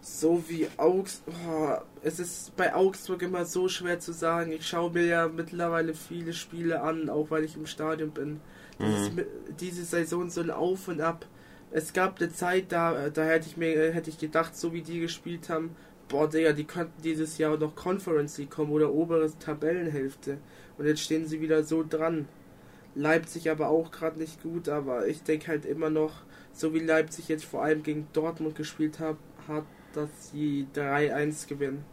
So 0.00 0.42
wie 0.48 0.66
Augsburg. 0.78 1.34
Oh, 1.46 1.76
es 2.02 2.18
ist 2.18 2.56
bei 2.56 2.74
Augsburg 2.74 3.22
immer 3.22 3.44
so 3.44 3.68
schwer 3.68 4.00
zu 4.00 4.12
sagen. 4.12 4.52
Ich 4.52 4.66
schaue 4.66 4.90
mir 4.90 5.06
ja 5.06 5.28
mittlerweile 5.28 5.94
viele 5.94 6.32
Spiele 6.32 6.82
an, 6.82 7.10
auch 7.10 7.30
weil 7.30 7.44
ich 7.44 7.56
im 7.56 7.66
Stadion 7.66 8.10
bin. 8.10 8.40
Mhm. 8.78 8.86
Ist, 8.86 9.12
diese 9.60 9.84
Saison 9.84 10.30
so 10.30 10.40
ein 10.40 10.50
Auf 10.50 10.88
und 10.88 11.00
Ab. 11.00 11.26
Es 11.70 11.92
gab 11.92 12.20
eine 12.20 12.32
Zeit, 12.32 12.72
da, 12.72 13.10
da 13.10 13.24
hätte 13.24 13.46
ich 13.48 13.56
mir 13.56 13.92
hätte 13.92 14.10
ich 14.10 14.18
gedacht, 14.18 14.56
so 14.56 14.72
wie 14.72 14.82
die 14.82 15.00
gespielt 15.00 15.48
haben, 15.48 15.76
boah, 16.08 16.28
Digga, 16.28 16.52
die 16.52 16.64
könnten 16.64 17.00
dieses 17.02 17.38
Jahr 17.38 17.56
noch 17.56 17.76
Conference 17.76 18.38
League 18.38 18.50
kommen 18.50 18.72
oder 18.72 18.92
obere 18.92 19.30
Tabellenhälfte. 19.38 20.38
Und 20.78 20.86
jetzt 20.86 21.02
stehen 21.02 21.26
sie 21.26 21.40
wieder 21.40 21.62
so 21.62 21.84
dran. 21.88 22.26
Leipzig 22.96 23.50
aber 23.50 23.68
auch 23.68 23.92
gerade 23.92 24.18
nicht 24.18 24.42
gut, 24.42 24.68
aber 24.68 25.06
ich 25.06 25.22
denke 25.22 25.48
halt 25.48 25.64
immer 25.64 25.90
noch, 25.90 26.22
so 26.52 26.74
wie 26.74 26.80
Leipzig 26.80 27.28
jetzt 27.28 27.44
vor 27.44 27.62
allem 27.62 27.84
gegen 27.84 28.08
Dortmund 28.12 28.56
gespielt 28.56 28.98
hat, 28.98 29.16
hat 29.46 29.64
dass 29.94 30.30
sie 30.30 30.66
3-1 30.74 31.48
gewinnen. 31.48 31.84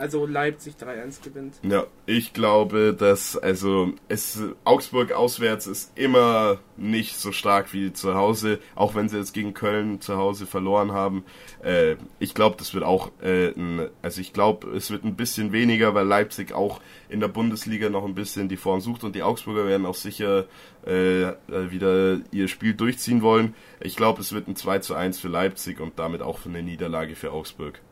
Also 0.00 0.24
Leipzig 0.24 0.76
3-1 0.80 1.22
gewinnt. 1.22 1.56
Ja, 1.62 1.84
ich 2.06 2.32
glaube, 2.32 2.96
dass 2.98 3.36
also 3.36 3.92
es 4.08 4.40
Augsburg 4.64 5.12
auswärts 5.12 5.66
ist 5.66 5.92
immer 5.94 6.58
nicht 6.78 7.18
so 7.18 7.32
stark 7.32 7.74
wie 7.74 7.92
zu 7.92 8.14
Hause, 8.14 8.60
auch 8.74 8.94
wenn 8.94 9.10
sie 9.10 9.18
jetzt 9.18 9.34
gegen 9.34 9.52
Köln 9.52 10.00
zu 10.00 10.16
Hause 10.16 10.46
verloren 10.46 10.92
haben. 10.92 11.26
Äh, 11.62 11.96
ich 12.18 12.32
glaube, 12.32 12.56
das 12.56 12.72
wird 12.72 12.82
auch 12.82 13.10
äh, 13.20 13.48
ein, 13.48 13.90
also 14.00 14.22
ich 14.22 14.32
glaube, 14.32 14.68
es 14.70 14.90
wird 14.90 15.04
ein 15.04 15.16
bisschen 15.16 15.52
weniger, 15.52 15.94
weil 15.94 16.06
Leipzig 16.06 16.54
auch 16.54 16.80
in 17.10 17.20
der 17.20 17.28
Bundesliga 17.28 17.90
noch 17.90 18.06
ein 18.06 18.14
bisschen 18.14 18.48
die 18.48 18.56
Form 18.56 18.80
sucht 18.80 19.04
und 19.04 19.14
die 19.14 19.22
Augsburger 19.22 19.66
werden 19.66 19.84
auch 19.84 19.94
sicher 19.94 20.46
äh, 20.86 21.34
wieder 21.46 22.20
ihr 22.30 22.48
Spiel 22.48 22.72
durchziehen 22.72 23.20
wollen. 23.20 23.54
Ich 23.80 23.96
glaube, 23.96 24.22
es 24.22 24.32
wird 24.32 24.48
ein 24.48 24.56
2 24.56 24.78
zu 24.78 24.94
1 24.94 25.20
für 25.20 25.28
Leipzig 25.28 25.78
und 25.78 25.98
damit 25.98 26.22
auch 26.22 26.46
eine 26.46 26.62
Niederlage 26.62 27.16
für 27.16 27.32
Augsburg. 27.32 27.82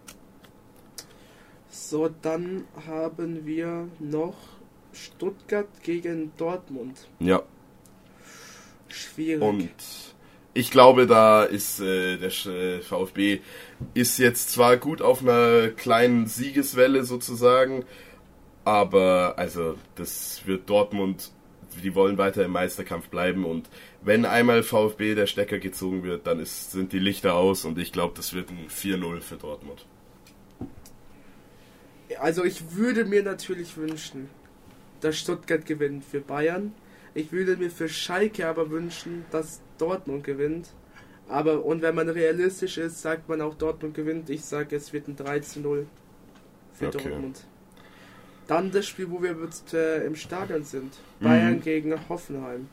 So, 1.81 2.11
dann 2.23 2.65
haben 2.87 3.47
wir 3.47 3.89
noch 3.99 4.37
Stuttgart 4.93 5.69
gegen 5.83 6.33
Dortmund. 6.37 7.09
Ja. 7.21 7.43
Schwierig. 8.89 9.43
Und 9.43 9.71
ich 10.55 10.71
glaube, 10.71 11.07
da 11.07 11.45
ist 11.45 11.81
äh, 11.81 12.19
der 12.19 12.31
äh, 12.47 12.81
VfB 12.81 13.41
ist 13.95 14.19
jetzt 14.19 14.51
zwar 14.51 14.77
gut 14.77 15.01
auf 15.01 15.23
einer 15.23 15.69
kleinen 15.69 16.27
Siegeswelle 16.27 17.05
sozusagen, 17.05 17.85
aber 18.65 19.35
also 19.37 19.77
das 19.95 20.43
wird 20.47 20.69
Dortmund, 20.69 21.31
die 21.83 21.95
wollen 21.95 22.19
weiter 22.19 22.45
im 22.45 22.51
Meisterkampf 22.51 23.09
bleiben 23.09 23.45
und 23.45 23.71
wenn 24.03 24.25
einmal 24.27 24.63
VfB 24.63 25.15
der 25.15 25.27
Stecker 25.27 25.59
gezogen 25.59 26.03
wird, 26.03 26.27
dann 26.27 26.41
ist, 26.41 26.73
sind 26.73 26.93
die 26.93 26.99
Lichter 26.99 27.35
aus 27.35 27.65
und 27.65 27.79
ich 27.79 27.93
glaube, 27.93 28.15
das 28.17 28.35
wird 28.35 28.51
ein 28.51 28.67
4-0 28.69 29.21
für 29.21 29.37
Dortmund 29.37 29.87
also 32.21 32.45
ich 32.45 32.75
würde 32.75 33.05
mir 33.05 33.23
natürlich 33.23 33.77
wünschen, 33.77 34.29
dass 35.01 35.19
Stuttgart 35.19 35.65
gewinnt 35.67 36.05
für 36.05 36.21
Bayern. 36.21 36.73
Ich 37.15 37.33
würde 37.33 37.57
mir 37.57 37.71
für 37.71 37.89
Schalke 37.89 38.47
aber 38.47 38.71
wünschen, 38.71 39.25
dass 39.31 39.61
Dortmund 39.79 40.25
gewinnt. 40.25 40.69
Aber 41.29 41.65
und 41.65 41.83
wenn 41.83 41.95
man 41.95 42.09
realistisch 42.09 42.79
ist, 42.79 43.03
sagt 43.03 43.29
man 43.29 43.41
auch 43.41 43.55
Dortmund 43.55 43.95
gewinnt. 43.95 44.31
Ich 44.31 44.45
sage, 44.45 44.77
es 44.77 44.93
wird 44.93 45.09
ein 45.09 45.17
3 45.17 45.41
zu 45.41 45.61
0 45.61 45.87
für 46.73 46.89
okay. 46.89 47.09
Dortmund. 47.09 47.45
Dann 48.47 48.71
das 48.71 48.87
Spiel, 48.87 49.11
wo 49.11 49.23
wir 49.23 49.37
jetzt 49.45 49.75
äh, 49.75 50.05
im 50.05 50.17
Stadion 50.17 50.65
sind. 50.65 50.95
Bayern 51.21 51.57
mhm. 51.57 51.61
gegen 51.61 52.09
Hoffenheim. 52.09 52.69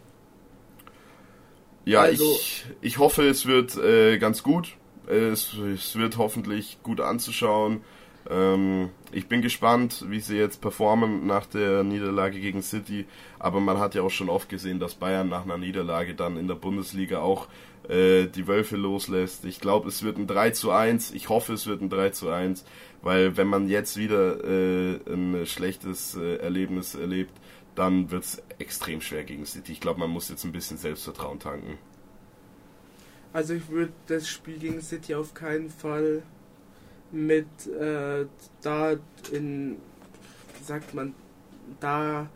Ja, 1.84 2.02
also, 2.02 2.24
ich, 2.24 2.66
ich 2.82 2.98
hoffe, 2.98 3.28
es 3.28 3.46
wird 3.46 3.78
äh, 3.78 4.18
ganz 4.18 4.42
gut. 4.42 4.78
Es, 5.08 5.54
es 5.54 5.96
wird 5.98 6.18
hoffentlich 6.18 6.80
gut 6.82 7.02
anzuschauen. 7.02 7.82
Ähm, 8.28 8.90
ich 9.16 9.28
bin 9.28 9.42
gespannt, 9.42 10.04
wie 10.10 10.20
sie 10.20 10.36
jetzt 10.36 10.60
performen 10.60 11.26
nach 11.26 11.46
der 11.46 11.84
Niederlage 11.84 12.38
gegen 12.42 12.62
City. 12.62 13.06
Aber 13.40 13.62
man 13.62 13.80
hat 13.80 13.96
ja 13.96 14.02
auch 14.02 14.12
schon 14.12 14.30
oft 14.30 14.50
gesehen, 14.50 14.80
dass 14.80 14.96
Bayern 14.96 15.30
nach 15.30 15.46
einer 15.46 15.58
Niederlage 15.58 16.16
dann 16.16 16.36
in 16.36 16.50
der 16.50 16.56
Bundesliga 16.56 17.20
auch 17.20 17.48
äh, 17.88 18.26
die 18.28 18.46
Wölfe 18.46 18.76
loslässt. 18.76 19.46
Ich 19.46 19.62
glaube, 19.62 19.88
es 19.88 20.04
wird 20.04 20.18
ein 20.18 20.28
3 20.28 20.52
zu 20.52 20.72
1. 20.72 21.14
Ich 21.14 21.30
hoffe, 21.30 21.54
es 21.54 21.66
wird 21.66 21.82
ein 21.82 21.90
3 21.90 22.10
zu 22.10 22.30
1. 22.30 22.66
Weil 23.02 23.38
wenn 23.38 23.48
man 23.48 23.70
jetzt 23.70 23.96
wieder 23.96 24.44
äh, 24.44 25.00
ein 25.08 25.46
schlechtes 25.46 26.18
äh, 26.18 26.36
Erlebnis 26.36 26.94
erlebt, 26.94 27.34
dann 27.74 28.12
wird 28.12 28.26
es 28.26 28.44
extrem 28.60 29.00
schwer 29.00 29.24
gegen 29.24 29.46
City. 29.46 29.72
Ich 29.72 29.80
glaube, 29.80 30.02
man 30.02 30.10
muss 30.10 30.28
jetzt 30.28 30.44
ein 30.44 30.52
bisschen 30.52 30.78
Selbstvertrauen 30.78 31.40
tanken. 31.40 31.78
Also 33.32 33.54
ich 33.54 33.70
würde 33.70 33.94
das 34.08 34.28
Spiel 34.28 34.58
gegen 34.60 34.82
City 34.82 35.16
auf 35.16 35.34
keinen 35.34 35.70
Fall 35.70 36.24
mit 37.16 37.48
äh, 37.68 38.26
da 38.62 38.96
in, 39.32 39.78
wie 40.58 40.64
sagt 40.64 40.94
man, 40.94 41.16
da 41.80 42.30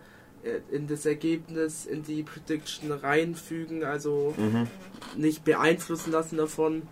äh, 0.44 0.62
in 0.74 0.88
das 0.88 1.06
Ergebnis, 1.06 1.86
in 1.86 2.04
die 2.04 2.24
Prediction 2.24 2.92
reinfügen, 2.92 3.84
also 3.84 4.34
mhm. 4.38 4.68
nicht 5.18 5.44
beeinflussen 5.44 6.12
lassen 6.12 6.38
davon. 6.38 6.84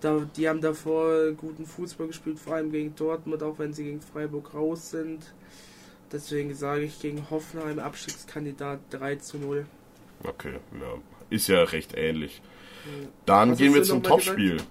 Da, 0.00 0.26
die 0.36 0.48
haben 0.48 0.60
davor 0.60 1.32
guten 1.32 1.66
Fußball 1.66 2.06
gespielt, 2.06 2.38
vor 2.38 2.54
allem 2.54 2.72
gegen 2.72 2.94
Dortmund, 2.94 3.42
auch 3.42 3.58
wenn 3.58 3.72
sie 3.72 3.84
gegen 3.84 4.00
Freiburg 4.00 4.54
raus 4.54 4.90
sind. 4.90 5.34
Deswegen 6.10 6.54
sage 6.54 6.84
ich 6.84 7.00
gegen 7.00 7.28
Hoffenheim 7.30 7.78
Abstiegskandidat 7.78 8.80
3 8.90 9.16
zu 9.16 9.38
0. 9.38 9.66
Okay, 10.24 10.54
ja. 10.80 10.94
Ist 11.30 11.48
ja 11.48 11.62
recht 11.62 11.94
ähnlich. 11.94 12.40
Dann 13.26 13.50
Was 13.50 13.58
gehen 13.58 13.74
wir 13.74 13.82
zum 13.82 14.02
Topspiel. 14.02 14.52
Gesagt? 14.52 14.70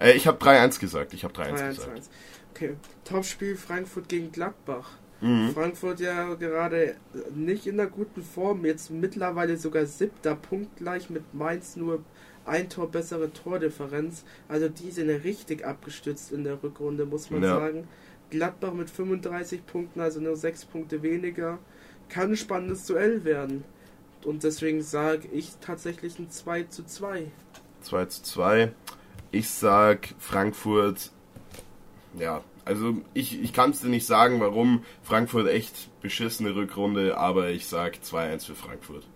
Äh, 0.00 0.12
ich 0.12 0.26
habe 0.26 0.42
3-1 0.42 0.80
gesagt. 0.80 1.14
Ich 1.14 1.24
habe 1.24 1.34
3-1 1.34 1.68
gesagt. 1.68 2.10
Okay. 2.54 2.76
Topspiel 3.04 3.56
Frankfurt 3.56 4.08
gegen 4.08 4.32
Gladbach. 4.32 4.90
Mhm. 5.20 5.50
Frankfurt 5.54 6.00
ja 6.00 6.34
gerade 6.34 6.96
nicht 7.34 7.66
in 7.66 7.80
einer 7.80 7.88
guten 7.88 8.22
Form. 8.22 8.64
Jetzt 8.64 8.90
mittlerweile 8.90 9.56
sogar 9.56 9.86
siebter 9.86 10.34
Punkt 10.34 10.76
gleich 10.76 11.08
mit 11.10 11.34
Mainz 11.34 11.76
nur 11.76 12.02
ein 12.44 12.68
Tor 12.68 12.90
bessere 12.90 13.32
Tordifferenz. 13.32 14.24
Also 14.48 14.68
die 14.68 14.90
sind 14.90 15.10
richtig 15.10 15.64
abgestützt 15.64 16.32
in 16.32 16.44
der 16.44 16.62
Rückrunde, 16.62 17.06
muss 17.06 17.30
man 17.30 17.42
ja. 17.42 17.58
sagen. 17.58 17.88
Gladbach 18.30 18.72
mit 18.72 18.90
35 18.90 19.66
Punkten, 19.66 20.00
also 20.00 20.20
nur 20.20 20.36
6 20.36 20.66
Punkte 20.66 21.02
weniger. 21.02 21.58
Kann 22.08 22.30
ein 22.32 22.36
spannendes 22.36 22.86
Duell 22.86 23.24
werden. 23.24 23.64
Und 24.24 24.42
deswegen 24.42 24.82
sage 24.82 25.28
ich 25.32 25.52
tatsächlich 25.60 26.18
ein 26.18 26.30
2 26.30 26.64
zu 26.64 26.84
2. 26.84 27.30
2 27.82 28.04
zu 28.06 28.22
2. 28.22 28.72
Ich 29.36 29.50
sag 29.50 30.14
Frankfurt, 30.18 31.10
ja, 32.18 32.42
also 32.64 32.96
ich, 33.12 33.42
ich 33.42 33.52
kann 33.52 33.70
es 33.70 33.80
dir 33.80 33.88
nicht 33.88 34.06
sagen, 34.06 34.40
warum. 34.40 34.82
Frankfurt 35.02 35.46
echt 35.48 35.90
beschissene 36.00 36.54
Rückrunde, 36.54 37.18
aber 37.18 37.50
ich 37.50 37.66
sag 37.66 37.96
2-1 37.96 38.46
für 38.46 38.54
Frankfurt. 38.54 39.06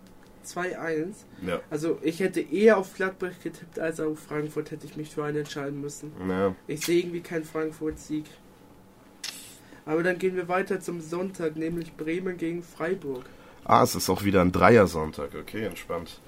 2-1? 0.47 1.15
Ja. 1.47 1.61
Also 1.71 1.99
ich 2.03 2.21
hätte 2.21 2.41
eher 2.43 2.77
auf 2.77 2.93
Gladbach 2.95 3.33
getippt 3.43 3.79
als 3.79 3.99
auf 3.99 4.19
Frankfurt, 4.19 4.71
hätte 4.71 4.85
ich 4.85 4.99
mich 4.99 5.09
für 5.09 5.25
einen 5.25 5.39
entscheiden 5.39 5.81
müssen. 5.81 6.13
Ja. 6.29 6.55
Ich 6.67 6.85
sehe 6.85 7.01
irgendwie 7.01 7.23
keinen 7.23 7.45
Frankfurt-Sieg. 7.45 8.27
Aber 9.87 10.03
dann 10.03 10.19
gehen 10.19 10.37
wir 10.37 10.49
weiter 10.49 10.81
zum 10.81 11.01
Sonntag, 11.01 11.57
nämlich 11.57 11.97
Bremen 11.97 12.37
gegen 12.37 12.63
Freiburg. 12.63 13.25
Ah, 13.65 13.83
es 13.83 13.95
ist 13.95 14.11
auch 14.11 14.23
wieder 14.23 14.43
ein 14.43 14.53
Dreier-Sonntag, 14.53 15.31
okay, 15.35 15.65
entspannt. 15.65 16.21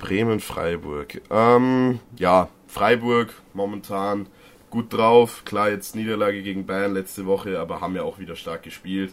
Bremen-Freiburg. 0.00 1.22
Ähm, 1.30 2.00
ja, 2.16 2.48
Freiburg 2.66 3.34
momentan 3.54 4.26
gut 4.70 4.92
drauf. 4.92 5.44
Klar, 5.44 5.70
jetzt 5.70 5.96
Niederlage 5.96 6.42
gegen 6.42 6.66
Bayern 6.66 6.94
letzte 6.94 7.26
Woche, 7.26 7.58
aber 7.58 7.80
haben 7.80 7.96
ja 7.96 8.02
auch 8.02 8.18
wieder 8.18 8.36
stark 8.36 8.62
gespielt. 8.62 9.12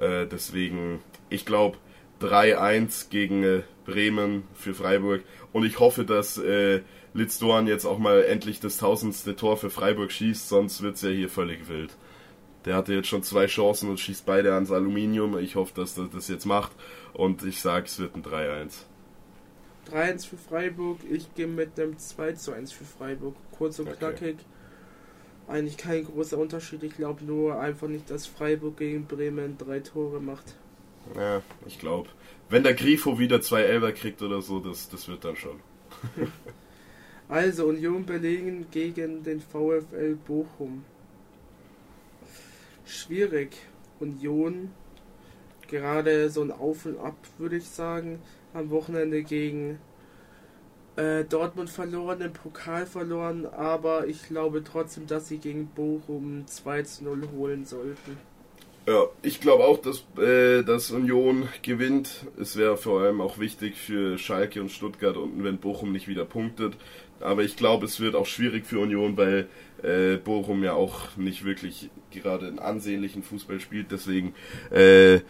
Äh, 0.00 0.26
deswegen, 0.26 1.00
ich 1.28 1.46
glaube, 1.46 1.78
3-1 2.20 3.10
gegen 3.10 3.42
äh, 3.42 3.62
Bremen 3.84 4.44
für 4.54 4.74
Freiburg. 4.74 5.22
Und 5.52 5.64
ich 5.64 5.80
hoffe, 5.80 6.04
dass 6.04 6.38
äh, 6.38 6.80
Litz 7.14 7.38
Doan 7.38 7.66
jetzt 7.66 7.84
auch 7.84 7.98
mal 7.98 8.22
endlich 8.24 8.60
das 8.60 8.78
tausendste 8.78 9.36
Tor 9.36 9.56
für 9.56 9.70
Freiburg 9.70 10.12
schießt, 10.12 10.48
sonst 10.48 10.82
wird 10.82 10.96
es 10.96 11.02
ja 11.02 11.10
hier 11.10 11.28
völlig 11.28 11.68
wild. 11.68 11.90
Der 12.64 12.76
hatte 12.76 12.94
jetzt 12.94 13.08
schon 13.08 13.22
zwei 13.22 13.46
Chancen 13.46 13.90
und 13.90 13.98
schießt 13.98 14.24
beide 14.24 14.54
ans 14.54 14.70
Aluminium. 14.70 15.36
Ich 15.38 15.56
hoffe, 15.56 15.72
dass 15.74 15.98
er 15.98 16.08
das 16.12 16.28
jetzt 16.28 16.46
macht. 16.46 16.70
Und 17.12 17.42
ich 17.44 17.60
sage, 17.60 17.86
es 17.86 17.98
wird 17.98 18.14
ein 18.14 18.22
3-1. 18.22 18.84
3-1 19.90 20.28
für 20.28 20.36
Freiburg. 20.36 21.00
Ich 21.10 21.34
gehe 21.34 21.46
mit 21.46 21.78
einem 21.78 21.98
2 21.98 22.28
1 22.28 22.72
für 22.72 22.84
Freiburg. 22.84 23.34
Kurz 23.52 23.78
und 23.78 23.88
okay. 23.88 23.96
knackig. 23.98 24.36
eigentlich 25.48 25.76
kein 25.76 26.04
großer 26.04 26.38
Unterschied. 26.38 26.82
Ich 26.82 26.96
glaube 26.96 27.24
nur 27.24 27.58
einfach 27.60 27.88
nicht, 27.88 28.10
dass 28.10 28.26
Freiburg 28.26 28.76
gegen 28.76 29.06
Bremen 29.06 29.58
drei 29.58 29.80
Tore 29.80 30.20
macht. 30.20 30.56
Ja, 31.16 31.42
ich 31.66 31.78
glaube. 31.78 32.08
Wenn 32.48 32.62
der 32.62 32.74
Grifo 32.74 33.18
wieder 33.18 33.40
zwei 33.40 33.62
Elber 33.62 33.92
kriegt 33.92 34.22
oder 34.22 34.40
so, 34.42 34.60
das, 34.60 34.88
das 34.88 35.08
wird 35.08 35.24
dann 35.24 35.36
schon. 35.36 35.60
also 37.28 37.66
Union 37.66 38.04
Berlin 38.04 38.66
gegen 38.70 39.22
den 39.22 39.40
VfL 39.40 40.16
Bochum. 40.26 40.84
Schwierig. 42.84 43.56
Union 44.00 44.70
gerade 45.72 46.28
so 46.30 46.42
ein 46.42 46.52
Auf 46.52 46.86
und 46.86 46.98
Ab, 46.98 47.16
würde 47.38 47.56
ich 47.56 47.68
sagen. 47.68 48.20
Am 48.54 48.70
Wochenende 48.70 49.22
gegen 49.22 49.78
äh, 50.96 51.24
Dortmund 51.24 51.70
verloren, 51.70 52.20
im 52.20 52.32
Pokal 52.32 52.86
verloren, 52.86 53.46
aber 53.46 54.06
ich 54.06 54.28
glaube 54.28 54.62
trotzdem, 54.62 55.06
dass 55.06 55.28
sie 55.28 55.38
gegen 55.38 55.68
Bochum 55.68 56.46
2 56.46 56.82
zu 56.82 57.04
0 57.04 57.28
holen 57.34 57.64
sollten. 57.64 58.18
Ja, 58.86 59.06
ich 59.22 59.40
glaube 59.40 59.62
auch, 59.62 59.78
dass, 59.80 60.04
äh, 60.18 60.64
dass 60.64 60.90
Union 60.90 61.48
gewinnt. 61.62 62.26
Es 62.38 62.56
wäre 62.56 62.76
vor 62.76 63.02
allem 63.02 63.20
auch 63.20 63.38
wichtig 63.38 63.76
für 63.76 64.18
Schalke 64.18 64.60
und 64.60 64.72
Stuttgart 64.72 65.16
unten, 65.16 65.44
wenn 65.44 65.58
Bochum 65.58 65.92
nicht 65.92 66.08
wieder 66.08 66.24
punktet. 66.24 66.74
Aber 67.20 67.44
ich 67.44 67.56
glaube, 67.56 67.86
es 67.86 68.00
wird 68.00 68.16
auch 68.16 68.26
schwierig 68.26 68.66
für 68.66 68.80
Union, 68.80 69.16
weil 69.16 69.48
äh, 69.84 70.16
Bochum 70.16 70.64
ja 70.64 70.72
auch 70.72 71.16
nicht 71.16 71.44
wirklich 71.44 71.90
gerade 72.10 72.48
einen 72.48 72.58
ansehnlichen 72.58 73.22
Fußball 73.22 73.60
spielt. 73.60 73.92
Deswegen 73.92 74.34
äh, 74.72 75.20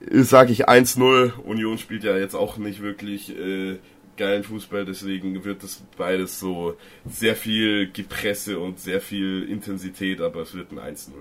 sage 0.00 0.52
ich 0.52 0.68
1-0. 0.68 1.34
Union 1.44 1.78
spielt 1.78 2.04
ja 2.04 2.16
jetzt 2.16 2.34
auch 2.34 2.56
nicht 2.56 2.82
wirklich 2.82 3.36
äh, 3.36 3.78
geilen 4.16 4.44
Fußball, 4.44 4.84
deswegen 4.84 5.44
wird 5.44 5.62
das 5.62 5.82
beides 5.96 6.38
so 6.38 6.76
sehr 7.08 7.36
viel 7.36 7.90
Gepresse 7.90 8.58
und 8.58 8.78
sehr 8.78 9.00
viel 9.00 9.44
Intensität, 9.48 10.20
aber 10.20 10.42
es 10.42 10.54
wird 10.54 10.72
ein 10.72 10.78
1-0. 10.78 11.12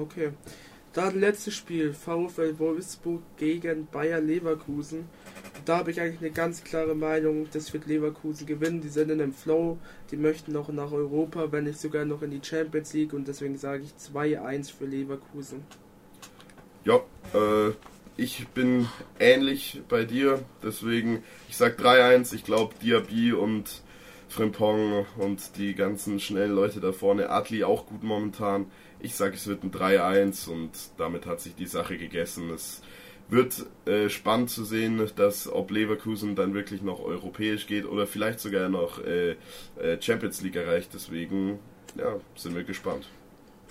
Okay. 0.00 0.30
Dann 0.94 1.20
letztes 1.20 1.54
Spiel, 1.54 1.92
VfL 1.92 2.58
Wolfsburg 2.58 3.22
gegen 3.36 3.86
Bayer 3.86 4.20
Leverkusen. 4.20 5.04
Da 5.64 5.78
habe 5.78 5.90
ich 5.90 6.00
eigentlich 6.00 6.20
eine 6.20 6.30
ganz 6.30 6.64
klare 6.64 6.94
Meinung, 6.94 7.46
das 7.52 7.72
wird 7.74 7.86
Leverkusen 7.86 8.46
gewinnen. 8.46 8.80
Die 8.80 8.88
sind 8.88 9.10
in 9.10 9.20
einem 9.20 9.34
Flow, 9.34 9.78
die 10.10 10.16
möchten 10.16 10.52
noch 10.52 10.70
nach 10.70 10.90
Europa, 10.92 11.52
wenn 11.52 11.64
nicht 11.64 11.78
sogar 11.78 12.04
noch 12.04 12.22
in 12.22 12.30
die 12.30 12.40
Champions 12.42 12.94
League 12.94 13.12
und 13.12 13.28
deswegen 13.28 13.58
sage 13.58 13.84
ich 13.84 13.92
2-1 14.12 14.72
für 14.72 14.86
Leverkusen. 14.86 15.62
Ja, 16.88 17.02
äh, 17.34 17.74
ich 18.16 18.48
bin 18.48 18.88
ähnlich 19.20 19.82
bei 19.90 20.04
dir, 20.04 20.42
deswegen, 20.62 21.22
ich 21.50 21.58
sag 21.58 21.78
3-1, 21.78 22.34
ich 22.34 22.44
glaube 22.44 22.74
Diaby 22.82 23.34
und 23.34 23.82
Frimpong 24.30 25.04
und 25.18 25.58
die 25.58 25.74
ganzen 25.74 26.18
schnellen 26.18 26.52
Leute 26.52 26.80
da 26.80 26.92
vorne, 26.92 27.28
Adli 27.28 27.62
auch 27.62 27.84
gut 27.84 28.02
momentan. 28.02 28.70
Ich 29.00 29.16
sage, 29.16 29.34
es 29.34 29.46
wird 29.46 29.64
ein 29.64 29.70
3-1 29.70 30.48
und 30.48 30.70
damit 30.96 31.26
hat 31.26 31.42
sich 31.42 31.54
die 31.54 31.66
Sache 31.66 31.98
gegessen. 31.98 32.48
Es 32.48 32.80
wird 33.28 33.66
äh, 33.84 34.08
spannend 34.08 34.48
zu 34.48 34.64
sehen, 34.64 35.10
dass 35.16 35.46
ob 35.46 35.70
Leverkusen 35.70 36.36
dann 36.36 36.54
wirklich 36.54 36.80
noch 36.80 37.04
europäisch 37.04 37.66
geht 37.66 37.84
oder 37.84 38.06
vielleicht 38.06 38.40
sogar 38.40 38.70
noch 38.70 39.04
äh, 39.04 39.32
äh 39.78 40.00
Champions 40.00 40.40
League 40.40 40.56
erreicht. 40.56 40.88
Deswegen 40.94 41.58
ja, 41.98 42.18
sind 42.34 42.56
wir 42.56 42.64
gespannt. 42.64 43.10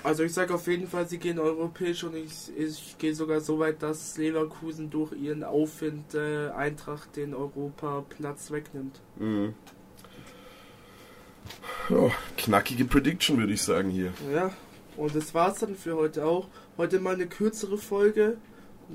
Also 0.04 0.24
ich 0.24 0.34
sage 0.34 0.54
auf 0.54 0.68
jeden 0.68 0.88
Fall, 0.88 1.08
sie 1.08 1.18
gehen 1.18 1.40
europäisch 1.40 2.04
und 2.04 2.16
ich, 2.16 2.52
ich 2.56 2.98
gehe 2.98 3.16
sogar 3.16 3.42
so 3.42 3.60
weit, 3.60 3.82
dass 3.82 4.18
Leverkusen 4.18 4.90
durch 4.90 5.12
ihren 5.14 5.44
Aufwind 5.44 6.14
äh, 6.14 6.50
Eintracht 6.50 7.16
den 7.16 7.34
Europaplatz 7.34 8.52
wegnimmt. 8.52 9.02
Mhm. 9.18 9.56
Ja, 11.90 12.12
knackige 12.38 12.86
Prediction 12.86 13.38
würde 13.38 13.54
ich 13.54 13.62
sagen 13.62 13.90
hier. 13.90 14.14
Ja, 14.34 14.52
und 14.98 15.16
das 15.16 15.34
war's 15.34 15.60
dann 15.60 15.76
für 15.76 15.96
heute 15.96 16.26
auch. 16.26 16.48
Heute 16.78 17.00
mal 17.00 17.16
eine 17.16 17.28
kürzere 17.28 17.78
Folge. 17.78 18.38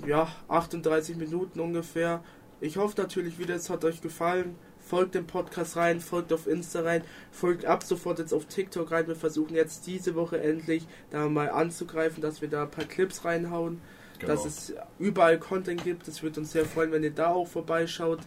Ja, 0.07 0.28
38 0.48 1.16
Minuten 1.16 1.61
ungefähr. 1.61 2.22
Ich 2.61 2.76
hoffe 2.76 3.00
natürlich 3.00 3.38
wieder, 3.38 3.57
es 3.57 3.70
hat 3.70 3.84
euch 3.84 4.00
gefallen 4.03 4.55
folgt 4.83 5.14
dem 5.14 5.26
Podcast 5.26 5.76
rein, 5.76 6.01
folgt 6.01 6.33
auf 6.33 6.47
Insta 6.47 6.83
rein, 6.83 7.03
folgt 7.30 7.64
ab 7.64 7.83
sofort 7.83 8.18
jetzt 8.18 8.35
auf 8.35 8.47
TikTok 8.47 8.91
rein. 8.91 9.07
Wir 9.07 9.16
versuchen 9.16 9.55
jetzt 9.55 9.87
diese 9.87 10.14
Woche 10.14 10.41
endlich 10.41 10.87
da 11.11 11.28
mal 11.28 11.51
anzugreifen, 11.51 12.22
dass 12.22 12.43
wir 12.43 12.49
da 12.49 12.64
ein 12.64 12.70
paar 12.70 12.85
Clips 12.85 13.24
reinhauen, 13.24 13.80
genau. 14.18 14.33
dass 14.33 14.45
es 14.45 14.74
überall 14.99 15.39
Content 15.39 15.85
gibt. 15.85 16.09
Es 16.09 16.22
würde 16.22 16.41
uns 16.41 16.53
sehr 16.53 16.64
freuen, 16.64 16.93
wenn 16.93 17.05
ihr 17.05 17.12
da 17.12 17.28
auch 17.28 17.49
vorbeischaut. 17.49 18.20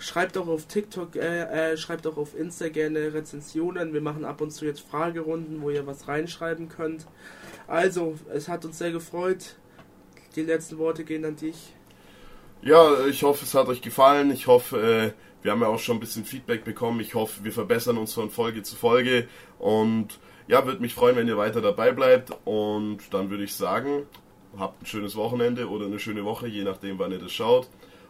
Schreibt 0.00 0.38
auch 0.38 0.46
auf 0.46 0.66
TikTok, 0.66 1.16
äh, 1.16 1.72
äh, 1.72 1.76
schreibt 1.76 2.06
auch 2.06 2.16
auf 2.16 2.38
Insta 2.38 2.68
gerne 2.68 3.12
Rezensionen. 3.12 3.92
Wir 3.92 4.00
machen 4.00 4.24
ab 4.24 4.40
und 4.40 4.52
zu 4.52 4.64
jetzt 4.64 4.80
Fragerunden, 4.80 5.60
wo 5.60 5.70
ihr 5.70 5.86
was 5.88 6.06
reinschreiben 6.06 6.68
könnt. 6.68 7.06
Also, 7.66 8.14
es 8.32 8.48
hat 8.48 8.64
uns 8.64 8.78
sehr 8.78 8.92
gefreut. 8.92 9.56
Die 10.36 10.42
letzten 10.42 10.78
Worte 10.78 11.02
gehen 11.02 11.24
an 11.24 11.34
dich. 11.34 11.74
Ja, 12.62 13.06
ich 13.06 13.22
hoffe, 13.22 13.44
es 13.44 13.54
hat 13.54 13.68
euch 13.68 13.82
gefallen. 13.82 14.30
Ich 14.30 14.46
hoffe, 14.46 14.80
äh, 14.80 15.12
wir 15.42 15.52
haben 15.52 15.60
ja 15.60 15.68
auch 15.68 15.78
schon 15.78 15.96
ein 15.98 16.00
bisschen 16.00 16.24
Feedback 16.24 16.64
bekommen. 16.64 17.00
Ich 17.00 17.14
hoffe, 17.14 17.44
wir 17.44 17.52
verbessern 17.52 17.96
uns 17.96 18.12
von 18.12 18.30
Folge 18.30 18.62
zu 18.62 18.76
Folge. 18.76 19.28
Und 19.58 20.18
ja, 20.48 20.66
würde 20.66 20.80
mich 20.80 20.94
freuen, 20.94 21.16
wenn 21.16 21.28
ihr 21.28 21.36
weiter 21.36 21.60
dabei 21.60 21.92
bleibt. 21.92 22.32
Und 22.44 22.98
dann 23.12 23.30
würde 23.30 23.44
ich 23.44 23.54
sagen, 23.54 24.06
habt 24.56 24.82
ein 24.82 24.86
schönes 24.86 25.14
Wochenende 25.14 25.68
oder 25.68 25.86
eine 25.86 25.98
schöne 25.98 26.24
Woche, 26.24 26.48
je 26.48 26.64
nachdem, 26.64 26.98
wann 26.98 27.12
ihr 27.12 27.18
das 27.18 27.32
schaut. 27.32 27.68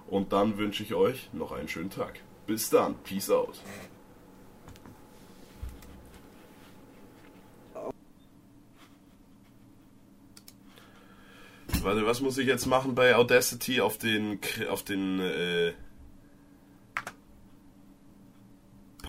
Und 0.08 0.32
dann 0.32 0.56
wünsche 0.56 0.82
ich 0.82 0.94
euch 0.94 1.28
noch 1.32 1.52
einen 1.52 1.68
schönen 1.68 1.90
Tag. 1.90 2.20
Bis 2.46 2.70
dann. 2.70 2.94
Peace 3.04 3.30
out. 3.30 3.60
Warte, 11.82 12.06
was 12.06 12.20
muss 12.20 12.38
ich 12.38 12.46
jetzt 12.46 12.66
machen 12.66 12.94
bei 12.94 13.14
Audacity 13.14 13.80
auf 13.80 13.98
den 13.98 14.40
auf 14.68 14.82
den 14.82 15.20
äh 15.20 15.72